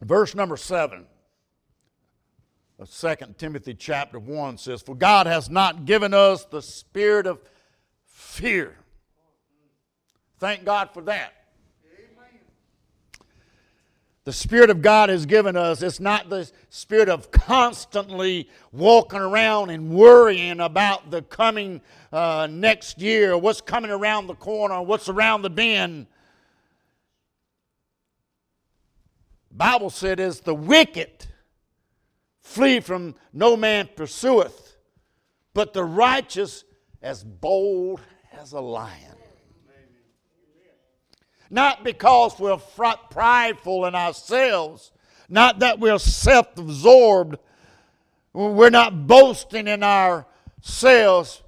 Verse 0.00 0.34
number 0.34 0.56
7 0.56 1.06
of 2.78 2.90
2 2.90 3.14
Timothy 3.36 3.74
chapter 3.74 4.18
1 4.18 4.58
says, 4.58 4.82
For 4.82 4.94
God 4.94 5.26
has 5.26 5.50
not 5.50 5.84
given 5.84 6.14
us 6.14 6.44
the 6.44 6.62
spirit 6.62 7.26
of 7.26 7.40
fear. 8.06 8.76
Thank 10.38 10.64
God 10.64 10.90
for 10.92 11.02
that. 11.02 11.34
The 14.28 14.34
Spirit 14.34 14.68
of 14.68 14.82
God 14.82 15.08
has 15.08 15.24
given 15.24 15.56
us, 15.56 15.80
it's 15.80 16.00
not 16.00 16.28
the 16.28 16.50
spirit 16.68 17.08
of 17.08 17.30
constantly 17.30 18.50
walking 18.72 19.20
around 19.20 19.70
and 19.70 19.90
worrying 19.90 20.60
about 20.60 21.10
the 21.10 21.22
coming 21.22 21.80
uh, 22.12 22.46
next 22.50 23.00
year, 23.00 23.38
what's 23.38 23.62
coming 23.62 23.90
around 23.90 24.26
the 24.26 24.34
corner, 24.34 24.82
what's 24.82 25.08
around 25.08 25.40
the 25.40 25.48
bend. 25.48 26.08
Bible 29.58 29.90
said, 29.90 30.20
"Is 30.20 30.40
the 30.40 30.54
wicked 30.54 31.26
flee 32.40 32.78
from 32.78 33.16
no 33.32 33.56
man 33.56 33.88
pursueth, 33.96 34.76
but 35.52 35.72
the 35.72 35.82
righteous 35.84 36.64
as 37.02 37.24
bold 37.24 38.00
as 38.32 38.52
a 38.52 38.60
lion." 38.60 39.16
Not 41.50 41.82
because 41.82 42.38
we're 42.38 42.58
prideful 42.58 43.84
in 43.86 43.94
ourselves, 43.94 44.92
not 45.28 45.58
that 45.58 45.80
we're 45.80 45.98
self 45.98 46.56
absorbed, 46.56 47.38
we're 48.32 48.70
not 48.70 49.08
boasting 49.08 49.66
in 49.66 49.82
ourselves, 49.82 51.42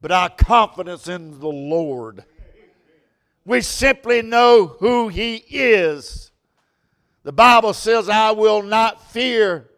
but 0.00 0.10
our 0.10 0.30
confidence 0.30 1.06
in 1.06 1.38
the 1.38 1.46
Lord. 1.46 2.24
We 3.44 3.60
simply 3.60 4.20
know 4.20 4.66
who 4.66 5.08
He 5.08 5.36
is. 5.48 6.31
The 7.24 7.32
Bible 7.32 7.72
says, 7.72 8.08
I 8.08 8.32
will 8.32 8.62
not 8.62 9.10
fear. 9.10 9.68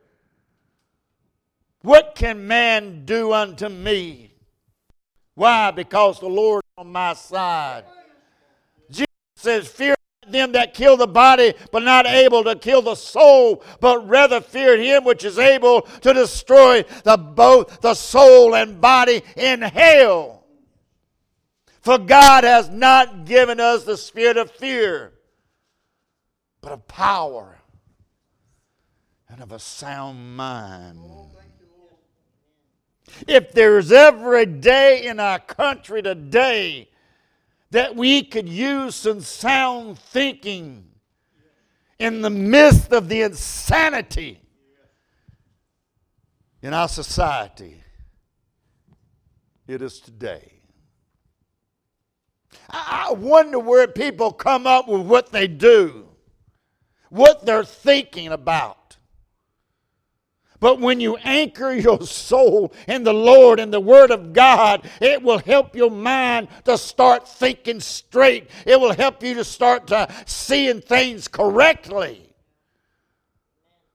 What 1.83 2.15
can 2.15 2.47
man 2.47 3.05
do 3.05 3.33
unto 3.33 3.69
me? 3.69 4.33
Why? 5.35 5.71
Because 5.71 6.21
the 6.21 6.29
Lord 6.29 6.63
is 6.65 6.83
on 6.83 6.93
my 6.93 7.13
side 7.15 7.85
Jesus 8.91 9.07
says, 9.37 9.69
Fear 9.69 9.95
them 10.27 10.53
that 10.53 10.75
kill 10.75 10.97
the 10.97 11.07
body, 11.07 11.55
but 11.71 11.83
not 11.83 12.07
able 12.07 12.45
to 12.45 12.57
kill 12.57 12.83
the 12.83 12.95
soul, 12.95 13.63
but 13.81 14.09
rather 14.09 14.41
fear 14.41 14.79
him 14.79 15.05
which 15.05 15.25
is 15.25 15.39
able 15.39 15.83
to 15.83 16.15
destroy 16.15 16.83
the 17.03 17.17
both 17.17 17.81
the 17.83 17.95
soul 17.95 18.55
and 18.55 18.81
body 18.81 19.23
in 19.37 19.61
hell. 19.61 20.45
For 21.83 21.99
God 21.99 22.45
has 22.45 22.71
not 22.71 23.27
given 23.27 23.61
us 23.61 23.85
the 23.85 23.99
spirit 23.99 24.39
of 24.39 24.51
fear, 24.51 25.13
but 26.65 26.73
of 26.73 26.89
power 26.89 27.59
and 29.29 29.43
of 29.43 29.53
a 29.53 29.59
sound 29.59 30.35
mind. 30.35 30.99
If 33.29 33.53
there's 33.53 33.93
ever 33.93 34.37
a 34.37 34.47
day 34.47 35.05
in 35.05 35.21
our 35.21 35.39
country 35.39 36.01
today 36.01 36.89
that 37.71 37.95
we 37.95 38.23
could 38.23 38.49
use 38.49 38.95
some 38.95 39.21
sound 39.21 39.99
thinking 39.99 40.87
in 41.99 42.23
the 42.23 42.31
midst 42.31 42.93
of 42.93 43.11
the 43.11 43.21
insanity 43.21 44.41
in 46.63 46.73
our 46.73 46.89
society. 46.89 47.83
It 49.69 49.83
is 49.83 50.01
today. 50.01 50.63
I 52.71 53.13
wonder 53.13 53.59
where 53.59 53.87
people 53.87 54.33
come 54.33 54.67
up 54.67 54.89
with 54.89 55.03
what 55.03 55.31
they 55.31 55.47
do, 55.47 56.09
what 57.15 57.47
they're 57.47 57.65
thinking 57.65 58.29
about. 58.29 58.97
But 60.59 60.81
when 60.81 60.99
you 60.99 61.17
anchor 61.17 61.73
your 61.73 62.01
soul 62.03 62.73
in 62.89 63.05
the 63.05 63.13
Lord 63.13 63.61
and 63.61 63.73
the 63.73 63.81
Word 63.81 64.11
of 64.11 64.33
God, 64.33 64.89
it 65.01 65.23
will 65.23 65.39
help 65.39 65.77
your 65.77 65.91
mind 65.91 66.49
to 66.65 66.79
start 66.79 67.29
thinking 67.29 67.81
straight. 67.81 68.51
It 68.67 68.81
will 68.81 68.95
help 68.95 69.23
you 69.23 69.35
to 69.35 69.45
start 69.45 69.89
to 69.89 70.13
seeing 70.27 70.81
things 70.81 71.29
correctly. 71.29 72.35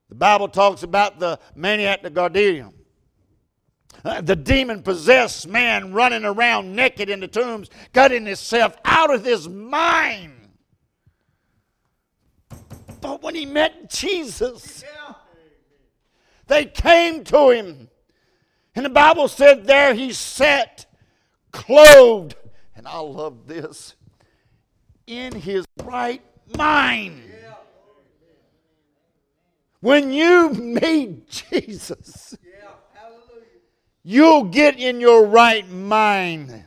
The 0.10 0.16
Bible 0.16 0.48
talks 0.48 0.84
about 0.84 1.20
the 1.20 1.40
maniac 1.56 2.02
the 2.04 2.12
Gadarene. 2.12 2.74
Uh, 4.06 4.22
the 4.22 4.36
demon 4.36 4.82
possessed 4.82 5.48
man 5.48 5.92
running 5.92 6.24
around 6.24 6.74
naked 6.74 7.10
in 7.10 7.20
the 7.20 7.28
tombs, 7.28 7.70
cutting 7.94 8.26
himself 8.26 8.78
out 8.86 9.14
of 9.14 9.26
his 9.26 9.50
mind. 9.50 10.39
But 13.02 13.22
when 13.22 13.36
he 13.36 13.46
met 13.46 13.90
Jesus, 13.90 14.84
yeah. 14.86 15.16
They 16.50 16.66
came 16.66 17.24
to 17.26 17.52
him. 17.52 17.90
And 18.76 18.86
the 18.86 18.90
Bible 18.90 19.28
said, 19.28 19.66
There 19.66 19.94
he 19.94 20.12
sat, 20.12 20.86
clothed, 21.52 22.36
and 22.76 22.88
I 22.88 23.00
love 23.00 23.48
this, 23.48 23.96
in 25.06 25.34
his 25.34 25.66
right 25.84 26.22
mind. 26.58 27.24
When 29.82 30.12
you 30.12 30.50
meet 30.50 31.30
Jesus, 31.30 32.36
you'll 34.04 34.46
get 34.46 34.78
in 34.78 35.00
your 35.00 35.26
right 35.26 35.70
mind. 35.70 36.66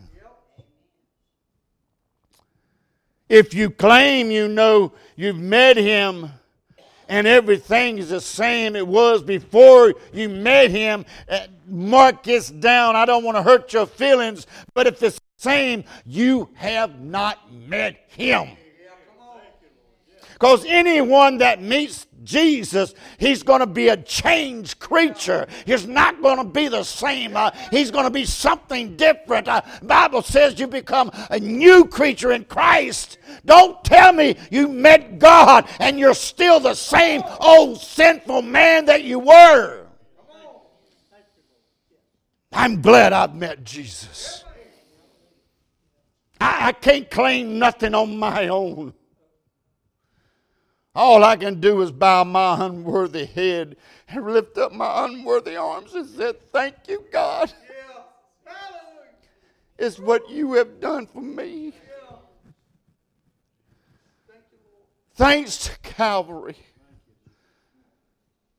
If 3.32 3.54
you 3.54 3.70
claim 3.70 4.30
you 4.30 4.46
know 4.46 4.92
you've 5.16 5.38
met 5.38 5.78
him, 5.78 6.28
and 7.08 7.26
everything 7.26 7.96
is 7.96 8.10
the 8.10 8.20
same 8.20 8.76
it 8.76 8.86
was 8.86 9.22
before 9.22 9.94
you 10.12 10.28
met 10.28 10.70
him. 10.70 11.06
Uh, 11.26 11.46
mark 11.66 12.24
this 12.24 12.50
down. 12.50 12.94
I 12.94 13.06
don't 13.06 13.24
want 13.24 13.38
to 13.38 13.42
hurt 13.42 13.72
your 13.72 13.86
feelings, 13.86 14.46
but 14.74 14.86
if 14.86 15.02
it's 15.02 15.16
the 15.16 15.22
same, 15.38 15.84
you 16.04 16.50
have 16.56 17.00
not 17.00 17.50
met 17.50 18.04
him. 18.08 18.50
Because 20.42 20.64
anyone 20.66 21.38
that 21.38 21.62
meets 21.62 22.08
Jesus, 22.24 22.94
he's 23.16 23.44
going 23.44 23.60
to 23.60 23.66
be 23.66 23.90
a 23.90 23.96
changed 23.96 24.80
creature. 24.80 25.46
He's 25.64 25.86
not 25.86 26.20
going 26.20 26.38
to 26.38 26.44
be 26.44 26.66
the 26.66 26.82
same. 26.82 27.36
Uh, 27.36 27.52
he's 27.70 27.92
going 27.92 28.06
to 28.06 28.10
be 28.10 28.24
something 28.24 28.96
different. 28.96 29.46
Uh, 29.46 29.60
Bible 29.84 30.20
says 30.20 30.58
you 30.58 30.66
become 30.66 31.12
a 31.30 31.38
new 31.38 31.84
creature 31.84 32.32
in 32.32 32.44
Christ. 32.46 33.18
Don't 33.44 33.84
tell 33.84 34.12
me 34.12 34.34
you 34.50 34.66
met 34.66 35.20
God 35.20 35.68
and 35.78 35.96
you're 35.96 36.12
still 36.12 36.58
the 36.58 36.74
same 36.74 37.22
old 37.38 37.80
sinful 37.80 38.42
man 38.42 38.86
that 38.86 39.04
you 39.04 39.20
were. 39.20 39.86
I'm 42.52 42.82
glad 42.82 43.12
I've 43.12 43.36
met 43.36 43.62
Jesus. 43.62 44.44
I, 46.40 46.66
I 46.66 46.72
can't 46.72 47.08
claim 47.08 47.60
nothing 47.60 47.94
on 47.94 48.16
my 48.16 48.48
own. 48.48 48.94
All 50.94 51.24
I 51.24 51.36
can 51.36 51.60
do 51.60 51.80
is 51.80 51.90
bow 51.90 52.24
my 52.24 52.66
unworthy 52.66 53.24
head 53.24 53.76
and 54.08 54.26
lift 54.26 54.58
up 54.58 54.72
my 54.72 55.06
unworthy 55.06 55.56
arms 55.56 55.94
and 55.94 56.06
say, 56.06 56.34
Thank 56.52 56.74
you, 56.86 57.04
God. 57.10 57.52
Yeah. 57.68 58.52
It's 59.78 59.98
what 59.98 60.28
you 60.28 60.52
have 60.54 60.80
done 60.80 61.06
for 61.06 61.22
me. 61.22 61.66
Yeah. 61.66 62.16
Thank 64.28 64.42
you, 64.52 64.58
Thanks 65.14 65.58
to 65.64 65.78
Calvary. 65.80 66.56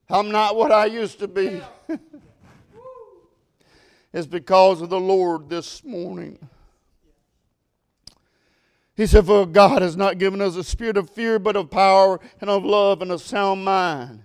I'm 0.10 0.32
not 0.32 0.56
what 0.56 0.72
I 0.72 0.86
used 0.86 1.20
to 1.20 1.28
be. 1.28 1.62
Yeah. 1.88 1.90
it's 4.14 4.28
because 4.28 4.82
of 4.82 4.90
the 4.90 5.00
Lord 5.00 5.50
this 5.50 5.84
morning. 5.84 6.40
He 8.96 9.08
said, 9.08 9.26
For 9.26 9.46
God 9.46 9.81
has 9.81 9.98
not 9.98 10.20
given 10.20 10.42
us 10.42 10.56
a 10.56 10.64
spirit 10.64 10.98
of 10.98 11.09
fear, 11.09 11.40
but 11.40 11.56
of 11.56 11.72
power 11.72 12.20
and 12.40 12.50
of 12.50 12.64
love 12.64 13.02
and 13.02 13.12
a 13.12 13.18
sound 13.18 13.66
mind. 13.66 14.24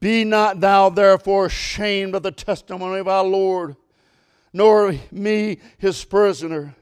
Be 0.00 0.24
not 0.24 0.60
thou 0.60 0.88
therefore 0.90 1.46
ashamed 1.46 2.14
of 2.14 2.22
the 2.22 2.30
testimony 2.30 3.00
of 3.00 3.08
our 3.08 3.24
Lord, 3.24 3.76
nor 4.52 4.94
me 5.10 5.58
his 5.78 6.04
prisoner, 6.04 6.74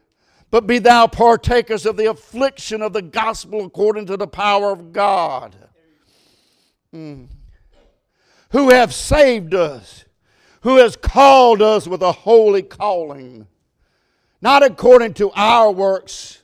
but 0.50 0.66
be 0.66 0.78
thou 0.78 1.06
partakers 1.06 1.86
of 1.86 1.96
the 1.96 2.10
affliction 2.10 2.82
of 2.82 2.92
the 2.92 3.02
gospel 3.02 3.64
according 3.64 4.06
to 4.06 4.16
the 4.16 4.26
power 4.26 4.72
of 4.72 4.92
God, 4.92 5.54
mm. 6.94 7.26
who 8.50 8.70
have 8.70 8.92
saved 8.92 9.54
us, 9.54 10.04
who 10.62 10.76
has 10.76 10.96
called 10.96 11.62
us 11.62 11.86
with 11.86 12.02
a 12.02 12.12
holy 12.12 12.62
calling, 12.62 13.46
not 14.40 14.62
according 14.62 15.14
to 15.14 15.30
our 15.32 15.70
works 15.70 16.41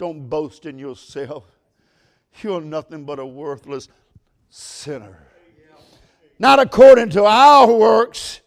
don't 0.00 0.30
boast 0.30 0.64
in 0.64 0.78
yourself. 0.78 1.44
You're 2.40 2.62
nothing 2.62 3.04
but 3.04 3.18
a 3.18 3.26
worthless 3.26 3.86
sinner. 4.48 5.26
Not 6.38 6.58
according 6.58 7.10
to 7.10 7.26
our 7.26 7.70
works, 7.70 8.40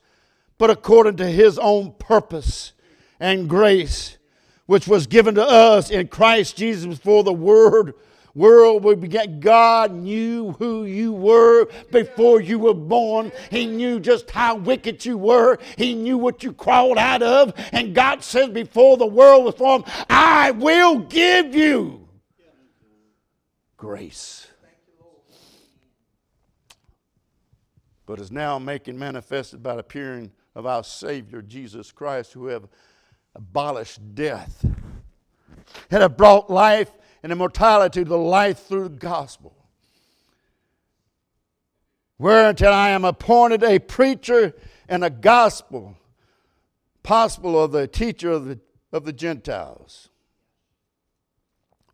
but 0.57 0.71
according 0.71 1.17
to 1.17 1.27
his 1.27 1.59
own 1.59 1.93
purpose 1.99 2.73
and 3.19 3.47
grace, 3.47 4.17
which 4.65 4.87
was 4.87 5.05
given 5.05 5.35
to 5.35 5.43
us 5.43 5.91
in 5.91 6.07
Christ 6.07 6.57
Jesus 6.57 6.97
before 6.97 7.23
the 7.23 7.31
word 7.31 7.93
world 8.35 8.83
we 8.83 8.95
began, 8.95 9.39
God 9.39 9.91
knew 9.91 10.53
who 10.53 10.85
you 10.85 11.13
were 11.13 11.67
before 11.91 12.41
you 12.41 12.59
were 12.59 12.73
born. 12.73 13.31
He 13.49 13.65
knew 13.65 13.99
just 13.99 14.31
how 14.31 14.55
wicked 14.55 15.05
you 15.05 15.17
were. 15.17 15.59
He 15.77 15.93
knew 15.93 16.17
what 16.17 16.43
you 16.43 16.53
crawled 16.53 16.97
out 16.97 17.21
of. 17.21 17.53
And 17.71 17.93
God 17.93 18.23
says, 18.23 18.49
before 18.49 18.97
the 18.97 19.05
world 19.05 19.45
was 19.45 19.55
formed, 19.55 19.85
I 20.09 20.51
will 20.51 20.99
give 20.99 21.55
you 21.55 22.07
grace. 23.77 24.47
But 28.05 28.19
is 28.19 28.31
now 28.31 28.59
making 28.59 28.99
manifested 28.99 29.63
by 29.63 29.73
the 29.73 29.79
appearing 29.79 30.31
of 30.55 30.65
our 30.65 30.83
Savior 30.83 31.41
Jesus 31.41 31.91
Christ, 31.91 32.33
who 32.33 32.47
have 32.47 32.67
abolished 33.35 34.13
death 34.13 34.65
and 35.89 36.01
have 36.01 36.17
brought 36.17 36.49
life 36.49 36.91
and 37.23 37.31
immortality 37.31 38.03
to 38.03 38.09
the 38.09 38.17
life 38.17 38.67
through 38.67 38.83
the 38.83 38.89
gospel. 38.89 39.55
Whereuntil 42.19 42.71
I 42.71 42.89
am 42.89 43.05
appointed 43.05 43.63
a 43.63 43.79
preacher 43.79 44.53
and 44.87 45.03
a 45.03 45.09
gospel, 45.09 45.97
possible 47.01 47.61
of 47.61 47.71
the 47.71 47.87
teacher 47.87 48.31
of 48.31 48.45
the, 48.45 48.59
of 48.91 49.05
the 49.05 49.13
Gentiles. 49.13 50.09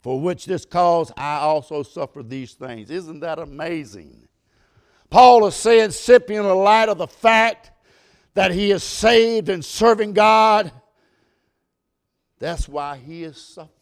For 0.01 0.19
which 0.19 0.45
this 0.45 0.65
cause 0.65 1.11
I 1.15 1.37
also 1.37 1.83
suffer 1.83 2.23
these 2.23 2.53
things. 2.53 2.89
Isn't 2.89 3.19
that 3.19 3.37
amazing? 3.37 4.27
Paul 5.09 5.45
is 5.47 5.55
saying, 5.55 5.91
sipping 5.91 6.37
in 6.37 6.43
the 6.43 6.53
light 6.53 6.89
of 6.89 6.97
the 6.97 7.07
fact 7.07 7.71
that 8.33 8.51
he 8.51 8.71
is 8.71 8.83
saved 8.83 9.49
and 9.49 9.63
serving 9.63 10.13
God. 10.13 10.71
That's 12.39 12.69
why 12.69 12.97
he 12.97 13.23
is 13.23 13.37
suffering. 13.37 13.78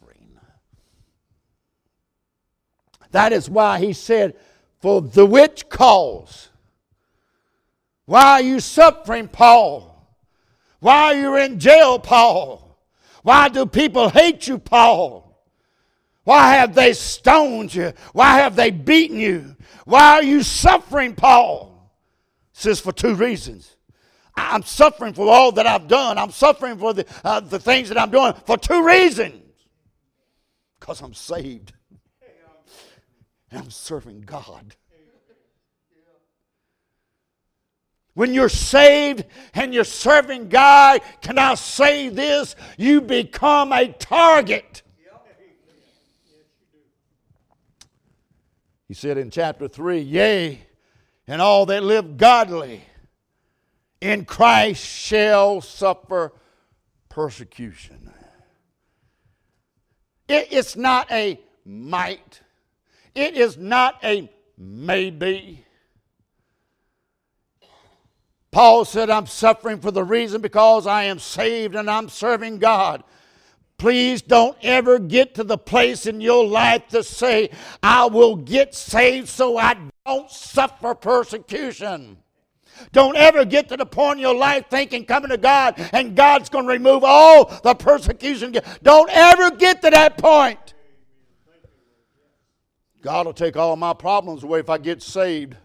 That 3.17 3.33
is 3.33 3.49
why 3.49 3.79
he 3.79 3.93
said, 3.93 4.35
For 4.79 5.01
the 5.01 5.25
which 5.25 5.69
cause? 5.69 6.49
Why 8.05 8.33
are 8.33 8.41
you 8.43 8.59
suffering, 8.59 9.27
Paul? 9.27 10.07
Why 10.81 11.05
are 11.05 11.15
you 11.15 11.35
in 11.37 11.59
jail, 11.59 11.97
Paul? 11.97 12.77
Why 13.23 13.49
do 13.49 13.65
people 13.65 14.09
hate 14.09 14.47
you, 14.47 14.59
Paul? 14.59 15.35
Why 16.25 16.57
have 16.57 16.75
they 16.75 16.93
stoned 16.93 17.73
you? 17.73 17.91
Why 18.13 18.37
have 18.37 18.55
they 18.55 18.69
beaten 18.69 19.19
you? 19.19 19.55
Why 19.85 20.17
are 20.17 20.23
you 20.23 20.43
suffering, 20.43 21.15
Paul? 21.15 21.91
says 22.53 22.79
for 22.79 22.91
two 22.91 23.15
reasons. 23.15 23.77
I'm 24.35 24.61
suffering 24.61 25.15
for 25.15 25.27
all 25.27 25.51
that 25.53 25.65
I've 25.65 25.87
done. 25.87 26.19
I'm 26.19 26.29
suffering 26.29 26.77
for 26.77 26.93
the, 26.93 27.07
uh, 27.23 27.39
the 27.39 27.57
things 27.57 27.89
that 27.89 27.99
I'm 27.99 28.11
doing 28.11 28.33
for 28.45 28.59
two 28.59 28.85
reasons. 28.85 29.41
Because 30.79 31.01
I'm 31.01 31.15
saved 31.15 31.73
and 33.51 33.61
I'm 33.61 33.71
serving 33.71 34.21
God. 34.21 34.75
When 38.13 38.33
you're 38.33 38.49
saved 38.49 39.25
and 39.53 39.73
you're 39.73 39.83
serving 39.83 40.49
God, 40.49 41.01
can 41.21 41.37
I 41.37 41.53
say 41.53 42.09
this? 42.09 42.55
You 42.75 42.99
become 42.99 43.71
a 43.71 43.89
target. 43.89 44.81
He 48.87 48.93
said 48.93 49.17
in 49.17 49.29
chapter 49.29 49.67
3 49.67 49.99
Yea, 49.99 50.61
and 51.27 51.41
all 51.41 51.65
that 51.67 51.83
live 51.83 52.17
godly 52.17 52.81
in 54.01 54.25
Christ 54.25 54.83
shall 54.83 55.61
suffer 55.61 56.33
persecution. 57.09 58.11
It, 60.27 60.47
it's 60.51 60.75
not 60.75 61.11
a 61.11 61.39
might, 61.65 62.41
it 63.17 63.35
is 63.35 63.57
not 63.57 63.97
a 64.03 64.31
maybe. 64.57 65.65
Paul 68.51 68.85
said, 68.85 69.09
I'm 69.09 69.25
suffering 69.25 69.79
for 69.79 69.91
the 69.91 70.03
reason 70.03 70.41
because 70.41 70.87
I 70.87 71.03
am 71.03 71.19
saved 71.19 71.75
and 71.75 71.89
I'm 71.89 72.09
serving 72.09 72.59
God. 72.59 73.03
Please 73.77 74.21
don't 74.21 74.57
ever 74.63 74.97
get 74.97 75.35
to 75.35 75.43
the 75.43 75.57
place 75.57 76.05
in 76.05 76.21
your 76.21 76.45
life 76.45 76.87
to 76.89 77.03
say, 77.03 77.49
I 77.83 78.05
will 78.05 78.35
get 78.35 78.73
saved 78.73 79.27
so 79.27 79.57
I 79.57 79.77
don't 80.05 80.31
suffer 80.31 80.95
persecution. 80.95 82.17
Don't 82.91 83.15
ever 83.17 83.45
get 83.45 83.69
to 83.69 83.77
the 83.77 83.85
point 83.85 84.19
in 84.19 84.21
your 84.21 84.35
life 84.35 84.65
thinking 84.69 85.05
coming 85.05 85.29
to 85.29 85.37
God 85.37 85.75
and 85.93 86.15
God's 86.15 86.49
going 86.49 86.65
to 86.65 86.71
remove 86.71 87.03
all 87.03 87.45
the 87.63 87.75
persecution. 87.75 88.55
Don't 88.81 89.09
ever 89.11 89.51
get 89.51 89.81
to 89.81 89.89
that 89.89 90.17
point. 90.17 90.75
God 93.01 93.25
will 93.25 93.33
take 93.33 93.55
all 93.55 93.75
my 93.75 93.93
problems 93.93 94.43
away 94.43 94.59
if 94.59 94.69
I 94.69 94.77
get 94.77 95.01
saved. 95.01 95.55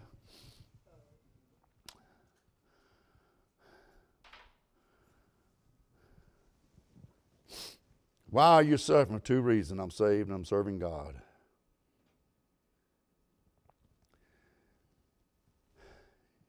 Why 8.29 8.47
are 8.53 8.63
you 8.63 8.77
suffering? 8.77 9.21
Two 9.21 9.41
reasons. 9.41 9.79
I'm 9.79 9.91
saved 9.91 10.29
and 10.29 10.35
I'm 10.35 10.45
serving 10.45 10.79
God. 10.79 11.15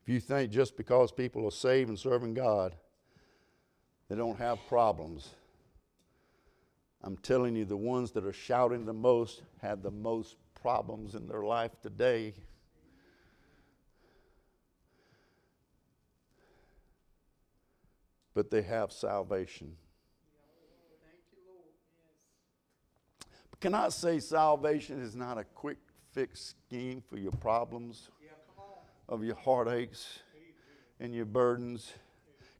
If 0.02 0.08
you 0.08 0.20
think 0.20 0.50
just 0.50 0.76
because 0.76 1.12
people 1.12 1.46
are 1.46 1.50
saved 1.50 1.88
and 1.88 1.98
serving 1.98 2.34
God, 2.34 2.74
they 4.08 4.16
don't 4.16 4.38
have 4.38 4.58
problems, 4.68 5.30
I'm 7.02 7.16
telling 7.18 7.56
you, 7.56 7.64
the 7.64 7.76
ones 7.76 8.12
that 8.12 8.24
are 8.24 8.32
shouting 8.32 8.84
the 8.86 8.92
most 8.92 9.42
have 9.60 9.82
the 9.82 9.90
most 9.90 10.36
problems 10.64 11.14
in 11.14 11.28
their 11.28 11.42
life 11.42 11.72
today. 11.82 12.32
But 18.32 18.50
they 18.50 18.62
have 18.62 18.90
salvation. 18.90 19.76
Can 23.60 23.74
I 23.74 23.90
say 23.90 24.18
salvation 24.20 25.02
is 25.02 25.14
not 25.14 25.36
a 25.36 25.44
quick 25.44 25.76
fix 26.12 26.54
scheme 26.66 27.02
for 27.10 27.18
your 27.18 27.32
problems, 27.32 28.08
of 29.06 29.22
your 29.22 29.36
heartaches 29.36 30.18
and 30.98 31.14
your 31.14 31.26
burdens? 31.26 31.92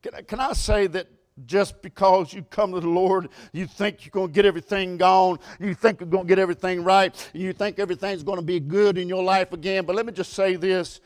Can 0.03 0.15
I, 0.15 0.21
can 0.21 0.41
I 0.41 0.53
say 0.53 0.89
that 0.89 1.07
just 1.47 1.83
because 1.83 2.33
you 2.33 2.43
come 2.43 2.73
to 2.73 2.81
the 2.81 2.89
Lord, 2.89 3.29
you 3.53 3.67
think 3.67 4.05
you're 4.05 4.11
going 4.11 4.29
to 4.29 4.33
get 4.33 4.45
everything 4.45 4.97
gone, 4.97 5.39
you 5.59 5.75
think 5.75 6.01
you're 6.01 6.09
going 6.09 6.25
to 6.25 6.29
get 6.29 6.39
everything 6.39 6.85
right, 6.85 7.31
you 7.33 7.53
think 7.53 7.79
everything's 7.79 8.23
going 8.23 8.39
to 8.39 8.45
be 8.45 8.61
good 8.61 8.99
in 8.99 9.09
your 9.09 9.23
life 9.23 9.53
again. 9.53 9.85
But 9.85 9.97
let 9.97 10.07
me 10.07 10.13
just 10.13 10.33
say 10.33 10.57
this 10.57 11.01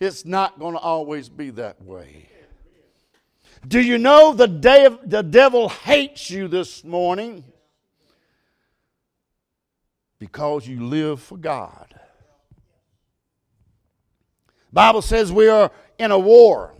it's 0.00 0.24
not 0.24 0.58
going 0.58 0.74
to 0.74 0.80
always 0.80 1.28
be 1.28 1.50
that 1.50 1.80
way. 1.82 2.28
Do 3.66 3.80
you 3.80 3.98
know 3.98 4.34
the, 4.34 4.48
day 4.48 4.88
the 5.04 5.22
devil 5.22 5.68
hates 5.68 6.30
you 6.30 6.48
this 6.48 6.84
morning? 6.84 7.44
because 10.24 10.66
you 10.66 10.82
live 10.82 11.20
for 11.20 11.36
God. 11.36 11.94
Bible 14.72 15.02
says 15.02 15.30
we 15.30 15.48
are 15.48 15.70
in 15.98 16.10
a 16.10 16.18
war. 16.18 16.72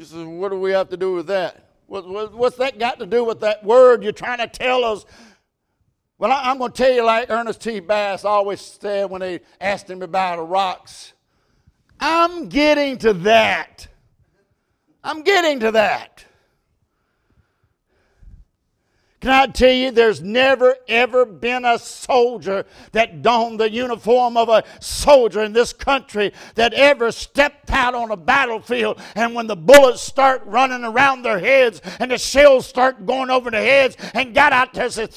You 0.00 0.06
say, 0.06 0.24
what 0.24 0.48
do 0.48 0.58
we 0.58 0.70
have 0.70 0.88
to 0.88 0.96
do 0.96 1.12
with 1.12 1.26
that? 1.26 1.62
What, 1.86 2.32
what's 2.32 2.56
that 2.56 2.78
got 2.78 2.98
to 3.00 3.06
do 3.06 3.22
with 3.22 3.40
that 3.40 3.62
word 3.62 4.02
you're 4.02 4.12
trying 4.12 4.38
to 4.38 4.46
tell 4.46 4.82
us? 4.82 5.04
Well, 6.16 6.32
I, 6.32 6.50
am 6.50 6.56
going 6.56 6.72
to 6.72 6.76
tell 6.76 6.90
you 6.90 7.04
like 7.04 7.28
Ernest 7.28 7.60
T. 7.60 7.80
Bass 7.80 8.24
always 8.24 8.62
said 8.62 9.10
when 9.10 9.20
they 9.20 9.40
asked 9.60 9.90
him 9.90 10.00
about 10.00 10.36
the 10.36 10.42
rocks. 10.44 11.12
I'm 12.00 12.48
getting 12.48 12.96
to 13.00 13.12
that. 13.12 13.88
I'm 15.04 15.20
getting 15.20 15.60
to 15.60 15.72
that. 15.72 16.24
Can 19.20 19.30
I 19.32 19.46
tell 19.48 19.72
you, 19.72 19.90
there's 19.90 20.22
never 20.22 20.76
ever 20.88 21.26
been 21.26 21.66
a 21.66 21.78
soldier 21.78 22.64
that 22.92 23.20
donned 23.20 23.60
the 23.60 23.70
uniform 23.70 24.38
of 24.38 24.48
a 24.48 24.64
soldier 24.80 25.42
in 25.42 25.52
this 25.52 25.74
country 25.74 26.32
that 26.54 26.72
ever 26.72 27.12
stepped 27.12 27.70
out 27.70 27.94
on 27.94 28.10
a 28.10 28.16
battlefield 28.16 28.98
and 29.14 29.34
when 29.34 29.46
the 29.46 29.56
bullets 29.56 30.00
start 30.00 30.42
running 30.46 30.84
around 30.84 31.22
their 31.22 31.38
heads 31.38 31.82
and 31.98 32.10
the 32.10 32.16
shells 32.16 32.66
start 32.66 33.04
going 33.04 33.28
over 33.28 33.50
their 33.50 33.62
heads 33.62 33.96
and 34.14 34.34
got 34.34 34.54
out 34.54 34.72
there 34.72 34.84
and 34.84 34.92
said, 34.92 35.14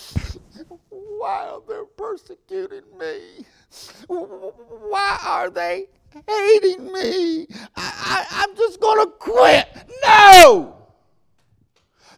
Why 0.89 1.48
are 1.48 1.62
they 1.65 1.81
persecuting 1.95 2.83
me? 3.00 3.45
Why 4.07 5.17
are 5.25 5.50
they 5.50 5.88
hating 6.27 6.91
me? 6.91 7.48
I, 7.75 7.77
I, 7.77 8.25
I'm 8.31 8.55
just 8.57 8.81
going 8.81 9.05
to 9.05 9.12
quit. 9.13 9.67
No! 10.05 10.83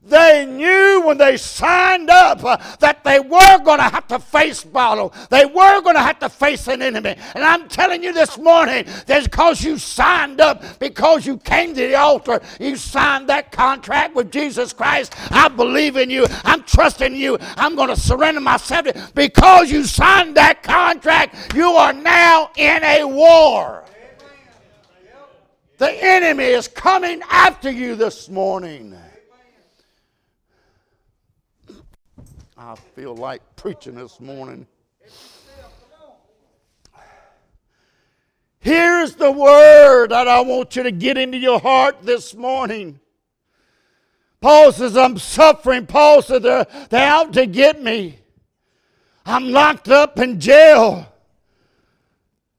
They 0.06 0.46
knew 0.46 0.95
when 1.06 1.18
they 1.18 1.38
signed 1.38 2.10
up 2.10 2.44
uh, 2.44 2.58
that 2.80 3.04
they 3.04 3.20
were 3.20 3.58
going 3.64 3.80
to 3.80 3.84
have 3.84 4.08
to 4.08 4.20
face 4.20 4.64
battle. 4.64 5.14
They 5.30 5.46
were 5.46 5.82
going 5.82 5.96
to 5.96 6.02
have 6.02 6.20
to 6.20 6.30
face 6.30 6.68
an 6.68 6.82
enemy. 6.82 7.16
And 7.34 7.44
I'm 7.44 7.68
telling 7.68 8.04
you 8.04 8.14
this 8.14 8.38
morning 8.38 8.86
that 9.06 9.24
because 9.24 9.64
you 9.64 9.78
signed 9.78 10.42
up, 10.42 10.80
because 10.80 11.26
you 11.26 11.38
came 11.38 11.74
to 11.76 11.88
the 11.88 11.96
altar, 11.96 12.42
you 12.60 12.76
signed 12.76 13.30
that 13.30 13.52
contract 13.52 14.16
with 14.16 14.32
Jesus 14.32 14.74
Christ. 14.74 15.14
I 15.32 15.48
believe 15.48 15.98
in 15.98 16.10
you. 16.10 16.26
I'm 16.44 16.64
trusting 16.64 17.16
you. 17.16 17.38
I'm 17.58 17.76
going 17.76 17.90
to 17.90 17.96
surrender 17.96 18.42
myself. 18.42 18.86
to 18.86 19.12
Because 19.14 19.72
you 19.72 19.84
signed 19.84 20.36
that 20.36 20.64
contract, 20.64 21.56
you 21.56 21.70
are 21.72 21.94
now 21.94 22.52
in 22.56 22.84
a 22.84 23.06
war. 23.06 23.84
The 25.78 25.92
enemy 25.92 26.46
is 26.46 26.68
coming 26.68 27.22
after 27.30 27.70
you 27.70 27.96
this 27.96 28.30
morning. 28.30 28.96
I 32.66 32.74
feel 32.74 33.16
like 33.16 33.44
preaching 33.56 33.94
this 33.94 34.20
morning. 34.20 34.66
Here's 38.58 39.14
the 39.14 39.32
word 39.32 40.10
that 40.10 40.28
I 40.28 40.42
want 40.42 40.76
you 40.76 40.82
to 40.82 40.92
get 40.92 41.16
into 41.16 41.38
your 41.38 41.60
heart 41.60 41.98
this 42.02 42.34
morning. 42.34 43.00
Paul 44.42 44.72
says, 44.72 44.98
I'm 44.98 45.20
suffering. 45.20 45.86
Paul 45.86 46.24
said, 46.24 46.42
they're, 46.42 46.66
they're 46.90 47.08
out 47.08 47.34
to 47.34 47.46
get 47.46 47.84
me. 47.84 48.18
I'm 49.28 49.52
locked 49.52 49.90
up 49.90 50.18
in 50.18 50.40
jail. 50.40 51.08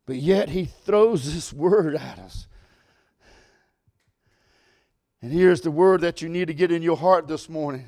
But 0.07 0.17
yet 0.17 0.51
he 0.51 0.67
throws 0.67 1.35
this 1.35 1.53
word 1.53 1.97
at 1.97 2.21
us. 2.21 2.47
And 5.21 5.33
here's 5.33 5.63
the 5.63 5.73
word 5.73 6.03
that 6.03 6.23
you 6.23 6.29
need 6.29 6.47
to 6.47 6.55
get 6.55 6.71
in 6.71 6.81
your 6.81 6.97
heart 6.97 7.27
this 7.27 7.49
morning. 7.49 7.87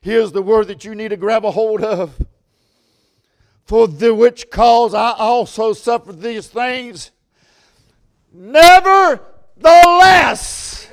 Here's 0.00 0.32
the 0.32 0.42
word 0.42 0.68
that 0.68 0.84
you 0.84 0.94
need 0.94 1.08
to 1.08 1.16
grab 1.16 1.44
a 1.44 1.50
hold 1.50 1.82
of. 1.82 2.24
For 3.64 3.88
the 3.88 4.14
which 4.14 4.50
cause 4.50 4.94
I 4.94 5.12
also 5.12 5.72
suffered 5.72 6.20
these 6.20 6.46
things. 6.46 7.10
Nevertheless, 8.32 10.88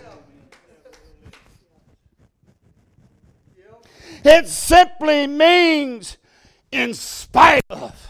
it 4.23 4.47
simply 4.47 5.27
means 5.27 6.17
in 6.71 6.93
spite 6.93 7.65
of. 7.69 8.04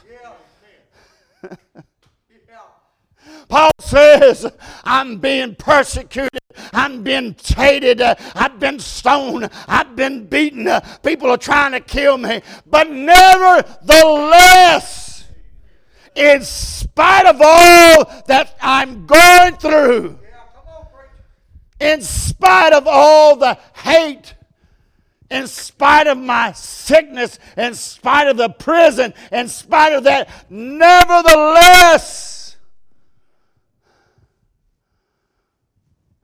Paul 3.48 3.72
says, 3.80 4.52
I'm 4.84 5.20
being 5.20 5.56
persecuted. 5.56 6.40
I'm 6.74 7.04
being 7.04 7.36
hated. 7.56 8.02
I've 8.02 8.60
been 8.60 8.80
stoned. 8.80 9.52
I've 9.68 9.96
been 9.96 10.26
beaten. 10.26 10.68
People 11.04 11.30
are 11.30 11.38
trying 11.38 11.74
to 11.74 11.80
kill 11.80 12.18
me. 12.18 12.42
But 12.66 12.90
nevertheless, 12.90 15.06
in 16.16 16.42
spite 16.44 17.26
of 17.26 17.42
all 17.42 18.06
that 18.28 18.56
I'm 18.62 19.06
going 19.06 19.58
through, 19.58 20.20
in 21.80 22.02
spite 22.02 22.74
of 22.74 22.88
all 22.88 23.36
the 23.36 23.58
hate, 23.74 24.34
in 25.30 25.48
spite 25.48 26.08
of 26.08 26.18
my 26.18 26.54
sickness, 26.54 27.38
in 27.58 27.74
spite 27.74 28.28
of 28.28 28.38
the 28.38 28.50
prison, 28.50 29.14
in 29.32 29.50
spite 29.50 29.94
of 29.94 30.04
that, 30.06 30.30
nevertheless, 30.50 32.35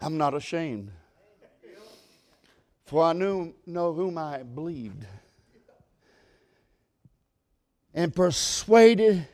I'm 0.01 0.17
not 0.17 0.33
ashamed. 0.33 0.91
For 2.85 3.03
I 3.03 3.13
knew 3.13 3.53
know 3.65 3.93
whom 3.93 4.17
I 4.17 4.43
believed. 4.43 5.05
And 7.93 8.13
persuaded 8.13 9.27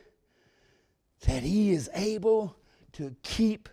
that 1.26 1.42
he 1.42 1.72
is 1.72 1.88
able 1.94 2.54
to 2.92 3.16
keep 3.22 3.68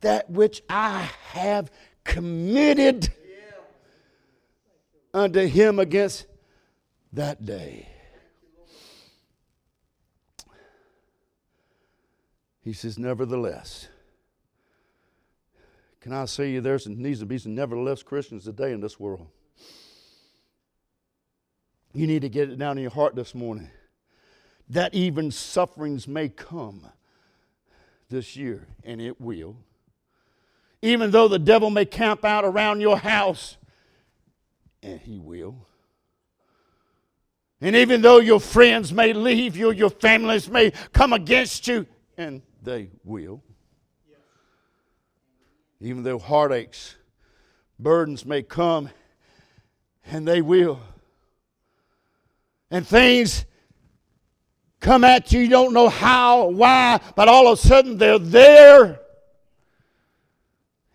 that 0.00 0.30
which 0.30 0.62
I 0.68 1.08
have 1.30 1.70
committed 2.04 3.08
unto 5.14 5.46
him 5.46 5.78
against 5.78 6.26
that 7.12 7.44
day. 7.44 7.88
He 12.62 12.72
says, 12.72 12.98
Nevertheless, 12.98 13.88
can 16.06 16.14
I 16.14 16.26
say 16.26 16.52
you 16.52 16.60
there 16.60 16.78
needs 16.86 17.18
to 17.18 17.26
be 17.26 17.36
some 17.36 17.56
nevertheless 17.56 18.04
Christians 18.04 18.44
today 18.44 18.70
in 18.70 18.80
this 18.80 19.00
world? 19.00 19.26
You 21.92 22.06
need 22.06 22.22
to 22.22 22.28
get 22.28 22.48
it 22.48 22.60
down 22.60 22.78
in 22.78 22.82
your 22.82 22.92
heart 22.92 23.16
this 23.16 23.34
morning 23.34 23.68
that 24.68 24.94
even 24.94 25.32
sufferings 25.32 26.06
may 26.06 26.28
come 26.28 26.86
this 28.08 28.36
year, 28.36 28.68
and 28.84 29.00
it 29.00 29.20
will. 29.20 29.56
Even 30.80 31.10
though 31.10 31.26
the 31.26 31.40
devil 31.40 31.70
may 31.70 31.84
camp 31.84 32.24
out 32.24 32.44
around 32.44 32.80
your 32.80 32.98
house, 32.98 33.56
and 34.84 35.00
he 35.00 35.18
will. 35.18 35.66
And 37.60 37.74
even 37.74 38.00
though 38.00 38.20
your 38.20 38.38
friends 38.38 38.92
may 38.92 39.12
leave 39.12 39.56
you, 39.56 39.72
your 39.72 39.90
families 39.90 40.48
may 40.48 40.70
come 40.92 41.12
against 41.12 41.66
you, 41.66 41.84
and 42.16 42.42
they 42.62 42.90
will 43.02 43.42
even 45.80 46.02
though 46.02 46.18
heartaches, 46.18 46.96
burdens 47.78 48.24
may 48.24 48.42
come, 48.42 48.90
and 50.06 50.26
they 50.26 50.40
will. 50.40 50.80
And 52.70 52.86
things 52.86 53.44
come 54.80 55.04
at 55.04 55.32
you, 55.32 55.40
you 55.40 55.48
don't 55.48 55.72
know 55.72 55.88
how, 55.88 56.48
why, 56.48 57.00
but 57.14 57.28
all 57.28 57.48
of 57.48 57.58
a 57.58 57.62
sudden 57.62 57.98
they're 57.98 58.18
there. 58.18 59.00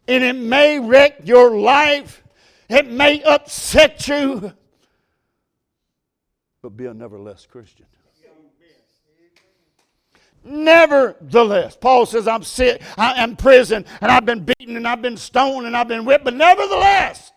And 0.08 0.24
it 0.24 0.36
may 0.36 0.80
wreck 0.80 1.20
your 1.24 1.58
life, 1.58 2.24
it 2.70 2.88
may 2.90 3.22
upset 3.24 4.08
you, 4.08 4.54
but 6.62 6.76
be 6.76 6.86
a 6.86 6.94
nevertheless 6.94 7.46
Christian. 7.50 7.86
Nevertheless, 10.43 11.77
Paul 11.79 12.05
says, 12.05 12.27
I'm 12.27 12.43
sick, 12.43 12.81
I 12.98 13.21
am 13.21 13.31
in 13.31 13.36
prison, 13.36 13.86
and 14.01 14.12
I've 14.12 14.25
been 14.25 14.43
beaten, 14.43 14.75
and 14.75 14.88
I've 14.88 15.01
been 15.01 15.17
stoned, 15.17 15.67
and 15.67 15.77
I've 15.77 15.88
been 15.88 16.03
whipped, 16.03 16.25
but 16.25 16.33
nevertheless, 16.33 17.31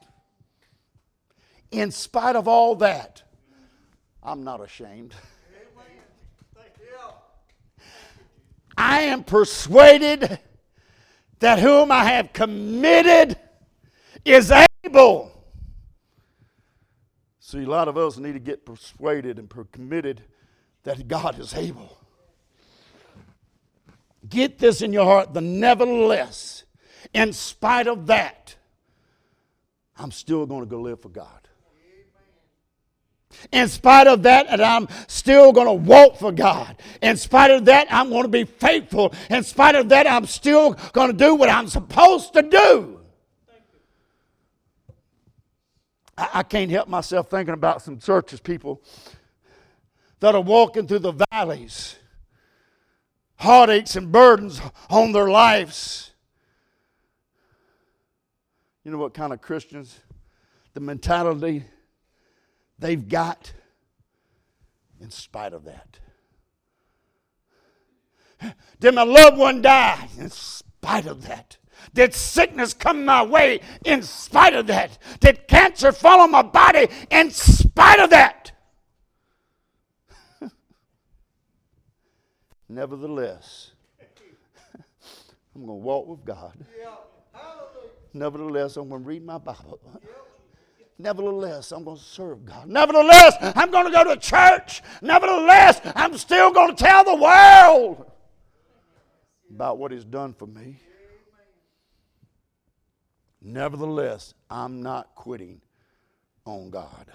in 1.71 1.91
spite 1.91 2.35
of 2.35 2.49
all 2.49 2.77
that, 2.77 3.23
I'm 4.23 4.43
not 4.43 4.63
ashamed. 4.63 5.15
I 8.77 9.03
am 9.03 9.23
persuaded 9.23 10.39
that 11.39 11.59
whom 11.59 11.93
I 11.93 12.05
have 12.05 12.33
committed 12.33 13.39
is 14.25 14.53
able. 14.85 15.31
See, 17.39 17.63
a 17.63 17.69
lot 17.69 17.89
of 17.89 17.97
us 17.97 18.17
need 18.17 18.33
to 18.33 18.41
get 18.41 18.65
persuaded 18.65 19.39
and 19.39 19.53
committed 19.71 20.23
that 20.83 21.07
God 21.07 21.39
is 21.39 21.55
able. 21.55 21.99
Get 24.29 24.59
this 24.59 24.83
in 24.83 24.93
your 24.93 25.05
heart. 25.05 25.35
The 25.35 25.41
nevertheless, 25.41 26.65
in 27.13 27.33
spite 27.33 27.87
of 27.87 28.07
that, 28.07 28.57
I'm 29.99 30.11
still 30.11 30.47
going 30.47 30.63
to 30.63 30.67
go 30.67 30.81
live 30.81 31.01
for 31.01 31.09
God. 31.09 31.29
In 33.53 33.69
spite 33.69 34.07
of 34.07 34.23
that, 34.23 34.47
and 34.49 34.63
I'm 34.63 34.89
still 35.09 35.53
going 35.53 35.67
to 35.67 35.73
walk 35.73 36.17
for 36.17 36.33
God. 36.33 36.77
In 37.03 37.17
spite 37.17 37.51
of 37.51 37.65
that, 37.67 37.89
I'm 37.91 38.09
going 38.09 38.23
to 38.23 38.29
be 38.29 38.45
faithful. 38.45 39.13
In 39.29 39.43
spite 39.43 39.75
of 39.75 39.89
that, 39.91 40.07
I'm 40.07 40.27
still 40.27 40.75
going 40.93 41.11
to 41.11 41.17
do 41.17 41.35
what 41.35 41.51
I'm 41.51 41.67
supposed 41.67 42.33
to 42.35 42.43
do. 42.43 43.01
I, 46.17 46.31
I 46.35 46.43
can't 46.45 46.71
help 46.71 46.89
myself 46.89 47.29
thinking 47.29 47.55
about 47.55 47.83
some 47.83 47.99
churches, 47.99 48.41
people 48.41 48.81
that 50.21 50.35
are 50.35 50.41
walking 50.41 50.87
through 50.87 51.01
the 51.01 51.25
valleys 51.31 51.97
heartaches 53.37 53.97
and 53.97 54.11
burdens 54.11 54.61
on 54.91 55.13
their 55.13 55.29
lives. 55.29 56.13
You 58.85 58.91
know 58.91 58.99
what 58.99 59.15
kind 59.15 59.33
of 59.33 59.41
Christians? 59.41 60.01
The 60.75 60.81
mentality 60.81 61.65
they've 62.79 63.09
got 63.09 63.53
in 65.01 65.11
spite 65.11 65.53
of 65.53 65.65
that. 65.65 65.99
Did 68.81 68.95
my 68.95 69.05
loved 69.05 69.39
one 69.39 69.63
die? 69.63 70.09
In 70.19 70.29
spite 70.31 71.07
of 71.07 71.27
that. 71.27 71.57
Did 71.93 72.15
sickness 72.15 72.75
come 72.75 73.05
my 73.05 73.23
way? 73.23 73.61
In 73.85 74.03
spite 74.03 74.55
of 74.55 74.67
that. 74.67 74.99
Did 75.21 75.47
cancer 75.49 75.93
fall 75.93 76.21
on 76.21 76.31
my 76.31 76.43
body? 76.43 76.89
In 77.11 77.31
spite 77.31 78.01
of 78.01 78.11
that. 78.11 78.53
Nevertheless, 82.69 83.73
I'm 85.55 85.67
going 85.67 85.67
to 85.67 85.85
walk 85.85 86.07
with 86.07 86.25
God. 86.25 86.55
Nevertheless, 88.13 88.77
I'm 88.77 88.89
going 88.89 89.03
to 89.03 89.09
read 89.09 89.25
my 89.25 89.39
Bible. 89.39 89.81
Nevertheless, 90.99 91.73
I'm 91.73 91.83
going 91.83 91.97
to 91.97 92.03
serve 92.03 92.45
God. 92.45 92.69
Nevertheless, 92.69 93.35
I'm 93.41 93.71
going 93.71 93.87
to 93.87 93.91
go 93.91 94.05
to 94.05 94.17
church. 94.17 94.83
Nevertheless, 95.03 95.81
I'm 95.97 96.17
still 96.17 96.53
going 96.53 96.75
to 96.77 96.85
tell 96.85 97.05
the 97.05 97.17
world 97.17 98.11
about 99.51 99.79
what 99.79 99.91
He's 99.91 100.05
done 100.05 100.33
for 100.35 100.47
me. 100.47 100.81
Nevertheless, 103.43 104.35
I'm 104.49 104.83
not 104.83 105.15
quitting 105.17 105.61
on 106.47 106.71
God. 106.71 107.07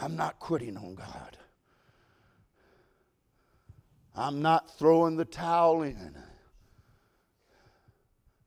I'm 0.00 0.16
not 0.16 0.38
quitting 0.38 0.76
on 0.76 0.94
God. 0.94 1.36
I'm 4.18 4.42
not 4.42 4.76
throwing 4.76 5.16
the 5.16 5.24
towel 5.24 5.82
in. 5.82 6.12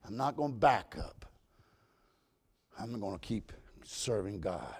I'm 0.06 0.16
not 0.16 0.36
going 0.36 0.52
to 0.52 0.58
back 0.58 0.96
up. 0.98 1.24
I'm 2.78 3.00
going 3.00 3.18
to 3.18 3.26
keep 3.26 3.52
serving 3.82 4.40
God. 4.40 4.74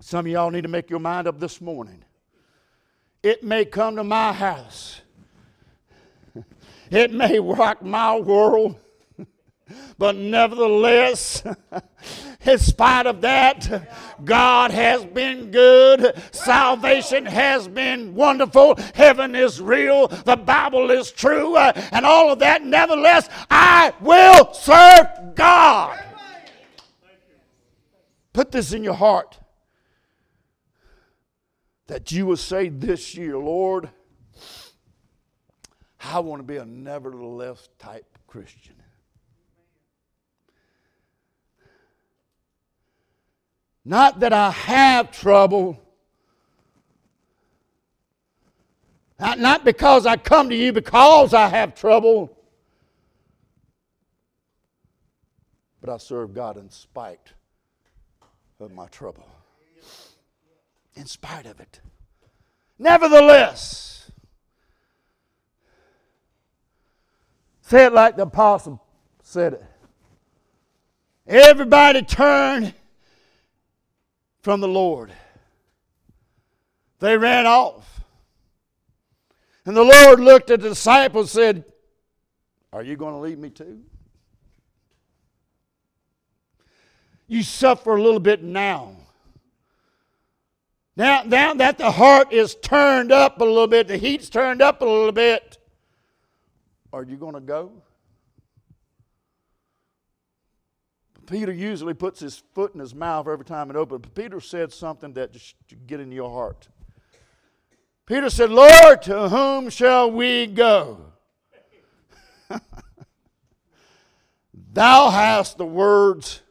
Some 0.00 0.24
of 0.24 0.32
y'all 0.32 0.50
need 0.50 0.62
to 0.62 0.68
make 0.68 0.88
your 0.88 1.00
mind 1.00 1.28
up 1.28 1.38
this 1.38 1.60
morning. 1.60 2.02
It 3.22 3.44
may 3.44 3.66
come 3.66 3.96
to 3.96 4.04
my 4.04 4.32
house, 4.32 5.02
it 6.90 7.12
may 7.12 7.38
rock 7.38 7.82
my 7.82 8.16
world, 8.16 8.76
but 9.98 10.16
nevertheless, 10.16 11.44
in 12.44 12.58
spite 12.58 13.06
of 13.06 13.20
that, 13.22 13.88
God 14.24 14.70
has 14.70 15.04
been 15.04 15.50
good. 15.50 16.20
Salvation 16.32 17.26
has 17.26 17.68
been 17.68 18.14
wonderful. 18.14 18.76
Heaven 18.94 19.34
is 19.34 19.60
real. 19.60 20.08
The 20.08 20.36
Bible 20.36 20.90
is 20.90 21.10
true. 21.10 21.56
Uh, 21.56 21.72
and 21.92 22.04
all 22.04 22.32
of 22.32 22.38
that. 22.40 22.64
Nevertheless, 22.64 23.28
I 23.50 23.92
will 24.00 24.52
serve 24.54 25.34
God. 25.34 25.98
Put 28.32 28.50
this 28.50 28.72
in 28.72 28.82
your 28.82 28.94
heart 28.94 29.38
that 31.86 32.10
you 32.10 32.24
will 32.24 32.36
say 32.36 32.70
this 32.70 33.14
year, 33.14 33.36
Lord, 33.36 33.90
I 36.02 36.18
want 36.20 36.40
to 36.40 36.44
be 36.44 36.56
a 36.56 36.64
nevertheless 36.64 37.68
type 37.78 38.18
Christian. 38.26 38.81
Not 43.84 44.20
that 44.20 44.32
I 44.32 44.50
have 44.50 45.10
trouble. 45.10 45.78
Not, 49.18 49.38
not 49.38 49.64
because 49.64 50.06
I 50.06 50.16
come 50.16 50.48
to 50.50 50.56
you 50.56 50.72
because 50.72 51.34
I 51.34 51.48
have 51.48 51.74
trouble, 51.74 52.36
but 55.80 55.90
I 55.90 55.96
serve 55.96 56.34
God 56.34 56.56
in 56.56 56.70
spite 56.70 57.32
of 58.58 58.72
my 58.72 58.86
trouble. 58.86 59.26
In 60.94 61.06
spite 61.06 61.46
of 61.46 61.60
it. 61.60 61.80
Nevertheless, 62.78 64.10
say 67.60 67.86
it 67.86 67.92
like 67.92 68.16
the 68.16 68.22
apostle 68.22 68.82
said 69.22 69.54
it. 69.54 69.64
Everybody 71.26 72.02
turned 72.02 72.74
from 74.42 74.60
the 74.60 74.68
Lord. 74.68 75.12
They 76.98 77.16
ran 77.16 77.46
off. 77.46 78.00
And 79.64 79.76
the 79.76 79.84
Lord 79.84 80.20
looked 80.20 80.50
at 80.50 80.60
the 80.60 80.70
disciples 80.70 81.34
and 81.36 81.56
said, 81.56 81.64
Are 82.72 82.82
you 82.82 82.96
going 82.96 83.14
to 83.14 83.20
leave 83.20 83.38
me 83.38 83.50
too? 83.50 83.80
You 87.28 87.42
suffer 87.42 87.96
a 87.96 88.02
little 88.02 88.20
bit 88.20 88.42
now. 88.42 88.96
Now, 90.96 91.22
now 91.22 91.54
that 91.54 91.78
the 91.78 91.90
heart 91.90 92.32
is 92.32 92.54
turned 92.56 93.12
up 93.12 93.40
a 93.40 93.44
little 93.44 93.66
bit, 93.66 93.88
the 93.88 93.96
heat's 93.96 94.28
turned 94.28 94.60
up 94.60 94.82
a 94.82 94.84
little 94.84 95.12
bit, 95.12 95.56
are 96.92 97.02
you 97.02 97.16
going 97.16 97.34
to 97.34 97.40
go? 97.40 97.72
Peter 101.26 101.52
usually 101.52 101.94
puts 101.94 102.20
his 102.20 102.42
foot 102.54 102.74
in 102.74 102.80
his 102.80 102.94
mouth 102.94 103.26
every 103.28 103.44
time 103.44 103.70
it 103.70 103.76
opens. 103.76 104.02
But 104.02 104.14
Peter 104.14 104.40
said 104.40 104.72
something 104.72 105.12
that 105.14 105.32
just 105.32 105.54
get 105.86 106.00
in 106.00 106.10
your 106.12 106.30
heart. 106.30 106.68
Peter 108.06 108.28
said, 108.28 108.50
Lord, 108.50 109.02
to 109.02 109.28
whom 109.28 109.70
shall 109.70 110.10
we 110.10 110.46
go? 110.46 111.12
Thou 114.72 115.10
hast 115.10 115.58
the 115.58 115.66
words 115.66 116.42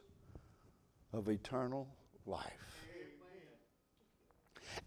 of 1.12 1.28
eternal 1.28 1.88
life. 2.24 2.46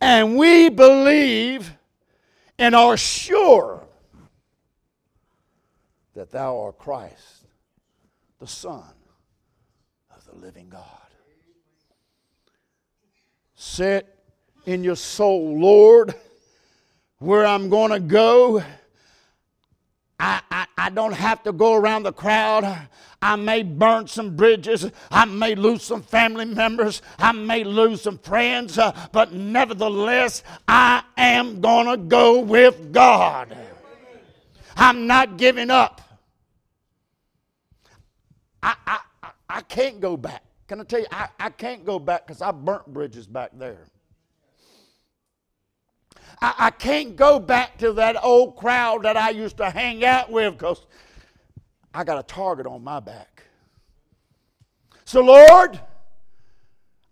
And 0.01 0.37
we 0.37 0.69
believe 0.69 1.73
and 2.57 2.75
are 2.75 2.97
sure 2.97 3.87
that 6.13 6.31
thou 6.31 6.59
art 6.59 6.77
Christ, 6.77 7.47
the 8.39 8.47
Son 8.47 8.93
living 10.35 10.69
God. 10.69 10.83
Set 13.55 14.15
in 14.65 14.83
your 14.83 14.95
soul, 14.95 15.59
Lord, 15.59 16.13
where 17.19 17.45
I'm 17.45 17.69
going 17.69 17.91
to 17.91 17.99
go. 17.99 18.63
I, 20.19 20.41
I, 20.49 20.65
I, 20.77 20.89
don't 20.89 21.13
have 21.13 21.43
to 21.43 21.51
go 21.51 21.73
around 21.73 22.03
the 22.03 22.13
crowd. 22.13 22.87
I 23.21 23.35
may 23.35 23.63
burn 23.63 24.07
some 24.07 24.35
bridges. 24.35 24.89
I 25.11 25.25
may 25.25 25.55
lose 25.55 25.83
some 25.83 26.01
family 26.01 26.45
members. 26.45 27.01
I 27.19 27.31
may 27.33 27.63
lose 27.63 28.01
some 28.01 28.17
friends. 28.19 28.77
Uh, 28.77 28.93
but 29.11 29.33
nevertheless, 29.33 30.43
I 30.67 31.03
am 31.17 31.59
going 31.59 31.87
to 31.87 31.97
go 31.97 32.39
with 32.39 32.93
God. 32.93 33.55
I'm 34.77 35.07
not 35.07 35.37
giving 35.37 35.69
up. 35.69 36.01
I, 38.63 38.75
I, 38.87 38.99
I 39.55 39.61
can't 39.61 40.01
go 40.01 40.17
back. 40.17 40.43
Can 40.67 40.81
I 40.81 40.83
tell 40.83 40.99
you, 40.99 41.05
I, 41.13 41.29
I 41.39 41.49
can't 41.49 41.85
go 41.85 41.97
back 41.97 42.27
because 42.27 42.41
I 42.41 42.51
burnt 42.51 42.87
bridges 42.87 43.25
back 43.25 43.51
there. 43.53 43.85
I, 46.41 46.53
I 46.57 46.69
can't 46.71 47.15
go 47.15 47.39
back 47.39 47.77
to 47.77 47.93
that 47.93 48.21
old 48.21 48.57
crowd 48.57 49.03
that 49.03 49.15
I 49.15 49.29
used 49.29 49.55
to 49.57 49.69
hang 49.69 50.03
out 50.03 50.29
with 50.29 50.57
because 50.57 50.85
I 51.93 52.03
got 52.03 52.19
a 52.19 52.23
target 52.23 52.67
on 52.67 52.83
my 52.83 52.99
back. 52.99 53.43
So, 55.05 55.21
Lord, 55.21 55.79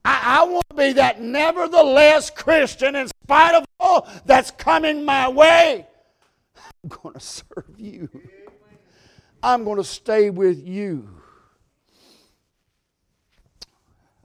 I, 0.04 0.42
I 0.42 0.44
want 0.44 0.66
to 0.72 0.76
be 0.76 0.92
that 0.94 1.22
nevertheless 1.22 2.30
Christian 2.30 2.98
in 2.98 3.08
spite 3.08 3.56
of 3.56 3.64
all 3.80 4.10
that's 4.26 4.52
coming 4.52 5.06
my 5.06 5.30
way. 5.30 5.88
I'm 6.84 6.90
going 6.90 7.14
to 7.14 7.22
serve 7.22 7.74
you. 7.78 8.10
I'm 9.42 9.64
going 9.64 9.78
to 9.78 9.86
stay 9.86 10.30
with 10.30 10.68
you. 10.68 11.13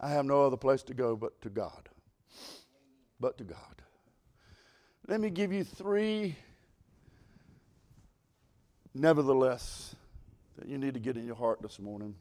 I 0.01 0.11
have 0.11 0.25
no 0.25 0.45
other 0.45 0.57
place 0.57 0.83
to 0.85 0.95
go 0.95 1.17
but 1.17 1.41
to 1.43 1.51
God. 1.51 1.89
But 3.19 3.39
to 3.39 3.45
God. 3.45 3.59
Let 5.09 5.21
me 5.21 5.31
give 5.31 5.53
you 5.53 5.65
three, 5.65 6.37
nevertheless, 8.95 9.97
that 10.59 10.69
you 10.69 10.79
need 10.79 10.95
to 10.95 11.01
get 11.01 11.17
in 11.17 11.27
your 11.27 11.35
heart 11.35 11.63
this 11.63 11.79
morning. 11.79 12.15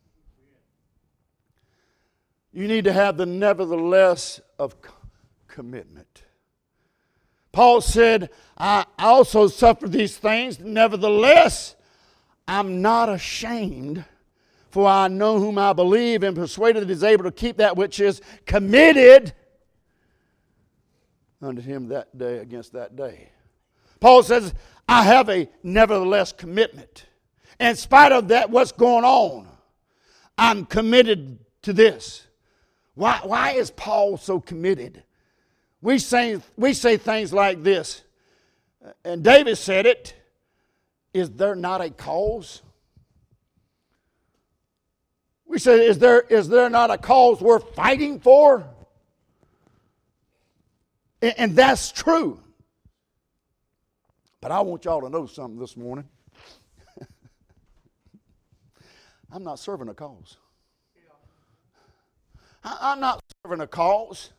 You 2.54 2.68
need 2.68 2.86
to 2.86 2.94
have 2.94 3.18
the 3.18 3.26
nevertheless 3.26 4.40
of 4.58 4.76
commitment. 5.48 6.24
Paul 7.52 7.82
said, 7.82 8.30
I 8.58 8.86
also 8.98 9.48
suffer 9.48 9.88
these 9.88 10.18
things, 10.18 10.60
nevertheless, 10.60 11.76
I'm 12.48 12.82
not 12.82 13.10
ashamed 13.10 14.06
for 14.70 14.88
I 14.88 15.08
know 15.08 15.40
whom 15.40 15.58
I 15.58 15.74
believe 15.74 16.24
and 16.24 16.36
persuaded 16.36 16.84
that 16.84 16.90
is 16.90 17.04
able 17.04 17.24
to 17.24 17.32
keep 17.32 17.58
that 17.58 17.76
which 17.76 18.00
is 18.00 18.22
committed 18.46 19.34
unto 21.42 21.62
him 21.62 21.88
that 21.90 22.18
day 22.18 22.40
against 22.40 22.74
that 22.74 22.96
day. 22.96 23.30
Paul 24.00 24.24
says, 24.24 24.54
I 24.88 25.04
have 25.04 25.30
a 25.30 25.48
nevertheless 25.64 26.32
commitment. 26.32 27.06
In 27.60 27.76
spite 27.76 28.12
of 28.12 28.28
that, 28.30 28.50
what's 28.50 28.72
going 28.72 29.04
on, 29.04 29.48
I'm 30.38 30.66
committed 30.66 31.40
to 31.64 31.74
this. 31.74 32.28
Why, 32.94 33.20
why 33.24 33.52
is 33.52 33.72
Paul 33.72 34.18
so 34.18 34.40
committed? 34.40 35.04
We 35.82 36.00
say, 36.00 36.40
we 36.56 36.74
say 36.74 36.98
things 36.98 37.32
like 37.34 37.64
this, 37.64 38.02
and 39.04 39.24
David 39.24 39.58
said 39.58 39.86
it 39.86 40.16
Is 41.14 41.30
there 41.32 41.56
not 41.56 41.82
a 41.82 41.90
cause? 41.90 42.62
We 45.48 45.60
said, 45.60 45.80
is 45.80 45.98
there, 45.98 46.22
is 46.22 46.50
there 46.50 46.70
not 46.70 46.92
a 46.92 46.98
cause 46.98 47.40
worth 47.42 47.74
fighting 47.74 48.20
for? 48.20 48.68
And, 51.22 51.34
and 51.38 51.56
that's 51.56 51.92
true. 51.92 52.40
But 54.42 54.52
I 54.52 54.60
want 54.62 54.86
y'all 54.86 55.02
to 55.02 55.10
know 55.10 55.26
something 55.26 55.60
this 55.60 55.76
morning. 55.78 56.06
I'm 59.32 59.44
not 59.44 59.60
serving 59.60 59.90
a 59.90 59.94
cause. 59.94 60.38
I, 62.64 62.92
am 62.92 63.00
not 63.00 63.24
serving 63.44 63.62
a 63.62 63.68
cause. 63.68 64.32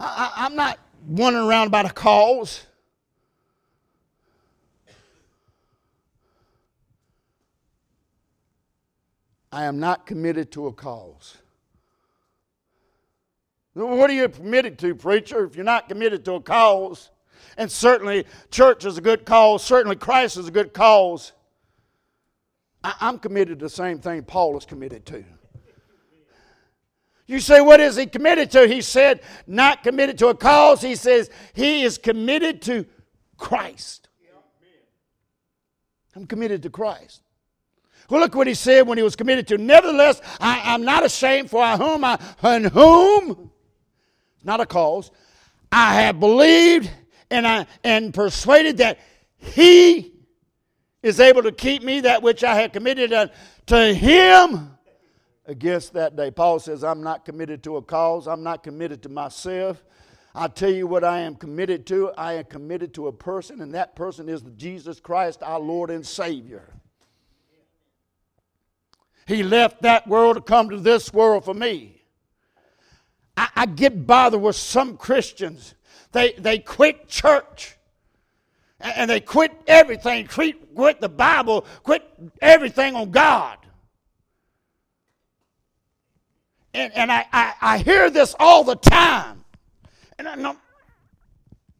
I, 0.00 0.32
I'm 0.36 0.56
not 0.56 0.78
wandering 1.06 1.46
around 1.46 1.66
about 1.66 1.84
a 1.84 1.92
cause. 1.92 2.64
I 9.50 9.64
am 9.64 9.78
not 9.80 10.06
committed 10.06 10.52
to 10.52 10.66
a 10.66 10.72
cause. 10.72 11.38
What 13.74 14.10
are 14.10 14.14
you 14.14 14.28
committed 14.28 14.78
to, 14.80 14.94
preacher, 14.94 15.44
if 15.44 15.54
you're 15.54 15.64
not 15.64 15.88
committed 15.88 16.24
to 16.24 16.34
a 16.34 16.40
cause? 16.40 17.10
And 17.56 17.70
certainly, 17.70 18.26
church 18.50 18.84
is 18.84 18.98
a 18.98 19.00
good 19.00 19.24
cause. 19.24 19.62
Certainly, 19.62 19.96
Christ 19.96 20.36
is 20.36 20.48
a 20.48 20.50
good 20.50 20.74
cause. 20.74 21.32
I, 22.82 22.94
am 23.00 23.18
committed 23.18 23.60
to 23.60 23.66
the 23.66 23.70
same 23.70 23.98
thing 23.98 24.22
Paul 24.22 24.56
is 24.56 24.64
committed 24.64 25.06
to. 25.06 25.24
You 27.26 27.40
say, 27.40 27.60
what 27.60 27.78
is 27.78 27.96
he 27.96 28.06
committed 28.06 28.50
to? 28.52 28.66
He 28.66 28.80
said, 28.80 29.20
not 29.46 29.82
committed 29.82 30.18
to 30.18 30.28
a 30.28 30.34
cause. 30.34 30.80
He 30.80 30.94
says, 30.94 31.30
he 31.52 31.82
is 31.82 31.98
committed 31.98 32.62
to 32.62 32.86
Christ. 33.36 34.08
I'm 36.16 36.26
committed 36.26 36.62
to 36.62 36.70
Christ. 36.70 37.22
Well, 38.08 38.20
look 38.20 38.34
what 38.34 38.46
he 38.46 38.54
said 38.54 38.86
when 38.86 38.96
he 38.96 39.04
was 39.04 39.16
committed 39.16 39.46
to. 39.48 39.58
Nevertheless, 39.58 40.22
I, 40.40 40.74
am 40.74 40.84
not 40.84 41.04
ashamed 41.04 41.50
for 41.50 41.64
whom 41.76 42.04
I, 42.04 42.18
and 42.42 42.66
whom, 42.66 43.50
not 44.42 44.60
a 44.60 44.66
cause, 44.66 45.10
I 45.70 46.02
have 46.02 46.18
believed 46.18 46.90
and 47.30 47.46
I 47.46 47.66
and 47.84 48.14
persuaded 48.14 48.78
that 48.78 48.98
he 49.36 50.14
is 51.02 51.20
able 51.20 51.42
to 51.42 51.52
keep 51.52 51.82
me 51.82 52.00
that 52.00 52.22
which 52.22 52.42
I 52.42 52.54
have 52.62 52.72
committed 52.72 53.30
to 53.66 53.94
him 53.94 54.70
against 55.46 55.92
that 55.92 56.16
day. 56.16 56.30
Paul 56.30 56.58
says, 56.58 56.82
I'm 56.82 57.02
not 57.02 57.26
committed 57.26 57.62
to 57.64 57.76
a 57.76 57.82
cause, 57.82 58.26
I'm 58.26 58.42
not 58.42 58.62
committed 58.62 59.02
to 59.02 59.08
myself. 59.08 59.84
I 60.34 60.46
tell 60.46 60.70
you 60.70 60.86
what 60.86 61.04
I 61.04 61.20
am 61.20 61.34
committed 61.34 61.86
to. 61.86 62.12
I 62.16 62.34
am 62.34 62.44
committed 62.44 62.94
to 62.94 63.08
a 63.08 63.12
person, 63.12 63.60
and 63.60 63.74
that 63.74 63.96
person 63.96 64.28
is 64.28 64.42
Jesus 64.56 65.00
Christ, 65.00 65.42
our 65.42 65.58
Lord 65.58 65.90
and 65.90 66.06
Savior. 66.06 66.77
He 69.28 69.42
left 69.42 69.82
that 69.82 70.08
world 70.08 70.36
to 70.36 70.40
come 70.40 70.70
to 70.70 70.78
this 70.78 71.12
world 71.12 71.44
for 71.44 71.52
me. 71.52 72.00
I, 73.36 73.48
I 73.54 73.66
get 73.66 74.06
bothered 74.06 74.40
with 74.40 74.56
some 74.56 74.96
Christians. 74.96 75.74
They, 76.12 76.32
they 76.32 76.58
quit 76.58 77.08
church 77.08 77.76
and, 78.80 78.96
and 78.96 79.10
they 79.10 79.20
quit 79.20 79.52
everything, 79.66 80.26
quit, 80.26 80.74
quit 80.74 81.02
the 81.02 81.10
Bible, 81.10 81.66
quit 81.82 82.08
everything 82.40 82.96
on 82.96 83.10
God. 83.10 83.58
And, 86.72 86.90
and 86.94 87.12
I, 87.12 87.26
I, 87.30 87.54
I 87.60 87.78
hear 87.78 88.08
this 88.08 88.34
all 88.40 88.64
the 88.64 88.76
time. 88.76 89.44
And 90.18 90.26
I, 90.26 90.54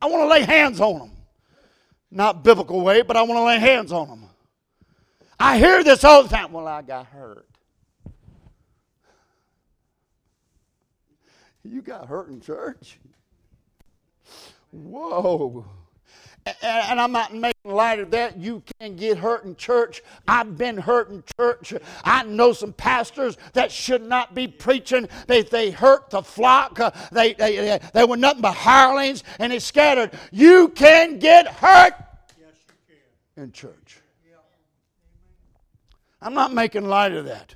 I 0.02 0.06
want 0.06 0.22
to 0.22 0.28
lay 0.28 0.42
hands 0.42 0.82
on 0.82 0.98
them. 0.98 1.12
Not 2.10 2.44
biblical 2.44 2.82
way, 2.82 3.00
but 3.00 3.16
I 3.16 3.22
want 3.22 3.38
to 3.38 3.44
lay 3.44 3.58
hands 3.58 3.90
on 3.90 4.08
them. 4.08 4.27
I 5.40 5.58
hear 5.58 5.84
this 5.84 6.02
all 6.04 6.24
the 6.24 6.28
time. 6.28 6.52
Well, 6.52 6.66
I 6.66 6.82
got 6.82 7.06
hurt. 7.06 7.46
You 11.64 11.82
got 11.82 12.08
hurt 12.08 12.28
in 12.28 12.40
church? 12.40 12.98
Whoa. 14.70 15.64
And 16.62 16.98
I'm 16.98 17.12
not 17.12 17.34
making 17.34 17.72
light 17.72 17.98
of 17.98 18.10
that. 18.12 18.38
You 18.38 18.62
can 18.80 18.96
get 18.96 19.18
hurt 19.18 19.44
in 19.44 19.54
church. 19.54 20.02
I've 20.26 20.56
been 20.56 20.78
hurt 20.78 21.10
in 21.10 21.22
church. 21.38 21.74
I 22.04 22.22
know 22.22 22.54
some 22.54 22.72
pastors 22.72 23.36
that 23.52 23.70
should 23.70 24.02
not 24.02 24.34
be 24.34 24.48
preaching. 24.48 25.08
They, 25.26 25.42
they 25.42 25.70
hurt 25.70 26.08
the 26.08 26.22
flock. 26.22 26.80
Uh, 26.80 26.90
they, 27.12 27.34
they, 27.34 27.78
they 27.92 28.04
were 28.04 28.16
nothing 28.16 28.40
but 28.40 28.54
hirelings 28.54 29.24
and 29.38 29.52
they 29.52 29.58
scattered. 29.58 30.12
You 30.32 30.68
can 30.68 31.18
get 31.18 31.46
hurt 31.48 31.92
yes, 32.40 32.54
you 32.66 32.94
can. 33.34 33.44
in 33.44 33.52
church. 33.52 33.97
I'm 36.20 36.34
not 36.34 36.52
making 36.52 36.86
light 36.88 37.12
of 37.12 37.26
that 37.26 37.54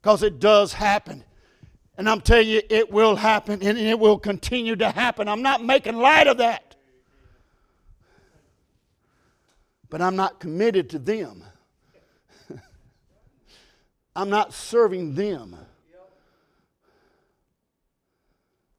because 0.00 0.22
it 0.22 0.38
does 0.38 0.72
happen. 0.72 1.24
And 1.96 2.08
I'm 2.08 2.20
telling 2.20 2.48
you, 2.48 2.62
it 2.70 2.90
will 2.90 3.16
happen 3.16 3.62
and 3.62 3.78
it 3.78 3.98
will 3.98 4.18
continue 4.18 4.76
to 4.76 4.90
happen. 4.90 5.28
I'm 5.28 5.42
not 5.42 5.64
making 5.64 5.96
light 5.96 6.26
of 6.26 6.38
that. 6.38 6.76
But 9.88 10.00
I'm 10.00 10.16
not 10.16 10.38
committed 10.38 10.90
to 10.90 10.98
them. 10.98 11.42
I'm 14.16 14.30
not 14.30 14.54
serving 14.54 15.14
them. 15.14 15.56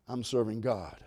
I'm 0.07 0.23
serving 0.23 0.61
God. 0.61 0.97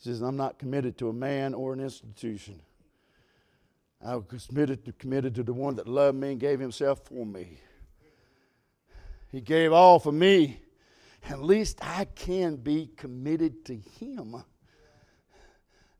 He 0.00 0.08
says, 0.08 0.22
I'm 0.22 0.36
not 0.36 0.58
committed 0.58 0.96
to 0.98 1.10
a 1.10 1.12
man 1.12 1.52
or 1.52 1.74
an 1.74 1.80
institution. 1.80 2.60
I 4.02 4.16
was 4.16 4.46
committed 4.46 4.86
to, 4.86 4.92
committed 4.92 5.34
to 5.34 5.42
the 5.42 5.52
one 5.52 5.74
that 5.74 5.86
loved 5.86 6.16
me 6.16 6.32
and 6.32 6.40
gave 6.40 6.58
himself 6.58 7.04
for 7.04 7.26
me. 7.26 7.58
He 9.30 9.42
gave 9.42 9.72
all 9.72 9.98
for 9.98 10.12
me. 10.12 10.62
At 11.28 11.42
least 11.42 11.78
I 11.82 12.06
can 12.06 12.56
be 12.56 12.90
committed 12.96 13.66
to 13.66 13.76
him. 13.76 14.42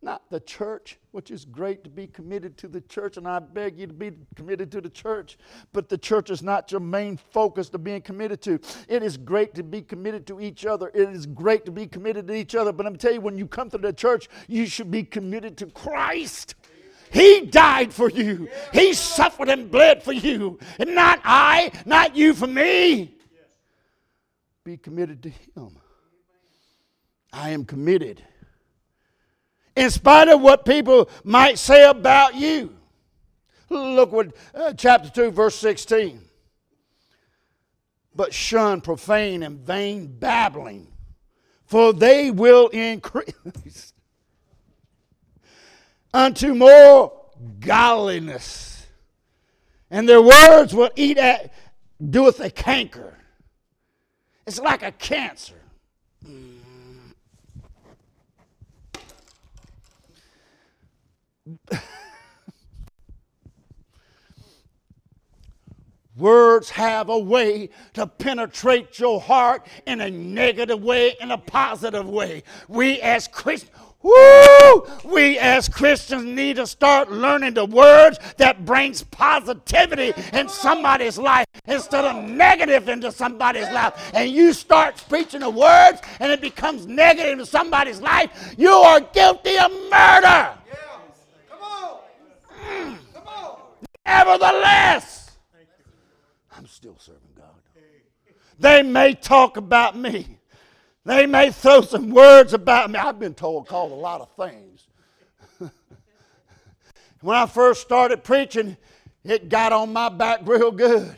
Not 0.03 0.31
the 0.31 0.41
church, 0.41 0.99
which 1.11 1.31
is 1.31 1.45
great 1.45 1.85
to 1.85 1.91
be 1.91 2.07
committed 2.07 2.57
to 2.59 2.69
the 2.69 2.81
church, 2.81 3.19
and 3.19 3.29
I 3.29 3.39
beg 3.39 3.79
you 3.79 3.87
to 3.87 3.93
be 3.93 4.13
committed 4.35 4.73
to 4.73 4.81
the 4.81 4.89
church. 4.89 5.37
But 5.75 5.91
the 5.91 5.99
church 5.99 6.31
is 6.31 6.43
not 6.43 6.73
your 6.73 6.81
main 6.81 7.19
focus 7.19 7.69
to 7.71 7.79
being 7.79 8.01
committed 8.01 8.41
to. 8.43 8.59
It 8.89 9.03
is 9.03 9.19
great 9.19 9.55
to 9.57 9.63
be 9.63 9.83
committed 9.83 10.27
to 10.29 10.41
each 10.41 10.65
other. 10.65 10.91
It 10.95 11.11
is 11.11 11.27
great 11.27 11.67
to 11.67 11.71
be 11.71 11.87
committed 11.87 12.29
to 12.29 12.35
each 12.35 12.55
other. 12.55 12.73
But 12.73 12.87
I'm 12.87 12.97
telling 12.97 13.17
you, 13.17 13.21
when 13.21 13.37
you 13.37 13.47
come 13.47 13.69
to 13.71 13.79
the 13.79 13.93
church, 13.93 14.31
you 14.49 14.65
should 14.65 14.91
be 14.91 15.03
committed 15.03 15.59
to 15.59 15.67
Christ. 15.67 16.55
He 17.13 17.43
died 17.43 17.93
for 17.93 18.09
you. 18.09 18.49
He 18.73 18.95
suffered 18.95 19.51
and 19.51 19.71
bled 19.71 20.03
for 20.03 20.13
you. 20.13 20.59
And 20.79 20.95
not 20.95 21.21
I, 21.25 21.73
not 21.85 22.17
you 22.17 22.33
for 22.33 22.47
me. 22.47 23.15
Be 24.65 24.79
committed 24.79 25.23
to 25.25 25.29
Him. 25.29 25.77
I 27.33 27.51
am 27.51 27.67
committed. 27.67 28.23
In 29.81 29.89
spite 29.89 30.29
of 30.29 30.43
what 30.43 30.67
people 30.67 31.09
might 31.25 31.59
say 31.59 31.89
about 31.89 32.35
you. 32.35 32.77
Look 33.71 34.13
what 34.13 34.37
uh, 34.55 34.75
chapter 34.75 35.09
2, 35.09 35.31
verse 35.31 35.55
16. 35.55 36.21
But 38.15 38.35
shun 38.35 38.83
profane 38.83 39.43
and 39.43 39.59
vain 39.59 40.07
babbling, 40.07 40.89
for 41.65 41.95
they 41.95 42.31
will 42.31 42.69
increase 42.69 43.95
unto 46.13 46.55
more 46.55 47.19
godliness. 47.61 48.87
And 49.91 50.07
their 50.07 50.21
words 50.21 50.75
will 50.75 50.91
eat 50.95 51.17
at, 51.17 51.55
doeth 52.11 52.39
a 52.41 52.51
canker. 52.51 53.17
It's 54.47 54.61
like 54.61 54.83
a 54.83 54.93
cancer. 54.93 55.55
Words 66.17 66.71
have 66.71 67.09
a 67.09 67.19
way 67.19 67.71
to 67.95 68.07
penetrate 68.07 68.99
your 68.99 69.21
heart 69.21 69.67
in 69.87 70.01
a 70.03 70.11
negative 70.11 70.83
way, 70.83 71.17
in 71.21 71.31
a 71.31 71.39
positive 71.39 72.07
way. 72.07 72.43
We 72.69 73.01
as 73.01 73.27
Christians, 73.27 73.71
Woo! 74.03 74.87
We 75.05 75.39
as 75.39 75.69
Christians 75.69 76.25
need 76.25 76.57
to 76.57 76.67
start 76.67 77.11
learning 77.11 77.55
the 77.55 77.67
words 77.67 78.19
that 78.39 78.65
brings 78.65 79.03
positivity 79.03 80.15
in 80.33 80.49
somebody's 80.49 81.19
life 81.19 81.47
instead 81.67 82.07
of 82.07 82.25
negative 82.25 82.89
into 82.89 83.13
somebody's 83.13 83.71
life. 83.71 84.11
And 84.15 84.31
you 84.31 84.55
start 84.55 85.05
preaching 85.09 85.41
the 85.41 85.51
words 85.51 86.01
and 86.19 86.33
it 86.33 86.41
becomes 86.41 86.87
negative 86.87 87.41
in 87.41 87.45
somebody's 87.45 88.01
life, 88.01 88.55
you 88.57 88.71
are 88.71 89.01
guilty 89.01 89.59
of 89.59 89.71
murder. 89.91 90.55
Come 91.51 91.63
on. 91.63 91.99
Mm. 92.59 92.97
Come 93.13 93.27
on. 93.27 93.57
Nevertheless, 94.25 95.31
I'm 96.55 96.67
still 96.67 96.97
serving 96.99 97.21
God. 97.37 97.47
They 98.59 98.83
may 98.83 99.15
talk 99.15 99.57
about 99.57 99.97
me. 99.97 100.39
They 101.07 101.25
may 101.25 101.51
throw 101.51 101.81
some 101.81 102.11
words 102.11 102.53
about 102.53 102.91
me. 102.91 102.99
I've 102.99 103.19
been 103.19 103.33
told, 103.33 103.67
called 103.67 103.93
a 103.93 103.95
lot 103.95 104.21
of 104.21 104.29
things. 104.37 104.89
when 107.23 107.35
I 107.35 107.47
first 107.47 107.81
started 107.81 108.23
preaching, 108.23 108.77
it 109.25 109.49
got 109.49 109.73
on 109.73 109.91
my 109.95 110.11
back 110.11 110.41
real 110.45 110.71
good. 110.71 111.17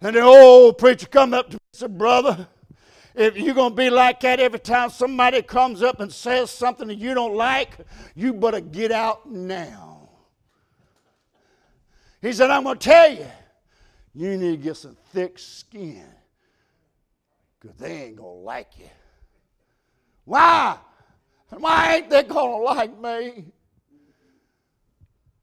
And 0.00 0.14
the 0.14 0.20
old 0.20 0.78
preacher 0.78 1.08
come 1.08 1.34
up 1.34 1.46
to 1.46 1.54
me 1.54 1.60
and 1.72 1.78
said, 1.78 1.98
Brother, 1.98 2.46
if 3.16 3.36
you're 3.36 3.54
going 3.54 3.72
to 3.72 3.76
be 3.76 3.90
like 3.90 4.20
that 4.20 4.38
every 4.38 4.60
time 4.60 4.90
somebody 4.90 5.42
comes 5.42 5.82
up 5.82 5.98
and 5.98 6.12
says 6.12 6.52
something 6.52 6.86
that 6.86 6.98
you 6.98 7.14
don't 7.14 7.34
like, 7.34 7.78
you 8.14 8.32
better 8.32 8.60
get 8.60 8.92
out 8.92 9.28
now. 9.28 9.95
He 12.26 12.32
said, 12.32 12.50
I'm 12.50 12.64
going 12.64 12.76
to 12.76 12.84
tell 12.84 13.12
you, 13.12 13.26
you 14.12 14.36
need 14.36 14.56
to 14.56 14.56
get 14.56 14.76
some 14.76 14.96
thick 15.12 15.38
skin 15.38 16.02
because 17.60 17.76
they 17.76 18.02
ain't 18.02 18.16
going 18.16 18.40
to 18.40 18.44
like 18.44 18.70
you. 18.76 18.88
Why? 20.24 20.76
Why 21.50 21.94
ain't 21.94 22.10
they 22.10 22.24
going 22.24 22.50
to 22.50 22.64
like 22.64 23.00
me? 23.00 23.44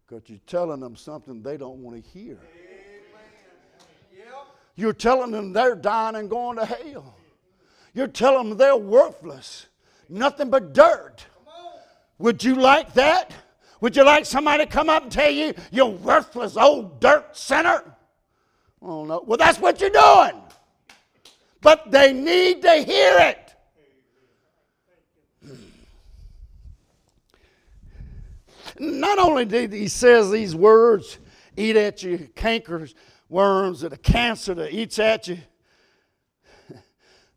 Because 0.06 0.30
you're 0.30 0.40
telling 0.46 0.82
them 0.82 0.98
something 0.98 1.42
they 1.42 1.56
don't 1.56 1.80
want 1.80 2.04
to 2.04 2.10
hear. 2.10 2.38
You're 4.76 4.92
telling 4.92 5.32
them 5.32 5.54
they're 5.54 5.78
dying 5.78 6.18
and 6.18 6.30
going 6.30 6.58
to 6.58 6.66
hell. 6.66 7.16
You're 7.94 8.08
telling 8.08 8.50
them 8.50 8.58
they're 8.58 8.76
worthless, 8.76 9.68
nothing 10.10 10.50
but 10.50 10.74
dirt. 10.74 11.26
Would 12.18 12.44
you 12.44 12.56
like 12.56 12.94
that? 12.96 13.32
Would 13.84 13.98
you 13.98 14.06
like 14.06 14.26
somebody 14.26 14.64
to 14.64 14.70
come 14.72 14.88
up 14.88 15.04
and 15.04 15.12
tell 15.12 15.30
you 15.30 15.54
you're 15.70 15.88
worthless 15.88 16.56
old 16.56 17.02
dirt 17.02 17.36
sinner? 17.36 17.84
Oh 18.82 19.04
no. 19.04 19.22
Well, 19.28 19.38
that's 19.38 19.60
what 19.60 19.82
you're 19.82 19.90
doing. 19.90 20.42
But 21.60 21.92
they 21.92 22.14
need 22.14 22.62
to 22.62 22.76
hear 22.76 23.18
it. 23.20 23.54
Not 28.80 29.20
only 29.20 29.44
did 29.44 29.74
he 29.74 29.90
says 29.90 30.32
these 30.32 30.56
words, 30.56 31.18
eat 31.58 31.76
at 31.76 32.04
you, 32.04 32.30
cankers, 32.38 32.94
worms, 33.28 33.84
and 33.84 33.92
a 33.92 33.98
cancer 33.98 34.54
that 34.54 34.74
eats 34.74 34.98
at 34.98 35.28
you. 35.28 35.40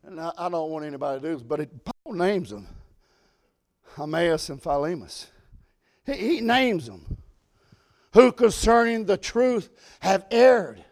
And 0.05 0.21
I, 0.21 0.47
don't 0.47 0.71
want 0.71 0.85
anybody 0.85 1.19
to 1.19 1.27
do 1.27 1.33
this, 1.33 1.43
but 1.43 1.59
it, 1.59 1.69
Paul 1.83 2.13
names 2.13 2.51
them. 2.51 2.67
Hymenaeus 3.95 4.47
and 4.47 4.63
Philemus. 4.63 5.25
He, 6.07 6.13
he 6.13 6.41
names 6.41 6.87
them. 6.87 7.05
Who 8.13 8.31
concerning 8.31 9.05
the 9.05 9.17
truth 9.17 9.69
have 9.99 10.25
erred, 10.31 10.83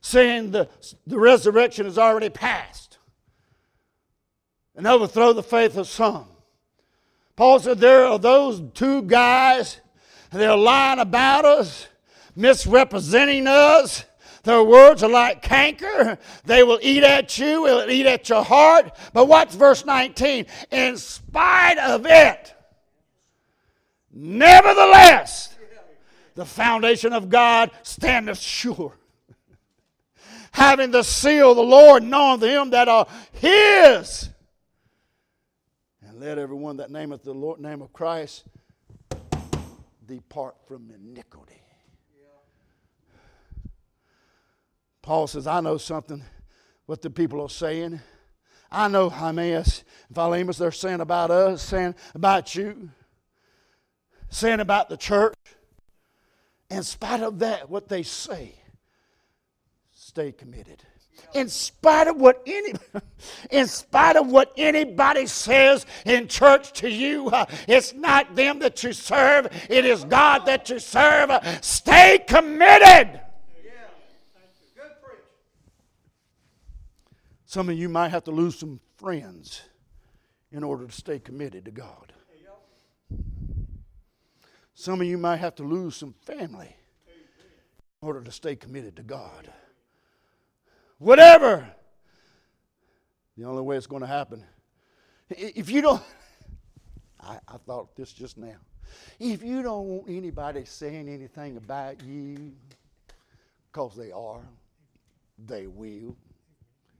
saying 0.00 0.50
the, 0.50 0.68
the 1.06 1.18
resurrection 1.18 1.86
is 1.86 1.98
already 1.98 2.30
past, 2.30 2.98
and 4.74 4.86
overthrow 4.86 5.32
the 5.32 5.42
faith 5.42 5.76
of 5.76 5.86
some. 5.86 6.26
Paul 7.36 7.60
said 7.60 7.78
there 7.78 8.06
are 8.06 8.18
those 8.18 8.60
two 8.74 9.02
guys, 9.02 9.80
they're 10.32 10.56
lying 10.56 10.98
about 10.98 11.44
us, 11.44 11.86
misrepresenting 12.34 13.46
us. 13.46 14.04
Their 14.44 14.64
words 14.64 15.04
are 15.04 15.10
like 15.10 15.42
canker. 15.42 16.18
They 16.44 16.64
will 16.64 16.80
eat 16.82 17.04
at 17.04 17.38
you, 17.38 17.62
will 17.62 17.88
eat 17.88 18.06
at 18.06 18.28
your 18.28 18.42
heart. 18.42 18.96
But 19.12 19.28
watch 19.28 19.52
verse 19.52 19.84
19? 19.84 20.46
In 20.72 20.96
spite 20.96 21.78
of 21.78 22.06
it, 22.06 22.51
nevertheless, 24.12 25.54
the 26.34 26.44
foundation 26.44 27.12
of 27.12 27.28
God 27.28 27.70
standeth 27.82 28.38
sure. 28.38 28.96
Having 30.52 30.90
the 30.90 31.02
seal 31.02 31.50
of 31.50 31.56
the 31.56 31.62
Lord, 31.62 32.02
knowing 32.02 32.40
them 32.40 32.70
that 32.70 32.88
are 32.88 33.06
his. 33.32 34.30
And 36.06 36.20
let 36.20 36.38
everyone 36.38 36.78
that 36.78 36.90
nameth 36.90 37.22
the 37.22 37.32
Lord 37.32 37.60
name 37.60 37.82
of 37.82 37.92
Christ 37.92 38.44
depart 40.06 40.56
from 40.66 40.90
iniquity. 40.90 41.62
Paul 45.02 45.26
says, 45.26 45.46
I 45.46 45.60
know 45.60 45.78
something 45.78 46.22
what 46.86 47.02
the 47.02 47.10
people 47.10 47.40
are 47.40 47.48
saying. 47.48 48.00
I 48.70 48.88
know 48.88 49.10
Hymenaeus 49.10 49.84
and 50.08 50.16
Philemus, 50.16 50.58
they're 50.58 50.70
saying 50.70 51.00
about 51.00 51.30
us, 51.30 51.62
saying 51.62 51.94
about 52.14 52.54
you, 52.54 52.90
saying 54.32 54.60
about 54.60 54.88
the 54.88 54.96
church. 54.96 55.34
In 56.70 56.82
spite 56.82 57.20
of 57.20 57.38
that, 57.40 57.68
what 57.68 57.88
they 57.88 58.02
say, 58.02 58.54
stay 59.92 60.32
committed. 60.32 60.82
In 61.34 61.48
spite 61.48 62.08
of 62.08 62.16
what 62.16 62.42
any, 62.46 62.72
in 63.50 63.66
spite 63.66 64.16
of 64.16 64.30
what 64.30 64.52
anybody 64.56 65.26
says 65.26 65.86
in 66.04 66.26
church 66.28 66.72
to 66.80 66.90
you, 66.90 67.28
uh, 67.28 67.44
it's 67.68 67.92
not 67.92 68.34
them 68.34 68.58
that 68.60 68.82
you 68.82 68.92
serve; 68.92 69.46
it 69.68 69.84
is 69.84 70.04
God 70.04 70.46
that 70.46 70.68
you 70.70 70.78
serve. 70.78 71.30
Stay 71.60 72.24
committed. 72.26 73.20
Some 77.44 77.68
of 77.68 77.76
you 77.76 77.90
might 77.90 78.08
have 78.08 78.24
to 78.24 78.30
lose 78.30 78.58
some 78.58 78.80
friends 78.96 79.60
in 80.50 80.64
order 80.64 80.86
to 80.86 80.92
stay 80.92 81.18
committed 81.18 81.66
to 81.66 81.70
God. 81.70 82.12
Some 84.82 85.00
of 85.00 85.06
you 85.06 85.16
might 85.16 85.36
have 85.36 85.54
to 85.54 85.62
lose 85.62 85.94
some 85.94 86.12
family 86.26 86.74
in 87.06 88.08
order 88.08 88.20
to 88.20 88.32
stay 88.32 88.56
committed 88.56 88.96
to 88.96 89.04
God. 89.04 89.48
Whatever. 90.98 91.68
The 93.36 93.44
only 93.44 93.62
way 93.62 93.76
it's 93.76 93.86
going 93.86 94.00
to 94.00 94.08
happen. 94.08 94.44
If 95.30 95.70
you 95.70 95.82
don't, 95.82 96.02
I, 97.20 97.38
I 97.46 97.58
thought 97.58 97.94
this 97.94 98.12
just 98.12 98.36
now. 98.36 98.56
If 99.20 99.44
you 99.44 99.62
don't 99.62 99.86
want 99.86 100.08
anybody 100.08 100.64
saying 100.64 101.08
anything 101.08 101.58
about 101.58 102.02
you, 102.02 102.50
because 103.70 103.94
they 103.94 104.10
are, 104.10 104.42
they 105.46 105.68
will. 105.68 106.16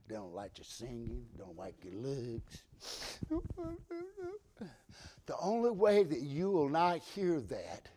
They 0.06 0.14
don't 0.14 0.36
like 0.36 0.56
your 0.56 0.66
singing, 0.66 1.24
don't 1.36 1.58
like 1.58 1.74
your 1.82 1.94
looks. 1.94 2.62
The 5.26 5.36
only 5.38 5.70
way 5.70 6.02
that 6.04 6.20
you 6.20 6.50
will 6.50 6.68
not 6.68 6.98
hear 6.98 7.40
that 7.40 7.88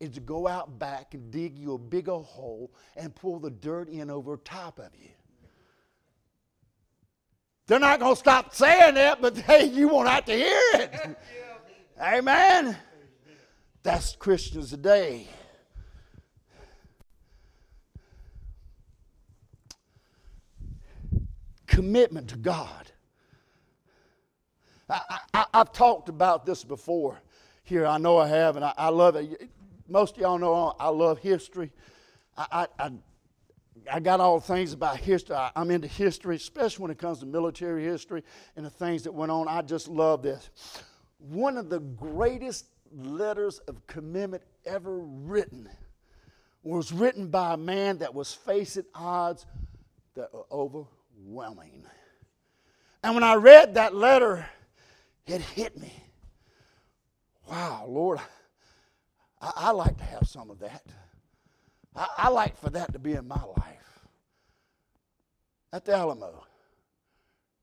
is 0.00 0.10
to 0.10 0.20
go 0.20 0.48
out 0.48 0.78
back 0.78 1.14
and 1.14 1.30
dig 1.30 1.56
you 1.58 1.74
a 1.74 1.78
big 1.78 2.08
old 2.08 2.26
hole 2.26 2.72
and 2.96 3.14
pull 3.14 3.38
the 3.38 3.50
dirt 3.50 3.88
in 3.88 4.10
over 4.10 4.36
top 4.38 4.78
of 4.78 4.90
you. 4.98 5.10
They're 7.66 7.78
not 7.78 8.00
going 8.00 8.14
to 8.14 8.18
stop 8.18 8.54
saying 8.54 8.94
that, 8.94 9.22
but 9.22 9.36
hey, 9.38 9.66
you 9.66 9.88
won't 9.88 10.08
have 10.08 10.24
to 10.26 10.34
hear 10.34 10.60
it. 10.74 11.16
Amen. 12.00 12.76
That's 13.82 14.16
Christians 14.16 14.70
today. 14.70 15.28
commitment 21.72 22.28
to 22.28 22.36
God. 22.36 22.91
I, 24.88 25.46
have 25.54 25.72
talked 25.72 26.08
about 26.08 26.44
this 26.44 26.64
before 26.64 27.20
here. 27.64 27.86
I 27.86 27.98
know 27.98 28.18
I 28.18 28.28
have, 28.28 28.56
and 28.56 28.64
I, 28.64 28.72
I, 28.76 28.88
love 28.88 29.16
it. 29.16 29.48
Most 29.88 30.16
of 30.16 30.22
y'all 30.22 30.38
know 30.38 30.74
I 30.78 30.88
love 30.88 31.18
history. 31.18 31.70
I, 32.36 32.66
I, 32.78 32.92
I 33.90 34.00
got 34.00 34.20
all 34.20 34.40
things 34.40 34.72
about 34.72 34.96
history. 34.98 35.36
I, 35.36 35.50
I'm 35.56 35.70
into 35.70 35.88
history, 35.88 36.36
especially 36.36 36.82
when 36.82 36.90
it 36.90 36.98
comes 36.98 37.20
to 37.20 37.26
military 37.26 37.84
history 37.84 38.22
and 38.56 38.64
the 38.64 38.70
things 38.70 39.02
that 39.04 39.12
went 39.12 39.30
on. 39.30 39.48
I 39.48 39.62
just 39.62 39.88
love 39.88 40.22
this. 40.22 40.50
One 41.18 41.56
of 41.56 41.68
the 41.68 41.80
greatest 41.80 42.66
letters 42.94 43.58
of 43.60 43.86
commitment 43.86 44.42
ever 44.66 44.98
written 44.98 45.68
was 46.62 46.92
written 46.92 47.28
by 47.28 47.54
a 47.54 47.56
man 47.56 47.98
that 47.98 48.14
was 48.14 48.32
facing 48.32 48.84
odds 48.94 49.46
that 50.14 50.32
were 50.32 50.44
overwhelming. 50.50 51.84
And 53.02 53.14
when 53.14 53.24
I 53.24 53.34
read 53.34 53.74
that 53.74 53.94
letter, 53.94 54.46
it 55.26 55.40
hit 55.40 55.78
me. 55.78 55.92
Wow, 57.48 57.86
Lord, 57.88 58.20
I, 59.40 59.52
I 59.56 59.70
like 59.70 59.96
to 59.98 60.04
have 60.04 60.26
some 60.26 60.50
of 60.50 60.58
that. 60.60 60.84
I, 61.94 62.06
I 62.18 62.28
like 62.28 62.56
for 62.58 62.70
that 62.70 62.92
to 62.92 62.98
be 62.98 63.12
in 63.12 63.26
my 63.26 63.42
life. 63.42 64.06
At 65.72 65.84
the 65.84 65.94
Alamo, 65.94 66.44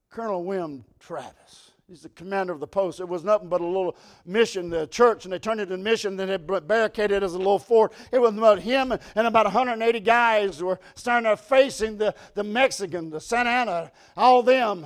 Colonel 0.09 0.43
William 0.43 0.83
Travis 0.99 1.71
He's 1.89 2.01
the 2.01 2.09
commander 2.09 2.53
of 2.53 2.59
the 2.59 2.67
post. 2.67 2.99
It 2.99 3.09
was 3.09 3.23
nothing 3.23 3.49
but 3.49 3.61
a 3.61 3.65
little 3.65 3.97
mission, 4.23 4.69
the 4.69 4.85
church, 4.85 5.25
and 5.25 5.33
they 5.33 5.39
turned 5.39 5.59
it 5.59 5.71
into 5.71 5.77
mission. 5.77 6.15
Then 6.15 6.27
they 6.27 6.37
barricaded 6.37 7.17
it 7.17 7.23
as 7.23 7.33
a 7.33 7.37
little 7.39 7.57
fort. 7.57 7.93
It 8.11 8.19
was 8.19 8.37
about 8.37 8.59
him 8.59 8.91
and 8.91 9.27
about 9.27 9.47
180 9.47 9.99
guys 10.01 10.61
were 10.61 10.79
standing 10.93 11.23
there 11.23 11.35
facing 11.35 11.97
the, 11.97 12.13
the 12.35 12.43
Mexican, 12.43 13.09
the 13.09 13.19
Santa 13.19 13.49
Anna, 13.49 13.91
all 14.15 14.43
them. 14.43 14.85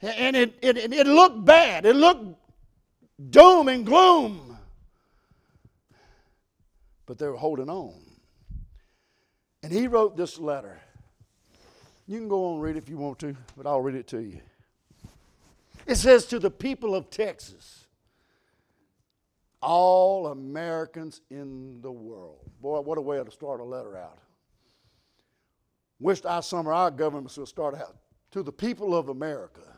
And 0.00 0.36
it, 0.36 0.58
it, 0.62 0.76
it 0.76 1.06
looked 1.06 1.44
bad. 1.44 1.84
It 1.84 1.96
looked 1.96 2.36
doom 3.30 3.68
and 3.68 3.84
gloom. 3.84 4.56
But 7.06 7.18
they 7.18 7.26
were 7.26 7.36
holding 7.36 7.68
on. 7.68 7.94
And 9.62 9.72
he 9.72 9.88
wrote 9.88 10.16
this 10.16 10.38
letter. 10.38 10.80
You 12.06 12.18
can 12.18 12.28
go 12.28 12.46
on 12.46 12.54
and 12.54 12.62
read 12.62 12.76
it 12.76 12.78
if 12.78 12.88
you 12.88 12.96
want 12.96 13.18
to, 13.20 13.36
but 13.56 13.66
I'll 13.66 13.80
read 13.80 13.96
it 13.96 14.06
to 14.08 14.20
you. 14.20 14.40
It 15.86 15.96
says 15.96 16.26
to 16.26 16.38
the 16.38 16.50
people 16.50 16.94
of 16.94 17.10
Texas, 17.10 17.86
all 19.60 20.28
Americans 20.28 21.20
in 21.30 21.80
the 21.82 21.90
world. 21.90 22.38
Boy, 22.60 22.80
what 22.80 22.98
a 22.98 23.00
way 23.00 23.22
to 23.22 23.30
start 23.30 23.60
a 23.60 23.64
letter 23.64 23.96
out. 23.96 24.18
Wished 25.98 26.26
I 26.26 26.40
summer 26.40 26.72
our 26.72 26.90
government 26.90 27.36
would 27.36 27.48
start 27.48 27.74
out 27.74 27.96
to 28.30 28.42
the 28.42 28.52
people 28.52 28.94
of 28.94 29.08
America, 29.08 29.77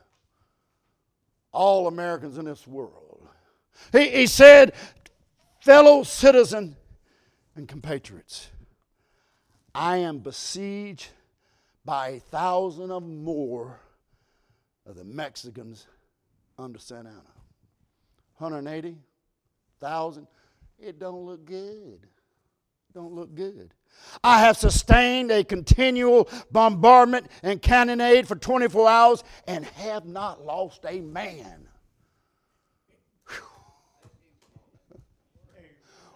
all 1.53 1.87
Americans 1.89 2.39
in 2.39 2.45
this 2.45 2.67
world. 2.67 3.27
He, 3.93 4.09
he 4.11 4.27
said, 4.27 4.73
fellow 5.61 6.03
citizen 6.03 6.77
and 7.57 7.69
compatriots, 7.69 8.49
I 9.75 9.99
am 9.99 10.19
besieged 10.19 11.09
by 11.85 12.09
a 12.09 12.21
thousand 12.21 12.91
or 12.91 13.01
more 13.01 13.81
of 14.87 14.97
the 14.97 15.05
Mexicans 15.05 15.87
under 16.59 16.79
Santa 16.79 17.11
Anna. 17.11 17.23
180,000. 18.39 20.27
It 20.79 20.99
don't 20.99 21.25
look 21.25 21.45
good. 21.45 22.07
Don't 22.95 23.13
look 23.13 23.35
good. 23.35 23.75
I 24.23 24.41
have 24.41 24.57
sustained 24.57 25.31
a 25.31 25.45
continual 25.45 26.29
bombardment 26.51 27.29
and 27.43 27.63
cannonade 27.63 28.29
for 28.29 28.37
24 28.37 28.89
hours 28.89 29.25
and 29.47 29.65
have 29.65 30.05
not 30.05 30.45
lost 30.45 30.85
a 30.87 31.01
man. 31.01 31.69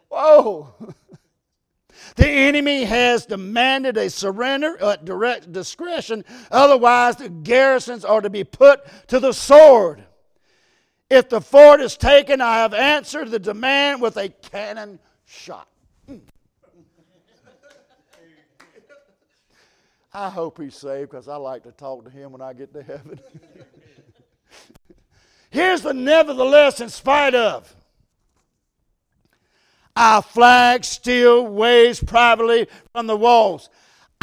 Whoa! 0.08 0.74
The 2.16 2.28
enemy 2.28 2.84
has 2.84 3.26
demanded 3.26 3.96
a 3.96 4.10
surrender 4.10 4.80
at 4.82 5.04
direct 5.04 5.52
discretion, 5.52 6.24
otherwise, 6.50 7.16
the 7.16 7.28
garrisons 7.28 8.04
are 8.04 8.20
to 8.20 8.30
be 8.30 8.44
put 8.44 8.80
to 9.08 9.18
the 9.18 9.32
sword. 9.32 10.04
If 11.08 11.28
the 11.28 11.40
fort 11.40 11.80
is 11.80 11.96
taken, 11.96 12.40
I 12.40 12.58
have 12.58 12.74
answered 12.74 13.30
the 13.30 13.38
demand 13.38 14.02
with 14.02 14.16
a 14.16 14.28
cannon 14.28 15.00
shot. 15.24 15.68
I 20.14 20.30
hope 20.30 20.60
he's 20.60 20.76
saved 20.76 21.10
because 21.10 21.26
I 21.26 21.34
like 21.34 21.64
to 21.64 21.72
talk 21.72 22.04
to 22.04 22.10
him 22.10 22.30
when 22.30 22.40
I 22.40 22.52
get 22.52 22.72
to 22.72 22.82
heaven. 22.84 23.18
Here's 25.50 25.82
the 25.82 25.92
nevertheless, 25.92 26.80
in 26.80 26.88
spite 26.88 27.34
of. 27.34 27.74
Our 29.96 30.22
flag 30.22 30.84
still 30.84 31.46
waves 31.46 32.02
privately 32.02 32.68
from 32.92 33.08
the 33.08 33.16
walls. 33.16 33.68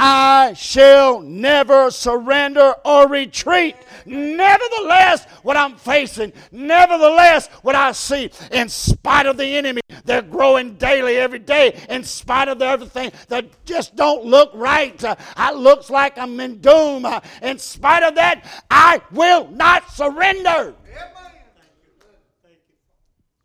I 0.04 0.54
shall 0.54 1.22
never 1.22 1.92
surrender 1.92 2.74
or 2.84 3.08
retreat. 3.08 3.76
Nevertheless, 4.08 5.26
what 5.44 5.56
I'm 5.56 5.76
facing, 5.76 6.34
nevertheless, 6.52 7.50
what 7.62 7.76
I 7.76 7.92
see, 7.92 8.32
in 8.52 8.68
spite 8.68 9.28
of 9.28 9.38
the 9.38 9.46
enemy, 9.46 9.82
they're 10.04 10.24
growing 10.24 10.74
daily, 10.78 11.18
every 11.18 11.38
day, 11.38 11.80
in 11.88 12.04
spite 12.04 12.48
of 12.48 12.64
everything 12.64 13.12
that 13.28 13.64
just 13.64 13.96
don't 13.96 14.26
look 14.26 14.50
right. 14.56 15.04
Uh, 15.04 15.16
I 15.38 15.54
looks 15.54 15.92
like 15.92 16.18
I'm 16.18 16.40
in 16.40 16.58
doom. 16.62 17.06
Uh, 17.06 17.20
in 17.44 17.60
spite 17.60 18.02
of 18.02 18.16
that, 18.16 18.66
I 18.72 19.04
will 19.12 19.50
not 19.52 19.92
surrender. 19.92 20.74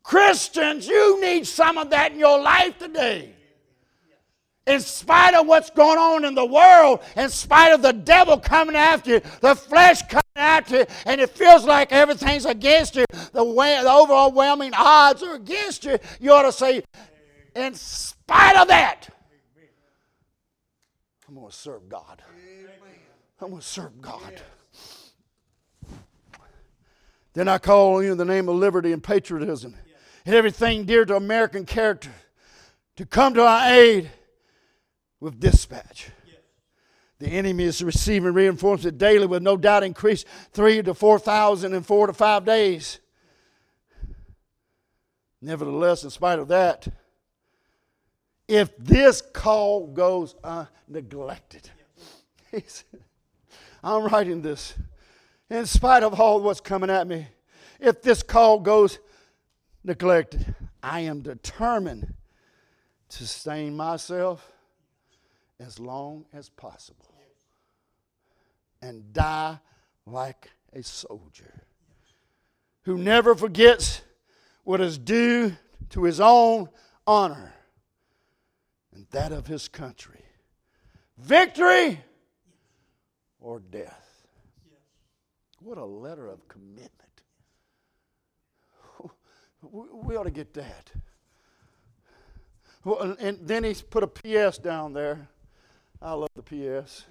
Christians, 0.02 0.88
you 0.88 1.20
need 1.20 1.46
some 1.46 1.76
of 1.76 1.90
that 1.90 2.12
in 2.12 2.18
your 2.18 2.40
life 2.40 2.78
today 2.78 3.35
in 4.66 4.80
spite 4.80 5.34
of 5.34 5.46
what's 5.46 5.70
going 5.70 5.98
on 5.98 6.24
in 6.24 6.34
the 6.34 6.44
world, 6.44 7.00
in 7.16 7.28
spite 7.28 7.72
of 7.72 7.82
the 7.82 7.92
devil 7.92 8.38
coming 8.38 8.74
after 8.74 9.14
you, 9.14 9.20
the 9.40 9.54
flesh 9.54 10.02
coming 10.08 10.22
after 10.34 10.78
you, 10.78 10.86
and 11.06 11.20
it 11.20 11.30
feels 11.30 11.64
like 11.64 11.92
everything's 11.92 12.44
against 12.44 12.96
you, 12.96 13.04
the, 13.32 13.44
way, 13.44 13.80
the 13.82 13.92
overwhelming 13.92 14.72
odds 14.74 15.22
are 15.22 15.36
against 15.36 15.84
you, 15.84 15.98
you 16.20 16.32
ought 16.32 16.42
to 16.42 16.52
say, 16.52 16.82
in 17.54 17.74
spite 17.74 18.56
of 18.56 18.68
that, 18.68 19.08
I'm 21.28 21.34
going 21.34 21.48
to 21.48 21.52
serve 21.52 21.88
God. 21.88 22.22
I'm 23.40 23.50
going 23.50 23.60
to 23.60 23.66
serve 23.66 24.00
God. 24.00 24.40
Then 27.34 27.48
I 27.48 27.58
call 27.58 27.96
on 27.96 28.04
you 28.04 28.12
in 28.12 28.18
the 28.18 28.24
name 28.24 28.48
of 28.48 28.56
liberty 28.56 28.92
and 28.92 29.02
patriotism 29.02 29.74
and 30.24 30.34
everything 30.34 30.84
dear 30.84 31.04
to 31.04 31.16
American 31.16 31.66
character 31.66 32.10
to 32.96 33.04
come 33.04 33.34
to 33.34 33.42
our 33.42 33.70
aid 33.70 34.10
with 35.20 35.40
dispatch. 35.40 36.10
The 37.18 37.28
enemy 37.28 37.64
is 37.64 37.82
receiving 37.82 38.34
reinforcement 38.34 38.98
daily 38.98 39.26
with 39.26 39.42
no 39.42 39.56
doubt 39.56 39.82
increase 39.82 40.24
three 40.52 40.82
to 40.82 40.92
four 40.92 41.18
thousand 41.18 41.72
in 41.72 41.82
four 41.82 42.06
to 42.06 42.12
five 42.12 42.44
days. 42.44 43.00
Nevertheless, 45.40 46.04
in 46.04 46.10
spite 46.10 46.38
of 46.38 46.48
that, 46.48 46.88
if 48.48 48.76
this 48.76 49.22
call 49.22 49.86
goes 49.86 50.34
neglected, 50.88 51.70
I'm 53.82 54.04
writing 54.04 54.42
this 54.42 54.74
in 55.48 55.64
spite 55.66 56.02
of 56.02 56.20
all 56.20 56.40
what's 56.42 56.60
coming 56.60 56.90
at 56.90 57.06
me. 57.06 57.28
If 57.80 58.02
this 58.02 58.22
call 58.22 58.60
goes 58.60 58.98
neglected, 59.84 60.54
I 60.82 61.00
am 61.00 61.20
determined 61.22 62.14
to 63.08 63.16
sustain 63.16 63.76
myself 63.76 64.52
as 65.58 65.78
long 65.78 66.24
as 66.32 66.48
possible 66.48 67.14
and 68.82 69.12
die 69.12 69.58
like 70.06 70.50
a 70.72 70.82
soldier 70.82 71.62
who 72.82 72.96
never 72.96 73.34
forgets 73.34 74.02
what 74.64 74.80
is 74.80 74.98
due 74.98 75.56
to 75.90 76.04
his 76.04 76.20
own 76.20 76.68
honor 77.06 77.52
and 78.94 79.06
that 79.10 79.32
of 79.32 79.46
his 79.46 79.68
country. 79.68 80.22
Victory 81.18 82.00
or 83.40 83.60
death. 83.60 84.26
What 85.60 85.78
a 85.78 85.84
letter 85.84 86.28
of 86.28 86.46
commitment. 86.48 86.92
We 89.62 90.16
ought 90.16 90.24
to 90.24 90.30
get 90.30 90.54
that. 90.54 90.92
And 93.20 93.38
then 93.42 93.64
he's 93.64 93.82
put 93.82 94.04
a 94.04 94.06
PS 94.06 94.58
down 94.58 94.92
there. 94.92 95.28
I 96.00 96.12
love 96.12 96.30
the 96.34 96.42
PS. 96.42 97.04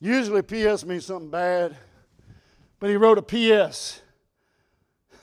Usually, 0.00 0.42
PS 0.42 0.84
means 0.84 1.06
something 1.06 1.30
bad, 1.30 1.76
but 2.78 2.90
he 2.90 2.96
wrote 2.96 3.18
a 3.18 3.22
PS. 3.22 4.02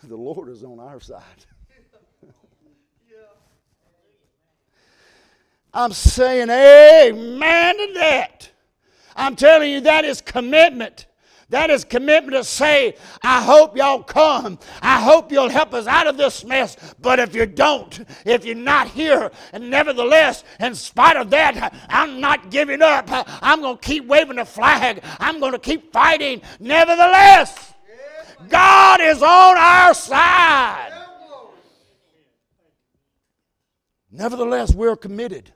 The 0.03 0.15
Lord 0.17 0.49
is 0.49 0.63
on 0.63 0.79
our 0.79 0.99
side. 0.99 1.21
I'm 5.73 5.93
saying 5.93 6.49
amen 6.49 7.77
to 7.77 7.93
that. 7.93 8.49
I'm 9.15 9.35
telling 9.35 9.71
you, 9.71 9.81
that 9.81 10.05
is 10.05 10.21
commitment. 10.21 11.05
That 11.53 11.69
is 11.69 11.83
commitment 11.83 12.33
to 12.33 12.43
say, 12.43 12.95
I 13.21 13.39
hope 13.43 13.77
y'all 13.77 14.01
come. 14.01 14.57
I 14.81 14.99
hope 14.99 15.31
you'll 15.31 15.49
help 15.49 15.75
us 15.75 15.85
out 15.85 16.07
of 16.07 16.17
this 16.17 16.43
mess. 16.43 16.75
But 16.99 17.19
if 17.19 17.35
you 17.35 17.45
don't, 17.45 18.03
if 18.25 18.43
you're 18.43 18.55
not 18.55 18.87
here, 18.87 19.29
and 19.51 19.69
nevertheless, 19.69 20.43
in 20.59 20.73
spite 20.73 21.15
of 21.15 21.29
that, 21.29 21.71
I'm 21.89 22.19
not 22.19 22.49
giving 22.49 22.81
up. 22.81 23.05
I'm 23.07 23.61
going 23.61 23.77
to 23.77 23.81
keep 23.83 24.07
waving 24.07 24.37
the 24.37 24.45
flag. 24.45 25.03
I'm 25.19 25.39
going 25.39 25.51
to 25.51 25.59
keep 25.59 25.93
fighting. 25.93 26.41
Nevertheless, 26.59 27.75
God 28.49 29.01
is 29.01 29.21
on 29.21 29.55
our 29.55 29.93
side. 29.93 30.91
Nevertheless, 34.09 34.73
we're 34.73 34.95
committed. 34.95 35.53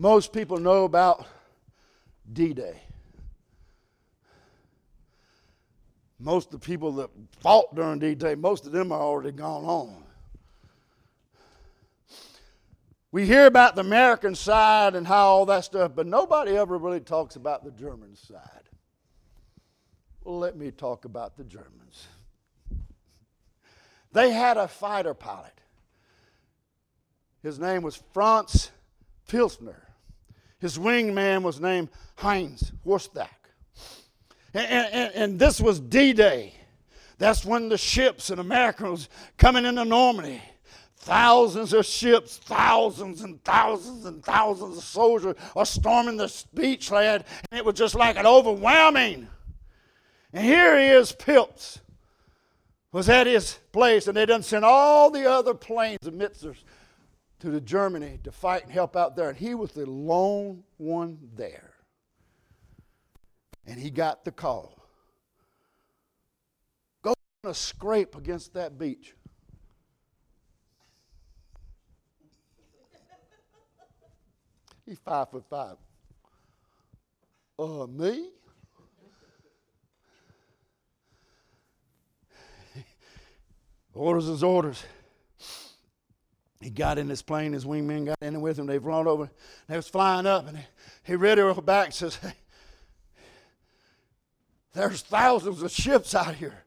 Most 0.00 0.32
people 0.32 0.56
know 0.56 0.84
about 0.84 1.26
D 2.32 2.54
Day. 2.54 2.80
Most 6.18 6.54
of 6.54 6.58
the 6.58 6.66
people 6.66 6.92
that 6.92 7.10
fought 7.40 7.74
during 7.74 7.98
D 7.98 8.14
Day, 8.14 8.34
most 8.34 8.64
of 8.64 8.72
them 8.72 8.92
are 8.92 8.98
already 8.98 9.30
gone 9.30 9.66
on. 9.66 10.02
We 13.12 13.26
hear 13.26 13.44
about 13.44 13.74
the 13.74 13.82
American 13.82 14.34
side 14.34 14.94
and 14.94 15.06
how 15.06 15.26
all 15.26 15.44
that 15.44 15.66
stuff, 15.66 15.92
but 15.94 16.06
nobody 16.06 16.56
ever 16.56 16.78
really 16.78 17.00
talks 17.00 17.36
about 17.36 17.62
the 17.62 17.70
German 17.70 18.16
side. 18.16 18.70
Well, 20.24 20.38
let 20.38 20.56
me 20.56 20.70
talk 20.70 21.04
about 21.04 21.36
the 21.36 21.44
Germans. 21.44 22.06
They 24.12 24.30
had 24.30 24.56
a 24.56 24.66
fighter 24.66 25.12
pilot. 25.12 25.60
His 27.42 27.58
name 27.58 27.82
was 27.82 28.02
Franz 28.14 28.70
Pilsner. 29.28 29.88
His 30.60 30.78
wingman 30.78 31.42
was 31.42 31.60
named 31.60 31.88
Heinz 32.16 32.72
Warstack. 32.86 33.28
And, 34.52 34.66
and, 34.66 35.14
and 35.14 35.38
this 35.38 35.60
was 35.60 35.80
D 35.80 36.12
Day. 36.12 36.54
That's 37.18 37.44
when 37.44 37.68
the 37.68 37.78
ships 37.78 38.30
and 38.30 38.40
Americans 38.40 39.08
coming 39.36 39.64
into 39.64 39.84
Normandy. 39.84 40.40
Thousands 40.96 41.72
of 41.72 41.86
ships, 41.86 42.36
thousands 42.38 43.22
and 43.22 43.42
thousands 43.42 44.04
and 44.04 44.22
thousands 44.22 44.76
of 44.76 44.84
soldiers 44.84 45.34
are 45.56 45.64
storming 45.64 46.18
the 46.18 46.26
beachland, 46.54 47.24
and 47.50 47.58
it 47.58 47.64
was 47.64 47.74
just 47.74 47.94
like 47.94 48.18
an 48.18 48.26
overwhelming. 48.26 49.26
And 50.32 50.44
here 50.44 50.78
he 50.78 50.86
is, 50.88 51.12
Pilts, 51.12 51.80
was 52.92 53.08
at 53.08 53.26
his 53.26 53.58
place, 53.72 54.08
and 54.08 54.16
they 54.16 54.26
done 54.26 54.42
sent 54.42 54.64
all 54.64 55.10
the 55.10 55.30
other 55.30 55.54
planes 55.54 56.06
and 56.06 56.20
mitzers 56.20 56.58
to 57.40 57.50
the 57.50 57.60
Germany 57.60 58.20
to 58.24 58.30
fight 58.30 58.62
and 58.64 58.72
help 58.72 58.96
out 58.96 59.16
there, 59.16 59.28
and 59.28 59.36
he 59.36 59.54
was 59.54 59.72
the 59.72 59.84
lone 59.86 60.62
one 60.76 61.18
there. 61.34 61.72
And 63.66 63.78
he 63.78 63.90
got 63.90 64.24
the 64.24 64.30
call. 64.30 64.78
Go 67.02 67.14
on 67.44 67.50
a 67.50 67.54
scrape 67.54 68.16
against 68.16 68.54
that 68.54 68.78
beach. 68.78 69.14
He's 74.86 74.98
five 74.98 75.30
foot 75.30 75.44
five. 75.48 75.76
Uh, 77.58 77.86
me? 77.86 78.30
orders 83.94 84.28
is 84.28 84.42
orders. 84.42 84.82
He 86.60 86.68
got 86.68 86.98
in 86.98 87.08
his 87.08 87.22
plane, 87.22 87.54
his 87.54 87.64
wingman 87.64 88.06
got 88.06 88.18
in 88.20 88.40
with 88.42 88.58
him. 88.58 88.66
They 88.66 88.78
flown 88.78 89.06
over. 89.06 89.30
They 89.66 89.76
was 89.76 89.88
flying 89.88 90.26
up, 90.26 90.46
and 90.46 90.58
he 91.02 91.14
read 91.14 91.38
her 91.38 91.54
back 91.54 91.86
and 91.86 91.94
says, 91.94 92.16
hey, 92.16 92.34
there's 94.74 95.00
thousands 95.00 95.62
of 95.62 95.70
ships 95.70 96.14
out 96.14 96.34
here. 96.34 96.64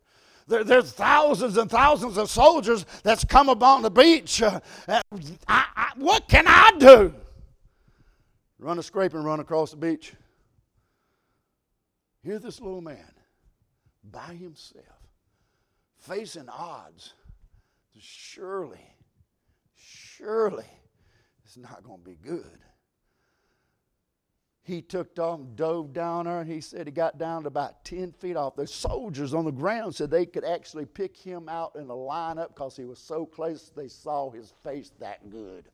There, 0.48 0.64
there's 0.64 0.92
thousands 0.92 1.58
and 1.58 1.70
thousands 1.70 2.18
of 2.18 2.30
soldiers 2.30 2.86
that's 3.04 3.24
come 3.24 3.50
upon 3.50 3.82
the 3.82 3.92
beach. 3.92 4.42
Uh, 4.42 4.60
I, 4.90 5.02
I, 5.48 5.92
what 5.96 6.28
can 6.28 6.46
I 6.48 6.72
do? 6.80 7.14
Run 8.60 8.80
a 8.80 8.84
scrape 8.84 9.14
and 9.14 9.24
run 9.24 9.40
across 9.40 9.72
the 9.72 9.78
beach. 9.78 10.14
Here, 12.24 12.40
this 12.40 12.60
little 12.60 12.82
man 12.82 13.12
by 14.04 14.34
himself, 14.34 14.86
facing 16.00 16.50
odds. 16.50 17.14
Surely, 18.00 18.93
surely, 19.84 20.66
it's 21.44 21.58
not 21.58 21.84
going 21.84 22.00
to 22.00 22.10
be 22.10 22.16
good. 22.16 22.60
He 24.66 24.82
took 24.82 25.20
off 25.20 25.40
and 25.40 25.56
dove 25.58 25.92
down 25.92 26.24
there 26.26 26.40
and 26.40 26.50
he 26.50 26.62
said 26.62 26.88
he 26.88 26.94
got 26.94 27.18
down 27.18 27.42
to 27.42 27.50
about 27.50 27.84
10 27.84 28.14
feet 28.14 28.38
off. 28.38 28.56
The 28.56 28.66
soldiers 28.66 29.34
on 29.34 29.44
the 29.44 29.52
ground 29.52 29.94
said 29.94 30.10
they 30.10 30.26
could 30.26 30.46
actually 30.46 30.86
pick 30.86 31.18
him 31.18 31.50
out 31.50 31.76
in 31.76 31.90
a 31.90 31.94
lineup 31.94 32.50
because 32.50 32.78
he 32.78 32.86
was 32.86 33.00
so 33.00 33.26
close 33.26 33.72
they 33.76 33.90
saw 33.90 34.32
his 34.32 34.54
face 34.64 34.94
that 35.00 35.30
good. 35.30 35.66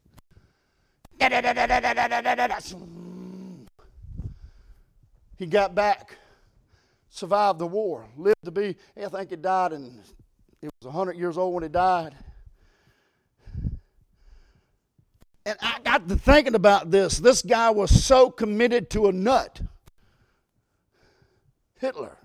He 5.38 5.46
got 5.46 5.76
back 5.76 6.18
survived 7.10 7.60
the 7.60 7.68
war 7.68 8.08
lived 8.18 8.38
to 8.46 8.52
be 8.52 8.76
i 8.96 9.08
think 9.08 9.32
he 9.32 9.36
died 9.36 9.74
and 9.74 10.00
he 10.62 10.68
was 10.68 10.86
100 10.86 11.16
years 11.18 11.38
old 11.38 11.56
when 11.56 11.64
he 11.64 11.70
died 11.70 12.16
And 15.50 15.58
I 15.64 15.80
got 15.84 16.08
to 16.08 16.16
thinking 16.16 16.54
about 16.54 16.92
this. 16.92 17.18
This 17.18 17.42
guy 17.42 17.72
was 17.72 18.04
so 18.04 18.30
committed 18.30 18.92
to 18.92 19.08
a 19.08 19.12
nut. 19.12 19.60
Hitler. 21.80 22.16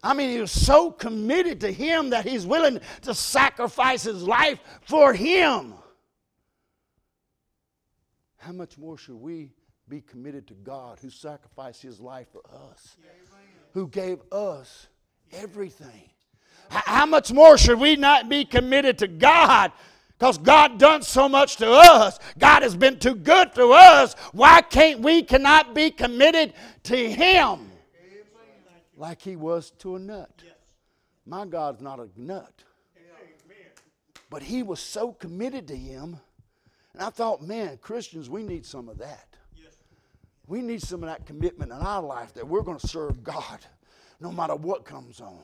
I 0.00 0.14
mean, 0.14 0.30
he 0.30 0.40
was 0.40 0.52
so 0.52 0.92
committed 0.92 1.60
to 1.62 1.72
him 1.72 2.10
that 2.10 2.24
he's 2.24 2.46
willing 2.46 2.78
to 3.02 3.14
sacrifice 3.14 4.04
his 4.04 4.22
life 4.22 4.60
for 4.82 5.12
him. 5.12 5.74
How 8.36 8.52
much 8.52 8.78
more 8.78 8.96
should 8.96 9.16
we 9.16 9.50
be 9.88 10.00
committed 10.00 10.46
to 10.48 10.54
God 10.54 11.00
who 11.00 11.10
sacrificed 11.10 11.82
his 11.82 11.98
life 11.98 12.28
for 12.30 12.42
us, 12.70 12.96
who 13.72 13.88
gave 13.88 14.20
us 14.30 14.86
everything? 15.32 16.10
How 16.68 17.06
much 17.06 17.32
more 17.32 17.58
should 17.58 17.80
we 17.80 17.96
not 17.96 18.28
be 18.28 18.44
committed 18.44 18.98
to 18.98 19.08
God 19.08 19.72
because 20.18 20.38
God 20.38 20.78
done 20.78 21.02
so 21.02 21.28
much 21.28 21.56
to 21.56 21.70
us. 21.70 22.18
God 22.38 22.62
has 22.62 22.76
been 22.76 22.98
too 22.98 23.14
good 23.14 23.54
to 23.54 23.72
us. 23.72 24.14
Why 24.32 24.62
can't 24.62 25.00
we 25.00 25.22
cannot 25.22 25.74
be 25.74 25.90
committed 25.90 26.54
to 26.84 27.10
Him 27.10 27.70
like 28.96 29.20
He 29.20 29.36
was 29.36 29.70
to 29.78 29.96
a 29.96 29.98
nut? 29.98 30.42
My 31.26 31.44
God's 31.46 31.80
not 31.80 31.98
a 31.98 32.08
nut. 32.16 32.52
But 34.30 34.42
He 34.42 34.62
was 34.62 34.80
so 34.80 35.12
committed 35.12 35.68
to 35.68 35.76
Him. 35.76 36.18
And 36.92 37.02
I 37.02 37.10
thought, 37.10 37.42
man, 37.42 37.78
Christians, 37.78 38.30
we 38.30 38.42
need 38.42 38.64
some 38.64 38.88
of 38.88 38.98
that. 38.98 39.28
We 40.46 40.60
need 40.60 40.82
some 40.82 41.02
of 41.02 41.08
that 41.08 41.26
commitment 41.26 41.72
in 41.72 41.78
our 41.78 42.02
life 42.02 42.34
that 42.34 42.46
we're 42.46 42.62
going 42.62 42.78
to 42.78 42.86
serve 42.86 43.24
God 43.24 43.60
no 44.20 44.30
matter 44.30 44.54
what 44.54 44.84
comes 44.84 45.20
on. 45.20 45.42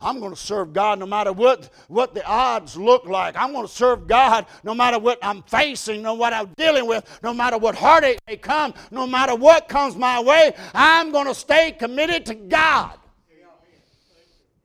I'm 0.00 0.20
going 0.20 0.32
to 0.32 0.36
serve 0.36 0.72
God 0.74 0.98
no 0.98 1.06
matter 1.06 1.32
what, 1.32 1.70
what 1.88 2.14
the 2.14 2.24
odds 2.26 2.76
look 2.76 3.06
like. 3.06 3.34
I'm 3.36 3.52
going 3.52 3.66
to 3.66 3.72
serve 3.72 4.06
God 4.06 4.46
no 4.62 4.74
matter 4.74 4.98
what 4.98 5.18
I'm 5.22 5.42
facing, 5.42 6.02
no 6.02 6.14
matter 6.14 6.20
what 6.20 6.32
I'm 6.34 6.54
dealing 6.56 6.86
with, 6.86 7.20
no 7.22 7.32
matter 7.32 7.56
what 7.56 7.74
heartache 7.74 8.18
may 8.26 8.36
come, 8.36 8.74
no 8.90 9.06
matter 9.06 9.34
what 9.34 9.68
comes 9.68 9.96
my 9.96 10.20
way. 10.20 10.52
I'm 10.74 11.12
going 11.12 11.26
to 11.26 11.34
stay 11.34 11.72
committed 11.72 12.26
to 12.26 12.34
God. 12.34 12.98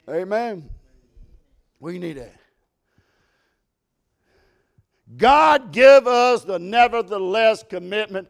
Amen. 0.09 0.69
We 1.79 1.97
need 1.97 2.17
it. 2.17 2.33
God 5.15 5.71
give 5.71 6.07
us 6.07 6.43
the 6.43 6.59
nevertheless 6.59 7.63
commitment 7.63 8.27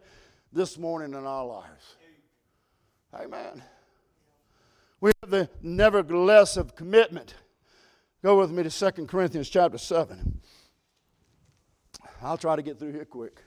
this 0.53 0.77
morning 0.77 1.13
in 1.13 1.25
our 1.25 1.45
lives. 1.45 1.95
Amen. 3.13 3.61
We 5.01 5.11
have 5.23 5.31
the 5.31 5.49
nevertheless 5.63 6.57
of 6.57 6.75
commitment. 6.75 7.33
Go 8.23 8.37
with 8.37 8.51
me 8.51 8.61
to 8.61 8.69
2 8.69 9.07
Corinthians 9.07 9.49
chapter 9.49 9.79
7. 9.79 10.39
I'll 12.21 12.37
try 12.37 12.55
to 12.55 12.61
get 12.61 12.77
through 12.77 12.91
here 12.91 13.05
quick. 13.05 13.41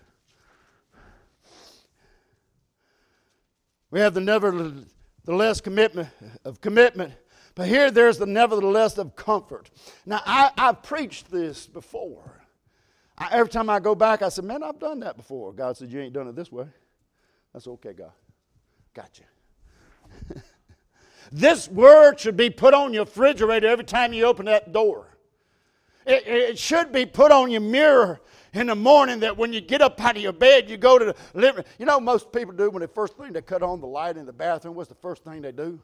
We 3.92 4.00
have 4.00 4.14
the 4.14 4.20
nevertheless 4.20 5.61
commitment 5.61 6.09
of 6.44 6.61
commitment, 6.61 7.14
but 7.55 7.68
here 7.68 7.92
there's 7.92 8.18
the 8.18 8.26
nevertheless 8.26 8.98
of 8.98 9.14
comfort. 9.14 9.70
Now 10.05 10.20
I, 10.26 10.50
I've 10.59 10.82
preached 10.82 11.30
this 11.30 11.68
before. 11.68 12.42
I, 13.16 13.28
every 13.30 13.50
time 13.50 13.70
I 13.70 13.78
go 13.78 13.94
back, 13.94 14.22
I 14.22 14.30
said, 14.30 14.44
"Man, 14.44 14.64
I've 14.64 14.80
done 14.80 14.98
that 15.00 15.16
before." 15.16 15.52
God 15.52 15.76
said, 15.76 15.92
"You 15.92 16.00
ain't 16.00 16.12
done 16.12 16.26
it 16.26 16.34
this 16.34 16.50
way." 16.50 16.66
That's 17.52 17.68
okay, 17.68 17.92
God. 17.92 18.11
Got 18.94 19.20
you. 19.20 19.26
This 21.33 21.68
word 21.68 22.20
should 22.20 22.37
be 22.37 22.51
put 22.51 22.75
on 22.75 22.93
your 22.93 23.05
refrigerator 23.05 23.66
every 23.66 23.85
time 23.85 24.12
you 24.12 24.25
open 24.25 24.47
that 24.47 24.72
door. 24.72 25.16
It, 26.07 26.27
it, 26.27 26.59
should 26.59 26.93
be 26.93 27.07
put 27.07 27.33
on 27.33 27.51
your 27.51 27.62
mirror 27.62 28.20
in 28.53 28.66
the 28.66 28.75
morning 28.75 29.20
that 29.20 29.37
when 29.37 29.53
you 29.53 29.62
get 29.62 29.81
up 29.81 29.99
out 30.01 30.16
of 30.16 30.22
your 30.22 30.35
bed, 30.35 30.68
you 30.68 30.77
go 30.77 30.99
to 30.99 31.07
the 31.07 31.16
living 31.33 31.64
You 31.79 31.87
know, 31.87 31.99
most 31.99 32.31
people 32.31 32.55
do 32.55 32.70
when 32.70 32.83
the 32.83 32.89
first 32.89 33.16
thing 33.16 33.33
they 33.33 33.41
cut 33.41 33.62
on 33.62 33.81
the 33.81 33.87
light 33.87 34.18
in 34.18 34.27
the 34.27 34.33
bathroom. 34.33 34.75
What's 34.75 34.91
the 34.91 34.95
first 34.97 35.25
thing 35.25 35.41
they 35.41 35.53
do? 35.53 35.81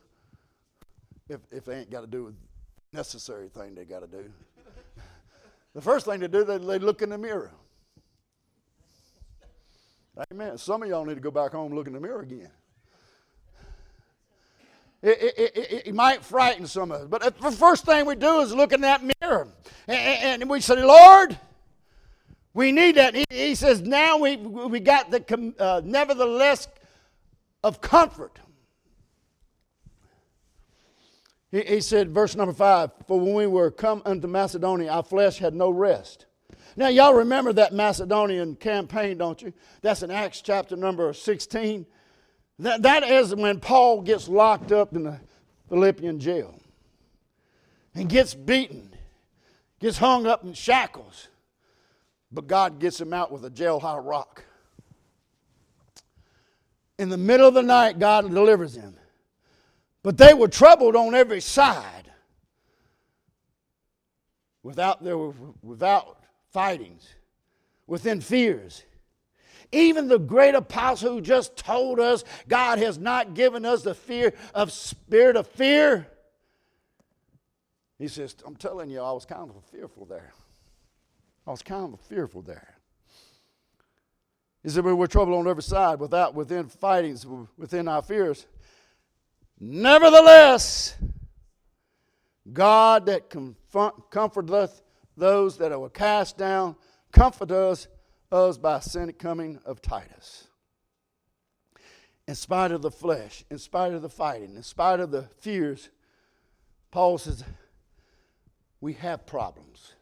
If, 1.29 1.41
if 1.51 1.65
they 1.65 1.79
ain't 1.79 1.91
got 1.91 2.03
to 2.03 2.07
do 2.07 2.25
with 2.25 2.35
necessary 2.93 3.49
thing 3.49 3.75
they 3.75 3.85
got 3.85 4.01
to 4.01 4.07
do. 4.07 4.31
the 5.75 5.81
first 5.81 6.05
thing 6.05 6.21
they 6.21 6.29
do, 6.29 6.45
they, 6.45 6.59
they 6.59 6.79
look 6.79 7.01
in 7.01 7.09
the 7.09 7.19
mirror. 7.19 7.53
Amen. 10.31 10.59
Some 10.59 10.83
of 10.83 10.89
y'all 10.89 11.05
need 11.05 11.15
to 11.15 11.21
go 11.21 11.31
back 11.31 11.53
home 11.53 11.67
and 11.67 11.75
look 11.75 11.87
in 11.87 11.95
the 11.95 12.01
mirror 12.01 12.21
again. 12.21 12.51
It, 15.03 15.19
it, 15.39 15.57
it, 15.57 15.87
it, 15.87 15.95
might 15.95 16.23
frighten 16.23 16.67
some 16.67 16.91
of 16.91 17.01
us. 17.01 17.09
But 17.09 17.41
the 17.41 17.51
first 17.51 17.87
thing 17.87 18.05
we 18.05 18.17
do 18.17 18.41
is 18.41 18.55
look 18.55 18.75
in 18.75 18.83
that 18.83 19.03
mirror. 19.03 19.49
And, 19.89 20.49
we 20.49 20.61
say, 20.61 20.83
Lord, 20.83 21.39
we 22.53 22.71
need 22.71 22.97
that. 22.97 23.15
He, 23.15 23.25
he 23.31 23.55
says, 23.55 23.81
now 23.81 24.19
we, 24.19 24.37
we 24.37 24.79
got 24.79 25.11
the 25.11 25.55
uh, 25.59 25.81
nevertheless 25.83 26.69
of 27.65 27.81
comfort. 27.81 28.39
He, 31.51 31.63
he 31.63 31.81
said, 31.81 32.11
verse 32.11 32.37
number 32.37 32.53
five, 32.53 32.91
for 33.07 33.19
when 33.19 33.35
we 33.35 33.47
were 33.47 33.71
come 33.71 34.03
unto 34.05 34.29
Macedonia, 34.29 34.91
our 34.91 35.03
flesh 35.03 35.39
had 35.39 35.55
no 35.55 35.71
rest. 35.71 36.27
Now, 36.77 36.89
y'all 36.89 37.15
remember 37.15 37.53
that 37.55 37.73
Macedonian 37.73 38.55
campaign, 38.55 39.17
don't 39.17 39.41
you? 39.41 39.53
That's 39.81 40.03
in 40.03 40.11
Acts 40.11 40.43
chapter 40.43 40.77
number 40.77 41.13
16. 41.13 41.87
That, 42.61 42.83
that 42.83 43.03
is 43.05 43.35
when 43.35 43.59
Paul 43.59 44.03
gets 44.03 44.29
locked 44.29 44.71
up 44.71 44.95
in 44.95 45.05
the 45.05 45.19
Philippian 45.71 46.21
jail 46.21 46.61
and 47.95 48.07
gets 48.07 48.35
beaten, 48.35 48.95
gets 49.79 49.97
hung 49.97 50.27
up 50.27 50.45
in 50.45 50.53
shackles, 50.53 51.29
but 52.31 52.47
God 52.47 52.79
gets 52.79 53.01
him 53.01 53.15
out 53.15 53.33
with 53.33 53.47
a 53.47 53.51
jailhouse 53.51 54.05
rock. 54.07 54.45
In 56.99 57.09
the 57.09 57.17
middle 57.17 57.49
of 57.49 57.55
the 57.55 57.63
night, 57.63 57.99
God 57.99 58.31
delivers 58.31 58.77
him. 58.77 58.95
But 60.03 60.19
they 60.19 60.35
were 60.35 60.49
troubled 60.49 60.97
on 60.97 61.15
every 61.15 61.41
side 61.41 62.13
without, 64.63 65.03
there 65.03 65.17
were, 65.17 65.33
without 65.63 66.19
fightings, 66.53 67.09
within 67.87 68.21
fears. 68.21 68.85
Even 69.73 70.09
the 70.09 70.19
great 70.19 70.55
apostle 70.55 71.13
who 71.13 71.21
just 71.21 71.57
told 71.57 72.01
us 72.01 72.25
God 72.49 72.79
has 72.79 72.99
not 72.99 73.35
given 73.35 73.65
us 73.65 73.83
the 73.83 73.95
fear 73.95 74.33
of 74.55 74.73
spirit 74.73 75.37
of 75.37 75.47
fear. 75.47 76.09
He 77.99 78.09
says, 78.09 78.35
I'm 78.47 78.57
telling 78.57 78.91
you, 78.91 79.01
I 79.01 79.13
was 79.13 79.25
kind 79.25 79.51
of 79.51 79.65
fearful 79.71 80.07
there. 80.07 80.33
I 81.47 81.51
was 81.51 81.63
kind 81.63 81.93
of 81.93 82.01
fearful 82.01 82.43
there. 82.43 82.77
He 84.63 84.69
said, 84.69 84.85
We 84.85 84.93
were 84.93 85.07
troubled 85.07 85.39
on 85.39 85.49
every 85.49 85.63
side, 85.63 86.01
without 86.01 86.35
within 86.35 86.69
fightings, 86.69 87.27
within 87.57 87.89
our 87.89 88.03
fears. 88.03 88.47
Nevertheless, 89.59 90.97
God 92.53 93.07
that 93.07 93.31
comforteth 94.11 94.83
those 95.17 95.59
that 95.59 95.73
are 95.73 95.89
cast 95.91 96.39
down, 96.39 96.77
comfort 97.13 97.51
us, 97.51 97.89
us 98.33 98.59
by 98.59 98.79
the 98.79 99.13
coming 99.13 99.59
of 99.65 99.83
Titus. 99.83 100.49
In 102.29 102.35
spite 102.35 102.71
of 102.71 102.83
the 102.83 102.91
flesh, 102.91 103.45
in 103.51 103.59
spite 103.59 103.93
of 103.93 104.03
the 104.03 104.09
fighting, 104.09 104.55
in 104.55 104.63
spite 104.63 105.01
of 105.01 105.11
the 105.11 105.29
fears, 105.39 105.89
Paul 106.91 107.19
says, 107.19 107.43
we 108.81 108.93
have 108.95 109.27
problems. 109.27 109.95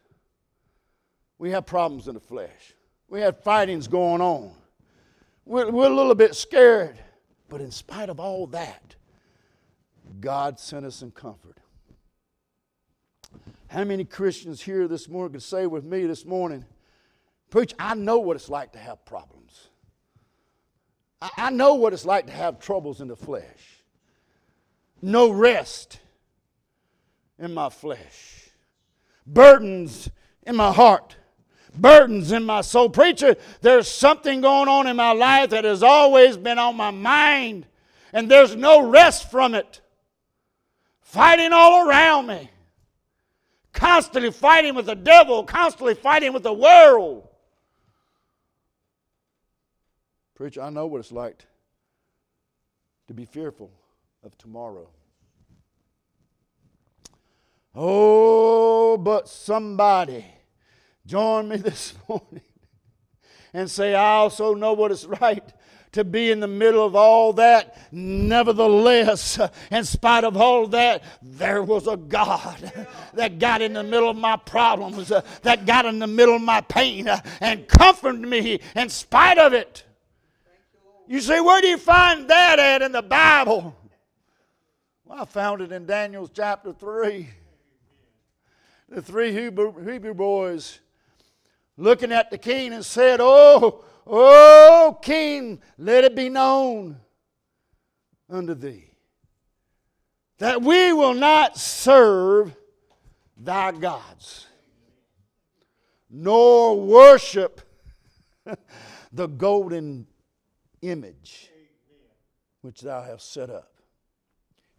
We 1.37 1.51
have 1.51 1.65
problems 1.65 2.07
in 2.07 2.13
the 2.13 2.19
flesh. 2.19 2.75
We 3.07 3.21
have 3.21 3.41
fightings 3.43 3.87
going 3.87 4.21
on. 4.21 4.51
We're, 5.45 5.71
we're 5.71 5.87
a 5.87 5.95
little 5.95 6.15
bit 6.15 6.35
scared. 6.35 6.99
But 7.49 7.61
in 7.61 7.71
spite 7.71 8.09
of 8.09 8.19
all 8.19 8.45
that, 8.47 8.95
God 10.19 10.59
sent 10.59 10.85
us 10.85 10.95
some 10.95 11.11
comfort. 11.11 11.57
How 13.67 13.83
many 13.83 14.03
Christians 14.03 14.61
here 14.61 14.87
this 14.87 15.09
morning 15.09 15.33
could 15.33 15.43
say 15.43 15.65
with 15.65 15.83
me 15.83 16.05
this 16.05 16.25
morning, 16.25 16.65
Preach, 17.49 17.73
I 17.79 17.95
know 17.95 18.19
what 18.19 18.35
it's 18.35 18.49
like 18.49 18.73
to 18.73 18.79
have 18.79 19.03
problems. 19.05 19.69
I, 21.21 21.29
I 21.37 21.49
know 21.49 21.75
what 21.75 21.93
it's 21.93 22.05
like 22.05 22.27
to 22.27 22.33
have 22.33 22.59
troubles 22.59 23.01
in 23.01 23.07
the 23.07 23.15
flesh. 23.15 23.83
No 25.01 25.31
rest 25.31 25.99
in 27.39 27.53
my 27.53 27.69
flesh, 27.69 28.49
burdens 29.25 30.09
in 30.45 30.55
my 30.57 30.73
heart, 30.73 31.15
burdens 31.73 32.31
in 32.31 32.43
my 32.43 32.61
soul. 32.61 32.89
Preacher, 32.89 33.37
there's 33.61 33.87
something 33.87 34.41
going 34.41 34.67
on 34.67 34.87
in 34.87 34.97
my 34.97 35.13
life 35.13 35.51
that 35.51 35.63
has 35.63 35.81
always 35.81 36.35
been 36.35 36.59
on 36.59 36.75
my 36.75 36.91
mind, 36.91 37.65
and 38.11 38.29
there's 38.29 38.55
no 38.55 38.89
rest 38.89 39.31
from 39.31 39.55
it. 39.55 39.79
Fighting 41.01 41.53
all 41.53 41.87
around 41.87 42.27
me, 42.27 42.49
constantly 43.71 44.31
fighting 44.31 44.75
with 44.75 44.85
the 44.85 44.95
devil, 44.95 45.43
constantly 45.43 45.95
fighting 45.95 46.33
with 46.33 46.43
the 46.43 46.53
world. 46.53 47.28
Preacher, 50.39 50.61
I 50.61 50.69
know 50.69 50.87
what 50.87 50.99
it's 50.99 51.11
like 51.11 51.43
to 53.09 53.13
be 53.13 53.25
fearful 53.25 53.73
of 54.23 54.37
tomorrow. 54.37 54.87
Oh, 57.75 58.95
but 58.95 59.27
somebody 59.27 60.23
join 61.05 61.49
me 61.49 61.57
this 61.57 61.93
morning 62.07 62.39
and 63.51 63.69
say, 63.69 63.93
I 63.93 64.13
also 64.13 64.53
know 64.53 64.71
what 64.71 64.93
it's 64.93 65.03
right 65.03 65.43
to 65.91 66.05
be 66.05 66.31
in 66.31 66.39
the 66.39 66.47
middle 66.47 66.85
of 66.85 66.95
all 66.95 67.33
that. 67.33 67.77
Nevertheless, 67.91 69.41
in 69.69 69.83
spite 69.83 70.23
of 70.23 70.37
all 70.37 70.67
that, 70.67 71.03
there 71.21 71.63
was 71.63 71.85
a 71.85 71.97
God 71.97 72.87
that 73.13 73.39
got 73.39 73.61
in 73.61 73.73
the 73.73 73.83
middle 73.83 74.09
of 74.09 74.15
my 74.15 74.37
problems, 74.37 75.11
that 75.41 75.65
got 75.65 75.85
in 75.85 75.99
the 75.99 76.07
middle 76.07 76.37
of 76.37 76.41
my 76.41 76.61
pain, 76.61 77.09
and 77.41 77.67
comforted 77.67 78.21
me 78.21 78.61
in 78.73 78.87
spite 78.87 79.37
of 79.37 79.51
it. 79.51 79.83
You 81.09 81.21
say, 81.21 81.41
where 81.41 81.59
do 81.59 81.67
you 81.67 81.79
find 81.79 82.27
that 82.27 82.59
at 82.59 82.83
in 82.83 82.91
the 82.91 83.01
Bible? 83.01 83.75
Well, 85.03 85.23
I 85.23 85.25
found 85.25 85.59
it 85.59 85.71
in 85.71 85.87
Daniel's 85.87 86.29
chapter 86.31 86.71
3. 86.71 87.27
The 88.89 89.01
three 89.01 89.33
Hebrew, 89.33 89.91
Hebrew 89.91 90.13
boys 90.13 90.79
looking 91.77 92.11
at 92.11 92.29
the 92.29 92.37
king 92.37 92.73
and 92.73 92.85
said, 92.85 93.19
Oh, 93.21 93.83
oh, 94.05 94.99
king, 95.01 95.59
let 95.79 96.03
it 96.03 96.15
be 96.15 96.29
known 96.29 96.97
unto 98.29 98.53
thee 98.53 98.91
that 100.37 100.61
we 100.61 100.93
will 100.93 101.15
not 101.15 101.57
serve 101.57 102.55
thy 103.35 103.71
gods, 103.71 104.45
nor 106.07 106.79
worship 106.79 107.61
the 109.11 109.27
golden 109.27 110.05
image 110.81 111.49
which 112.61 112.81
thou 112.81 113.01
hast 113.01 113.31
set 113.31 113.49
up. 113.49 113.71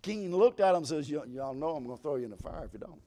King 0.03 0.35
looked 0.35 0.61
at 0.61 0.71
him 0.71 0.79
and 0.79 0.87
says, 0.87 1.11
Y'all 1.11 1.55
know 1.55 1.77
I'm 1.77 1.85
going 1.85 1.97
to 1.97 2.03
throw 2.03 2.17
you 2.17 2.25
in 2.25 2.31
the 2.31 2.37
fire 2.37 2.65
if 2.65 2.73
you 2.73 2.79
don't. 2.79 3.01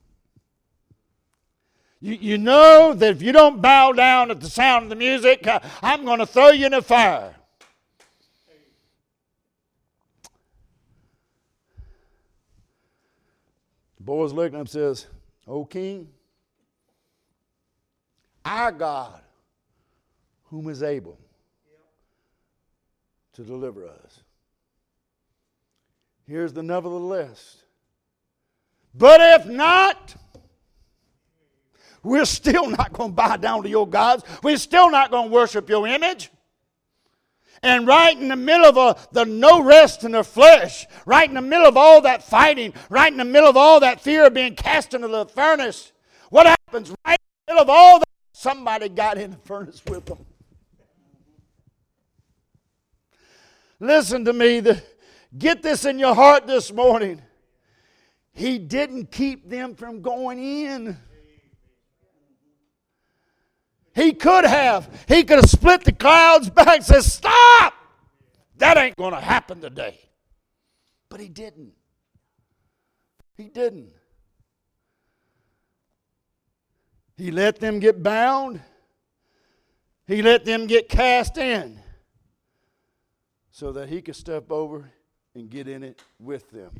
You, 2.02 2.16
you 2.16 2.38
know 2.38 2.94
that 2.94 3.12
if 3.12 3.22
you 3.22 3.32
don't 3.32 3.62
bow 3.62 3.94
down 3.94 4.30
at 4.30 4.42
the 4.42 4.50
sound 4.50 4.84
of 4.84 4.90
the 4.90 4.96
music, 4.96 5.48
uh, 5.48 5.60
I'm 5.82 6.04
going 6.04 6.20
to 6.20 6.26
throw 6.26 6.50
you 6.50 6.66
in 6.66 6.74
the 6.74 6.82
fire. 6.82 7.34
The 13.98 14.04
boys 14.04 14.34
looked 14.34 14.48
at 14.48 14.56
him 14.56 14.60
and 14.62 14.70
says, 14.70 15.08
O 15.48 15.64
king, 15.64 16.10
our 18.44 18.74
God, 18.74 19.22
whom 20.50 20.68
is 20.68 20.84
able 20.84 21.18
to 23.34 23.44
deliver 23.44 23.88
us. 23.88 24.22
Here's 26.28 26.54
the 26.54 26.64
nevertheless. 26.64 27.58
But 28.96 29.20
if 29.22 29.46
not, 29.48 30.16
we're 32.04 32.26
still 32.26 32.70
not 32.70 32.94
going 32.94 33.12
to 33.12 33.16
bow 33.16 33.38
down 33.38 33.64
to 33.64 33.70
your 33.70 33.88
gods. 33.88 34.24
We're 34.44 34.58
still 34.58 34.92
not 34.92 35.12
going 35.12 35.30
to 35.30 35.34
worship 35.34 35.70
your 35.70 35.88
image. 35.88 36.30
And 37.64 37.88
right 37.88 38.18
in 38.18 38.28
the 38.28 38.36
middle 38.36 38.66
of 38.66 38.76
a, 38.76 38.80
uh, 38.80 38.94
the 39.14 39.24
no 39.26 39.64
rest 39.64 40.04
in 40.04 40.12
the 40.12 40.24
flesh, 40.24 40.86
right 41.06 41.28
in 41.28 41.34
the 41.34 41.42
middle 41.42 41.66
of 41.66 41.78
all 41.78 42.02
that 42.02 42.22
fighting, 42.22 42.74
right 42.90 43.10
in 43.10 43.18
the 43.18 43.24
middle 43.24 43.50
of 43.50 43.56
all 43.56 43.80
that 43.80 44.02
fear 44.02 44.26
of 44.26 44.34
being 44.34 44.54
cast 44.54 44.94
into 44.94 45.08
the 45.08 45.26
furnace, 45.28 45.94
what 46.30 46.46
happens? 46.46 46.94
Right 47.06 47.18
in 47.18 47.46
the 47.48 47.54
middle 47.54 47.64
of 47.64 47.70
all 47.70 48.00
that, 48.00 48.08
somebody 48.34 48.90
got 48.90 49.18
in 49.18 49.32
the 49.32 49.38
furnace 49.38 49.82
with 49.88 50.04
them. 50.06 50.26
Listen 53.84 54.24
to 54.24 54.32
me. 54.32 54.62
The, 54.62 54.82
get 55.38 55.62
this 55.62 55.84
in 55.84 56.00
your 56.00 56.16
heart 56.16 56.48
this 56.48 56.72
morning. 56.72 57.22
He 58.32 58.58
didn't 58.58 59.12
keep 59.12 59.50
them 59.50 59.76
from 59.76 60.02
going 60.02 60.40
in. 60.40 60.98
He 63.94 64.14
could 64.14 64.46
have. 64.46 65.06
He 65.10 65.24
could 65.26 65.40
have 65.40 65.50
split 65.50 65.84
the 65.84 65.92
clouds 65.92 66.50
back 66.50 66.78
and 66.78 66.86
said, 66.86 67.04
Stop! 67.04 67.74
That 68.56 68.78
ain't 68.78 68.96
going 68.96 69.14
to 69.14 69.20
happen 69.20 69.60
today. 69.60 70.00
But 71.10 71.20
he 71.20 71.28
didn't. 71.28 71.74
He 73.36 73.50
didn't. 73.50 73.90
He 77.18 77.32
let 77.32 77.60
them 77.60 77.80
get 77.80 78.02
bound. 78.02 78.62
He 80.08 80.22
let 80.22 80.46
them 80.46 80.68
get 80.68 80.88
cast 80.88 81.38
in 81.38 81.83
so 83.54 83.72
that 83.72 83.88
he 83.88 84.02
could 84.02 84.16
step 84.16 84.52
over 84.52 84.92
and 85.36 85.48
get 85.50 85.68
in 85.68 85.84
it 85.84 86.02
with 86.20 86.50
them. 86.50 86.72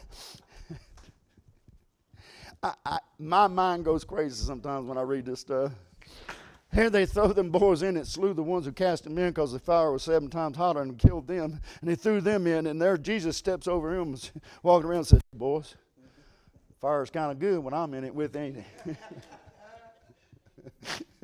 I, 2.61 2.73
I, 2.85 2.99
my 3.17 3.47
mind 3.47 3.85
goes 3.85 4.03
crazy 4.03 4.43
sometimes 4.43 4.87
when 4.87 4.97
I 4.97 5.03
read 5.03 5.25
this 5.25 5.39
stuff. 5.39 5.71
Here 6.73 6.89
they 6.89 7.05
throw 7.05 7.31
them 7.31 7.49
boys 7.49 7.81
in 7.81 7.95
it, 7.95 8.07
slew 8.07 8.33
the 8.33 8.43
ones 8.43 8.65
who 8.65 8.73
cast 8.73 9.05
them 9.05 9.17
in 9.17 9.29
because 9.29 9.53
the 9.53 9.59
fire 9.59 9.93
was 9.93 10.03
seven 10.03 10.29
times 10.29 10.57
hotter 10.57 10.81
and 10.81 10.97
killed 10.97 11.27
them. 11.27 11.61
And 11.79 11.89
they 11.89 11.95
threw 11.95 12.19
them 12.19 12.45
in, 12.45 12.67
and 12.67 12.81
there 12.81 12.97
Jesus 12.97 13.37
steps 13.37 13.69
over 13.69 13.95
him, 13.95 14.17
walking 14.63 14.89
around 14.89 14.97
and 14.97 15.07
says, 15.07 15.21
Boys, 15.33 15.75
fire's 16.81 17.09
kind 17.09 17.31
of 17.31 17.39
good 17.39 17.59
when 17.59 17.73
I'm 17.73 17.93
in 17.93 18.03
it 18.03 18.13
with, 18.13 18.35
ain't 18.35 18.57
it? 18.85 18.97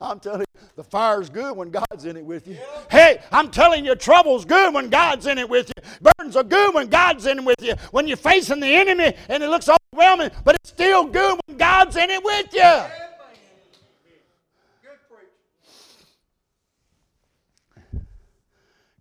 I'm 0.00 0.18
telling 0.18 0.40
you, 0.40 0.60
the 0.76 0.84
fire's 0.84 1.28
good 1.28 1.56
when 1.56 1.70
God's 1.70 2.06
in 2.06 2.16
it 2.16 2.24
with 2.24 2.46
you. 2.46 2.56
Hey, 2.90 3.20
I'm 3.30 3.50
telling 3.50 3.84
you, 3.84 3.94
trouble's 3.94 4.46
good 4.46 4.72
when 4.72 4.88
God's 4.88 5.26
in 5.26 5.36
it 5.36 5.48
with 5.48 5.70
you. 5.76 5.82
Burdens 6.00 6.36
are 6.36 6.44
good 6.44 6.74
when 6.74 6.88
God's 6.88 7.26
in 7.26 7.38
it 7.38 7.44
with 7.44 7.60
you. 7.60 7.74
When 7.90 8.08
you're 8.08 8.16
facing 8.16 8.60
the 8.60 8.74
enemy 8.74 9.14
and 9.28 9.42
it 9.42 9.48
looks 9.50 9.68
overwhelming, 9.68 10.30
but 10.44 10.54
it's 10.56 10.70
still 10.70 11.04
good 11.04 11.38
when 11.46 11.58
God's 11.58 11.96
in 11.96 12.08
it 12.08 12.24
with 12.24 12.54
you. 12.54 12.82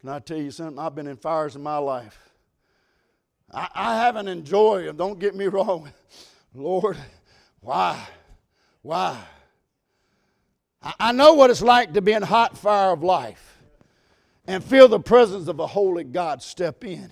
Can 0.02 0.10
I 0.10 0.20
tell 0.20 0.38
you 0.38 0.52
something? 0.52 0.80
I've 0.80 0.96
been 0.96 1.08
in 1.08 1.18
fires 1.18 1.56
in 1.56 1.64
my 1.64 1.78
life. 1.78 2.18
I, 3.52 3.68
I 3.74 3.96
haven't 3.98 4.28
enjoyed 4.28 4.88
them. 4.88 4.98
Don't 4.98 5.20
get 5.20 5.36
me 5.36 5.46
wrong. 5.48 5.92
Lord, 6.54 6.98
why? 7.62 8.08
Why? 8.82 9.18
I 10.82 11.12
know 11.12 11.34
what 11.34 11.50
it's 11.50 11.62
like 11.62 11.94
to 11.94 12.02
be 12.02 12.14
in 12.14 12.24
hot 12.24 12.58
fire 12.58 12.92
of 12.92 13.04
life 13.04 13.58
and 14.48 14.64
feel 14.64 14.88
the 14.88 15.00
presence 15.00 15.48
of 15.48 15.60
a 15.60 15.68
holy 15.68 16.04
God 16.04 16.42
step 16.42 16.84
in 16.86 17.12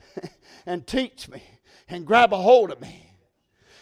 and 0.66 0.86
teach 0.86 1.28
me 1.28 1.42
and 1.88 2.06
grab 2.06 2.32
a 2.32 2.36
hold 2.36 2.70
of 2.70 2.80
me 2.80 3.10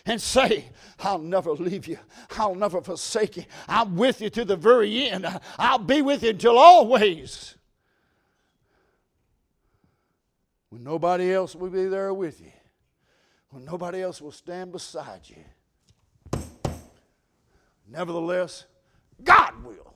and 0.06 0.20
say, 0.20 0.66
I'll 1.00 1.18
never 1.18 1.52
leave 1.52 1.86
you. 1.88 1.98
I'll 2.36 2.54
never 2.54 2.80
forsake 2.80 3.36
you. 3.36 3.44
I'm 3.68 3.96
with 3.96 4.20
you 4.20 4.30
to 4.30 4.44
the 4.44 4.56
very 4.56 5.10
end. 5.10 5.26
I'll 5.58 5.78
be 5.78 6.02
with 6.02 6.22
you 6.22 6.30
until 6.30 6.56
always. 6.56 7.56
when 10.70 10.84
nobody 10.84 11.32
else 11.32 11.54
will 11.54 11.68
be 11.68 11.86
there 11.86 12.14
with 12.14 12.40
you, 12.40 12.52
when 13.50 13.64
nobody 13.64 14.00
else 14.00 14.22
will 14.22 14.32
stand 14.32 14.72
beside 14.72 15.20
you. 15.24 16.40
Nevertheless, 17.88 18.66
God 19.24 19.64
will. 19.64 19.94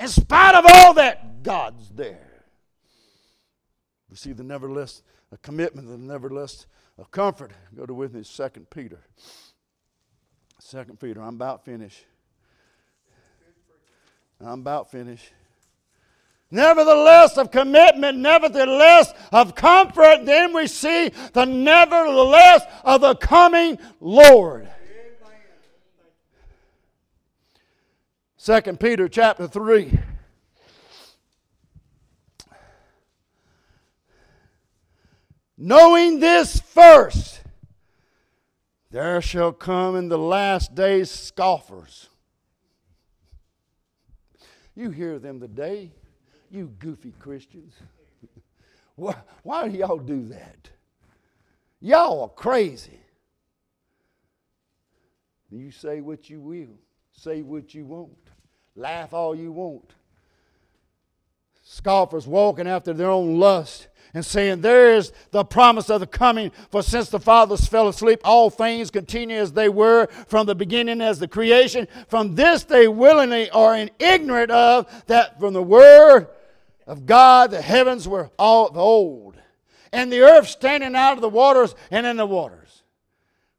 In 0.00 0.08
spite 0.08 0.54
of 0.54 0.64
all 0.66 0.94
that, 0.94 1.42
God's 1.42 1.88
there. 1.90 2.44
We 4.08 4.16
see 4.16 4.32
the 4.32 4.44
nevertheless, 4.44 5.02
a 5.32 5.36
commitment, 5.38 5.88
the 5.88 5.98
nevertheless, 5.98 6.66
a 6.98 7.04
comfort. 7.04 7.52
Go 7.76 7.84
to 7.84 7.94
with 7.94 8.14
me, 8.14 8.22
Second 8.22 8.70
Peter. 8.70 9.00
Second 10.60 11.00
Peter, 11.00 11.20
I'm 11.20 11.34
about 11.34 11.64
finished. 11.64 12.04
I'm 14.40 14.60
about 14.60 14.90
finished. 14.90 15.32
Nevertheless, 16.50 17.36
of 17.36 17.50
commitment, 17.50 18.18
nevertheless, 18.18 19.12
of 19.32 19.54
comfort, 19.54 20.24
then 20.24 20.54
we 20.54 20.66
see 20.66 21.10
the 21.32 21.44
nevertheless 21.44 22.62
of 22.84 23.02
the 23.02 23.16
coming 23.16 23.78
Lord. 24.00 24.68
Second 28.40 28.78
Peter 28.78 29.08
chapter 29.08 29.48
3. 29.48 29.98
Knowing 35.58 36.20
this 36.20 36.60
first, 36.60 37.40
there 38.92 39.20
shall 39.20 39.50
come 39.50 39.96
in 39.96 40.08
the 40.08 40.16
last 40.16 40.72
days 40.76 41.10
scoffers. 41.10 42.10
You 44.76 44.90
hear 44.90 45.18
them 45.18 45.40
today, 45.40 45.90
you 46.48 46.72
goofy 46.78 47.12
Christians. 47.18 47.74
why, 48.94 49.16
why 49.42 49.68
do 49.68 49.76
y'all 49.76 49.98
do 49.98 50.28
that? 50.28 50.70
Y'all 51.80 52.22
are 52.22 52.28
crazy. 52.28 53.00
You 55.50 55.72
say 55.72 56.00
what 56.00 56.30
you 56.30 56.40
will, 56.40 56.78
say 57.18 57.42
what 57.42 57.74
you 57.74 57.84
want, 57.84 58.16
laugh 58.76 59.12
all 59.12 59.34
you 59.34 59.50
want. 59.50 59.92
Scoffers 61.64 62.28
walking 62.28 62.68
after 62.68 62.92
their 62.92 63.10
own 63.10 63.40
lust 63.40 63.88
and 64.14 64.24
saying, 64.24 64.60
There 64.60 64.94
is 64.94 65.12
the 65.32 65.44
promise 65.44 65.90
of 65.90 65.98
the 65.98 66.06
coming, 66.06 66.52
for 66.70 66.80
since 66.80 67.08
the 67.08 67.18
fathers 67.18 67.66
fell 67.66 67.88
asleep, 67.88 68.20
all 68.22 68.50
things 68.50 68.92
continue 68.92 69.36
as 69.36 69.52
they 69.52 69.68
were 69.68 70.06
from 70.28 70.46
the 70.46 70.54
beginning 70.54 71.00
as 71.00 71.18
the 71.18 71.26
creation. 71.26 71.88
From 72.06 72.36
this 72.36 72.62
they 72.62 72.86
willingly 72.86 73.50
are 73.50 73.74
in 73.74 73.90
ignorant 73.98 74.52
of 74.52 74.86
that 75.06 75.40
from 75.40 75.54
the 75.54 75.62
word 75.62 76.28
of 76.86 77.04
God 77.04 77.50
the 77.50 77.60
heavens 77.60 78.06
were 78.06 78.30
all 78.38 78.68
of 78.68 78.76
old, 78.76 79.36
and 79.92 80.12
the 80.12 80.20
earth 80.20 80.46
standing 80.46 80.94
out 80.94 81.14
of 81.14 81.20
the 81.20 81.28
waters 81.28 81.74
and 81.90 82.06
in 82.06 82.16
the 82.16 82.26
waters, 82.26 82.84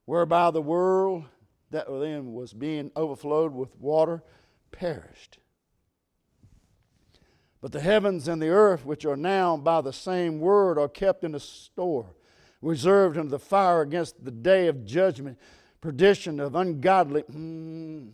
whereby 0.06 0.50
the 0.50 0.62
world 0.62 1.26
that 1.72 1.88
then 1.88 2.34
was 2.34 2.54
being 2.54 2.92
overflowed 2.96 3.54
with 3.54 3.76
water 3.80 4.24
perished. 4.72 5.40
But 7.62 7.72
the 7.72 7.82
heavens 7.82 8.28
and 8.28 8.42
the 8.42 8.50
earth, 8.50 8.86
which 8.86 9.06
are 9.06 9.18
now 9.18 9.58
by 9.58 9.82
the 9.82 9.92
same 9.92 10.40
word, 10.40 10.78
are 10.78 10.88
kept 10.88 11.24
in 11.24 11.36
a 11.36 11.40
store, 11.40 12.14
reserved 12.62 13.18
unto 13.18 13.30
the 13.30 13.40
fire 13.40 13.82
against 13.82 14.24
the 14.24 14.32
day 14.32 14.68
of 14.68 14.86
judgment, 14.86 15.38
perdition 15.82 16.40
of 16.40 16.56
ungodly, 16.56 17.24
mm, 17.24 18.12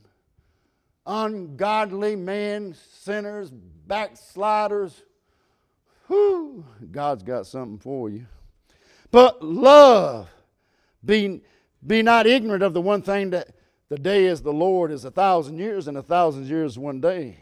ungodly 1.05 2.15
men, 2.15 2.75
sinners, 3.01 3.51
backsliders. 3.51 5.03
Whew, 6.07 6.65
God's 6.91 7.23
got 7.23 7.45
something 7.45 7.79
for 7.79 8.09
you. 8.09 8.25
But 9.11 9.43
love, 9.43 10.27
be, 11.03 11.41
be 11.85 12.01
not 12.01 12.27
ignorant 12.27 12.63
of 12.63 12.73
the 12.73 12.81
one 12.81 13.01
thing 13.01 13.29
that 13.31 13.49
the 13.89 13.97
day 13.97 14.25
is 14.25 14.41
the 14.41 14.53
Lord 14.53 14.91
is 14.91 15.05
a 15.05 15.11
thousand 15.11 15.59
years, 15.59 15.87
and 15.87 15.97
a 15.97 16.01
thousand 16.01 16.47
years 16.47 16.77
one 16.77 16.99
day. 16.99 17.37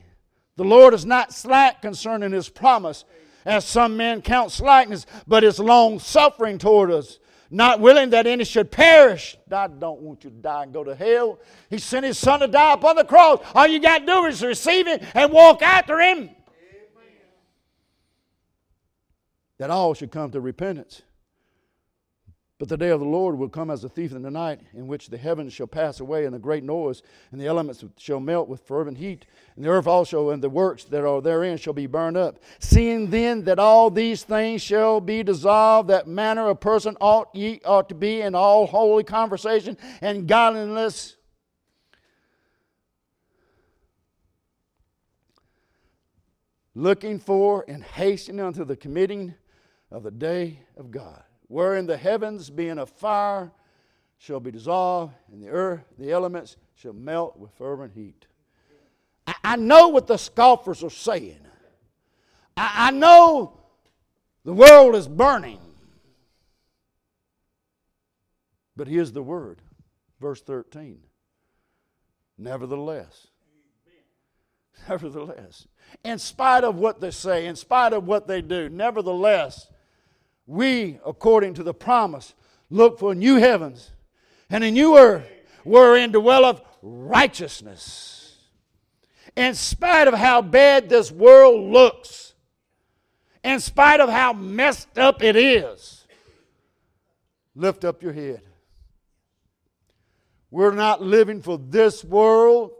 The 0.55 0.63
Lord 0.63 0.93
is 0.93 1.05
not 1.05 1.33
slack 1.33 1.81
concerning 1.81 2.31
his 2.31 2.49
promise, 2.49 3.05
as 3.45 3.65
some 3.65 3.97
men 3.97 4.21
count 4.21 4.51
slackness, 4.51 5.05
but 5.25 5.43
is 5.43 5.59
long 5.59 5.99
suffering 5.99 6.57
toward 6.57 6.91
us, 6.91 7.19
not 7.49 7.79
willing 7.79 8.09
that 8.11 8.27
any 8.27 8.43
should 8.43 8.71
perish. 8.71 9.37
God 9.49 9.79
don't 9.79 10.01
want 10.01 10.23
you 10.23 10.29
to 10.29 10.35
die 10.35 10.63
and 10.63 10.73
go 10.73 10.83
to 10.83 10.95
hell. 10.95 11.39
He 11.69 11.77
sent 11.77 12.05
his 12.05 12.17
son 12.17 12.41
to 12.41 12.47
die 12.47 12.73
upon 12.73 12.97
the 12.97 13.05
cross. 13.05 13.39
All 13.55 13.67
you 13.67 13.79
got 13.79 13.99
to 13.99 14.05
do 14.05 14.25
is 14.25 14.43
receive 14.43 14.87
him 14.87 14.99
and 15.13 15.31
walk 15.31 15.61
after 15.61 15.99
him. 15.99 16.17
Amen. 16.17 16.35
That 19.59 19.69
all 19.69 19.93
should 19.93 20.11
come 20.11 20.31
to 20.31 20.41
repentance. 20.41 21.01
But 22.63 22.69
the 22.69 22.77
day 22.77 22.91
of 22.91 23.01
the 23.01 23.05
Lord 23.05 23.37
will 23.37 23.49
come 23.49 23.69
as 23.69 23.83
a 23.83 23.89
thief 23.89 24.13
in 24.13 24.21
the 24.21 24.31
night, 24.31 24.61
in 24.73 24.87
which 24.87 25.09
the 25.09 25.17
heavens 25.17 25.51
shall 25.51 25.67
pass 25.67 25.99
away 25.99 26.23
in 26.23 26.33
a 26.33 26.39
great 26.39 26.63
noise, 26.63 27.01
and 27.33 27.41
the 27.41 27.45
elements 27.45 27.83
shall 27.97 28.21
melt 28.21 28.47
with 28.47 28.65
fervent 28.65 28.97
heat, 28.97 29.25
and 29.57 29.65
the 29.65 29.69
earth 29.69 29.85
also 29.85 30.29
and 30.29 30.41
the 30.41 30.49
works 30.49 30.85
that 30.85 31.05
are 31.05 31.21
therein 31.21 31.57
shall 31.57 31.73
be 31.73 31.87
burned 31.87 32.15
up. 32.15 32.39
Seeing 32.59 33.09
then 33.09 33.43
that 33.43 33.59
all 33.59 33.89
these 33.89 34.23
things 34.23 34.61
shall 34.61 35.01
be 35.01 35.23
dissolved, 35.23 35.89
that 35.89 36.07
manner 36.07 36.47
of 36.47 36.61
person 36.61 36.95
ought 37.01 37.35
ye 37.35 37.59
ought 37.65 37.89
to 37.89 37.95
be 37.95 38.21
in 38.21 38.33
all 38.33 38.65
holy 38.65 39.03
conversation 39.03 39.77
and 39.99 40.25
godliness. 40.25 41.17
Looking 46.73 47.19
for 47.19 47.65
and 47.67 47.83
hastening 47.83 48.39
unto 48.39 48.63
the 48.63 48.77
committing 48.77 49.33
of 49.91 50.03
the 50.03 50.11
day 50.11 50.61
of 50.77 50.89
God 50.89 51.23
wherein 51.53 51.85
the 51.85 51.95
heavens 51.95 52.49
being 52.49 52.79
a 52.79 52.85
fire 52.85 53.51
shall 54.17 54.39
be 54.39 54.49
dissolved, 54.49 55.13
and 55.31 55.39
the 55.39 55.49
earth, 55.49 55.83
the 55.99 56.11
elements 56.11 56.57
shall 56.73 56.93
melt 56.93 57.37
with 57.37 57.51
fervent 57.51 57.93
heat. 57.93 58.25
I, 59.27 59.35
I 59.43 59.55
know 59.57 59.89
what 59.89 60.07
the 60.07 60.17
scoffers 60.17 60.83
are 60.83 60.89
saying. 60.89 61.45
I, 62.57 62.87
I 62.87 62.91
know 62.91 63.59
the 64.43 64.53
world 64.53 64.95
is 64.95 65.07
burning. 65.07 65.59
But 68.75 68.87
here's 68.87 69.11
the 69.11 69.21
word, 69.21 69.61
verse 70.19 70.41
13. 70.41 71.01
Nevertheless, 72.35 73.27
nevertheless, 74.89 75.67
in 76.03 76.17
spite 76.17 76.63
of 76.63 76.77
what 76.77 76.99
they 76.99 77.11
say, 77.11 77.45
in 77.45 77.55
spite 77.55 77.93
of 77.93 78.07
what 78.07 78.27
they 78.27 78.41
do, 78.41 78.69
nevertheless, 78.69 79.67
we, 80.45 80.99
according 81.05 81.55
to 81.55 81.63
the 81.63 81.73
promise, 81.73 82.33
look 82.69 82.99
for 82.99 83.15
new 83.15 83.35
heavens 83.35 83.91
and 84.49 84.63
a 84.63 84.71
new 84.71 84.97
earth 84.97 85.25
wherein 85.63 86.11
dwelleth 86.11 86.61
righteousness. 86.81 88.37
In 89.35 89.55
spite 89.55 90.07
of 90.07 90.13
how 90.13 90.41
bad 90.41 90.89
this 90.89 91.11
world 91.11 91.71
looks, 91.71 92.33
in 93.43 93.59
spite 93.59 93.99
of 93.99 94.09
how 94.09 94.33
messed 94.33 94.97
up 94.97 95.23
it 95.23 95.35
is, 95.35 96.05
lift 97.55 97.83
up 97.83 98.03
your 98.03 98.13
head. 98.13 98.41
We're 100.51 100.75
not 100.75 101.01
living 101.01 101.41
for 101.41 101.57
this 101.57 102.03
world, 102.03 102.71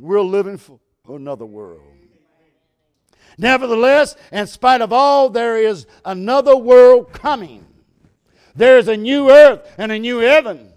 we're 0.00 0.22
living 0.22 0.56
for 0.56 0.80
another 1.08 1.44
world. 1.44 1.97
Nevertheless, 3.38 4.16
in 4.32 4.48
spite 4.48 4.82
of 4.82 4.92
all, 4.92 5.30
there 5.30 5.56
is 5.56 5.86
another 6.04 6.56
world 6.56 7.12
coming. 7.12 7.64
There 8.56 8.78
is 8.78 8.88
a 8.88 8.96
new 8.96 9.30
earth 9.30 9.72
and 9.78 9.92
a 9.92 9.98
new 9.98 10.18
heaven. 10.18 10.72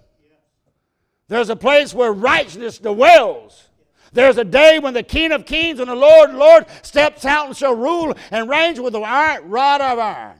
There's 1.28 1.50
a 1.50 1.56
place 1.56 1.94
where 1.94 2.14
righteousness 2.14 2.78
dwells. 2.78 3.70
There's 4.14 4.38
a 4.38 4.44
day 4.44 4.78
when 4.78 4.94
the 4.94 5.02
King 5.02 5.32
of 5.32 5.46
Kings 5.46 5.80
and 5.80 5.90
the 5.90 5.96
Lord, 5.96 6.34
Lord, 6.36 6.66
steps 6.84 7.26
out 7.26 7.48
and 7.48 7.58
shall 7.58 7.74
rule 7.74 8.16
and 8.30 8.48
reign 8.48 8.82
with 8.84 8.94
the 8.94 9.02
iron, 9.02 9.50
rod 9.50 9.82
of 9.82 9.98
iron. 9.98 10.38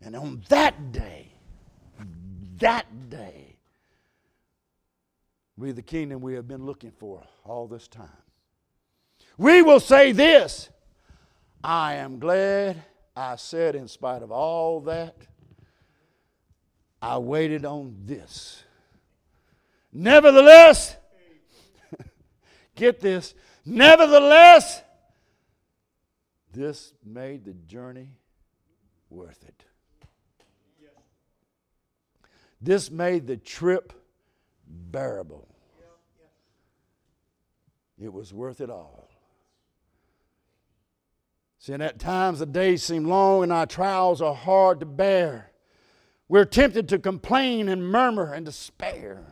And 0.00 0.16
on 0.16 0.42
that 0.48 0.92
day, 0.92 1.32
that 2.58 3.10
day, 3.10 3.56
we 5.58 5.72
the 5.72 5.82
kingdom 5.82 6.22
we 6.22 6.34
have 6.34 6.46
been 6.46 6.64
looking 6.64 6.92
for 6.92 7.22
all 7.48 7.66
this 7.66 7.88
time. 7.88 8.08
We 9.38 9.62
will 9.62 9.80
say 9.80 10.12
this 10.12 10.70
I 11.62 11.94
am 11.94 12.18
glad 12.18 12.82
I 13.16 13.36
said, 13.36 13.74
in 13.74 13.88
spite 13.88 14.22
of 14.22 14.30
all 14.30 14.82
that, 14.82 15.16
I 17.00 17.18
waited 17.18 17.64
on 17.64 17.96
this. 18.04 18.62
Nevertheless, 19.92 20.96
get 22.74 23.00
this, 23.00 23.34
nevertheless, 23.64 24.82
this 26.52 26.92
made 27.04 27.44
the 27.44 27.54
journey 27.54 28.10
worth 29.08 29.42
it. 29.46 29.64
This 32.60 32.90
made 32.90 33.26
the 33.26 33.36
trip 33.36 33.92
bearable. 34.66 35.55
It 37.98 38.12
was 38.12 38.32
worth 38.32 38.60
it 38.60 38.70
all. 38.70 39.08
See, 41.58 41.72
and 41.72 41.82
at 41.82 41.98
times 41.98 42.38
the 42.38 42.46
days 42.46 42.82
seem 42.82 43.06
long 43.06 43.42
and 43.42 43.52
our 43.52 43.66
trials 43.66 44.20
are 44.20 44.34
hard 44.34 44.80
to 44.80 44.86
bear. 44.86 45.50
We're 46.28 46.44
tempted 46.44 46.88
to 46.90 46.98
complain 46.98 47.68
and 47.68 47.90
murmur 47.90 48.32
and 48.32 48.44
despair. 48.44 49.24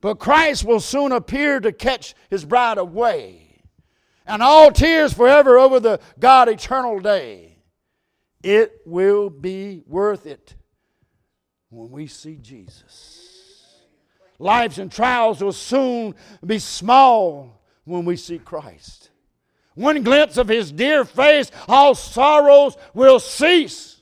But 0.00 0.18
Christ 0.18 0.64
will 0.64 0.80
soon 0.80 1.12
appear 1.12 1.60
to 1.60 1.72
catch 1.72 2.14
his 2.30 2.44
bride 2.44 2.78
away, 2.78 3.62
and 4.26 4.42
all 4.42 4.70
tears 4.70 5.12
forever 5.12 5.58
over 5.58 5.78
the 5.78 6.00
God 6.18 6.48
eternal 6.48 7.00
day. 7.00 7.58
It 8.42 8.80
will 8.86 9.28
be 9.28 9.82
worth 9.86 10.26
it 10.26 10.54
when 11.68 11.90
we 11.90 12.06
see 12.06 12.36
Jesus. 12.36 13.29
Lives 14.40 14.78
and 14.78 14.90
trials 14.90 15.42
will 15.42 15.52
soon 15.52 16.14
be 16.44 16.58
small 16.58 17.60
when 17.84 18.06
we 18.06 18.16
see 18.16 18.38
Christ. 18.38 19.10
One 19.74 20.02
glimpse 20.02 20.38
of 20.38 20.48
his 20.48 20.72
dear 20.72 21.04
face, 21.04 21.50
all 21.68 21.94
sorrows 21.94 22.78
will 22.94 23.20
cease. 23.20 24.00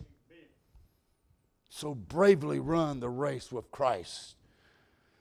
So 1.68 1.92
bravely 1.92 2.60
run 2.60 3.00
the 3.00 3.08
race 3.08 3.50
with 3.50 3.68
Christ. 3.72 4.36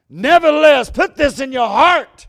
Nevertheless, 0.08 0.92
put 0.92 1.16
this 1.16 1.40
in 1.40 1.52
your 1.52 1.68
heart. 1.68 2.28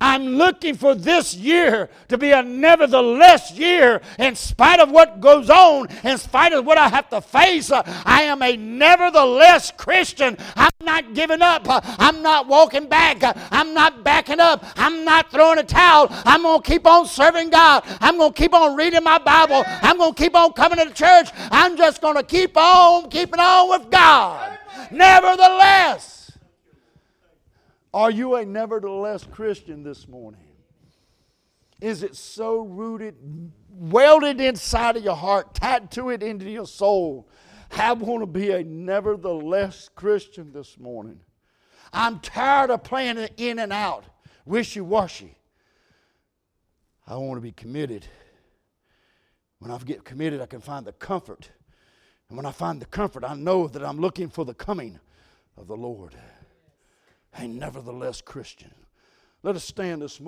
I'm 0.00 0.36
looking 0.36 0.76
for 0.76 0.94
this 0.94 1.34
year 1.34 1.88
to 2.06 2.16
be 2.16 2.30
a 2.30 2.40
nevertheless 2.42 3.52
year 3.52 4.00
in 4.18 4.36
spite 4.36 4.78
of 4.78 4.90
what 4.92 5.20
goes 5.20 5.50
on, 5.50 5.88
in 6.04 6.18
spite 6.18 6.52
of 6.52 6.64
what 6.64 6.78
I 6.78 6.88
have 6.88 7.08
to 7.10 7.20
face. 7.20 7.72
Uh, 7.72 7.82
I 8.04 8.22
am 8.22 8.40
a 8.42 8.56
nevertheless 8.56 9.72
Christian. 9.76 10.36
I'm 10.54 10.70
not 10.80 11.14
giving 11.14 11.42
up. 11.42 11.68
Uh, 11.68 11.80
I'm 11.98 12.22
not 12.22 12.46
walking 12.46 12.88
back. 12.88 13.24
Uh, 13.24 13.34
I'm 13.50 13.74
not 13.74 14.04
backing 14.04 14.38
up. 14.38 14.64
I'm 14.76 15.04
not 15.04 15.32
throwing 15.32 15.58
a 15.58 15.64
towel. 15.64 16.06
I'm 16.10 16.42
going 16.42 16.62
to 16.62 16.68
keep 16.68 16.86
on 16.86 17.06
serving 17.06 17.50
God. 17.50 17.82
I'm 18.00 18.18
going 18.18 18.32
to 18.32 18.40
keep 18.40 18.54
on 18.54 18.76
reading 18.76 19.02
my 19.02 19.18
Bible. 19.18 19.64
I'm 19.66 19.98
going 19.98 20.14
to 20.14 20.22
keep 20.22 20.36
on 20.36 20.52
coming 20.52 20.78
to 20.78 20.94
church. 20.94 21.30
I'm 21.50 21.76
just 21.76 22.00
going 22.00 22.16
to 22.16 22.22
keep 22.22 22.56
on 22.56 23.10
keeping 23.10 23.40
on 23.40 23.70
with 23.70 23.90
God. 23.90 24.58
Nevertheless. 24.92 26.17
Are 27.92 28.10
you 28.10 28.36
a 28.36 28.44
nevertheless 28.44 29.24
Christian 29.24 29.82
this 29.82 30.06
morning? 30.06 30.40
Is 31.80 32.02
it 32.02 32.16
so 32.16 32.58
rooted, 32.58 33.16
welded 33.70 34.40
inside 34.40 34.96
of 34.96 35.04
your 35.04 35.14
heart, 35.14 35.54
tattooed 35.54 36.22
into 36.22 36.50
your 36.50 36.66
soul? 36.66 37.28
I 37.70 37.92
want 37.92 38.22
to 38.22 38.26
be 38.26 38.50
a 38.50 38.64
nevertheless 38.64 39.88
Christian 39.94 40.52
this 40.52 40.78
morning. 40.78 41.20
I'm 41.92 42.20
tired 42.20 42.70
of 42.70 42.82
playing 42.82 43.16
in 43.36 43.58
and 43.58 43.72
out, 43.72 44.04
wishy 44.44 44.80
washy. 44.80 45.36
I 47.06 47.16
want 47.16 47.38
to 47.38 47.42
be 47.42 47.52
committed. 47.52 48.06
When 49.60 49.70
I 49.70 49.78
get 49.78 50.04
committed, 50.04 50.40
I 50.40 50.46
can 50.46 50.60
find 50.60 50.86
the 50.86 50.92
comfort. 50.92 51.50
And 52.28 52.36
when 52.36 52.44
I 52.44 52.52
find 52.52 52.82
the 52.82 52.86
comfort, 52.86 53.24
I 53.24 53.34
know 53.34 53.66
that 53.68 53.82
I'm 53.82 53.98
looking 53.98 54.28
for 54.28 54.44
the 54.44 54.54
coming 54.54 54.98
of 55.56 55.68
the 55.68 55.76
Lord 55.76 56.14
a 57.34 57.46
nevertheless 57.46 58.20
Christian. 58.20 58.72
Let 59.42 59.56
us 59.56 59.64
stand 59.64 60.02
this 60.02 60.20
morning. 60.20 60.26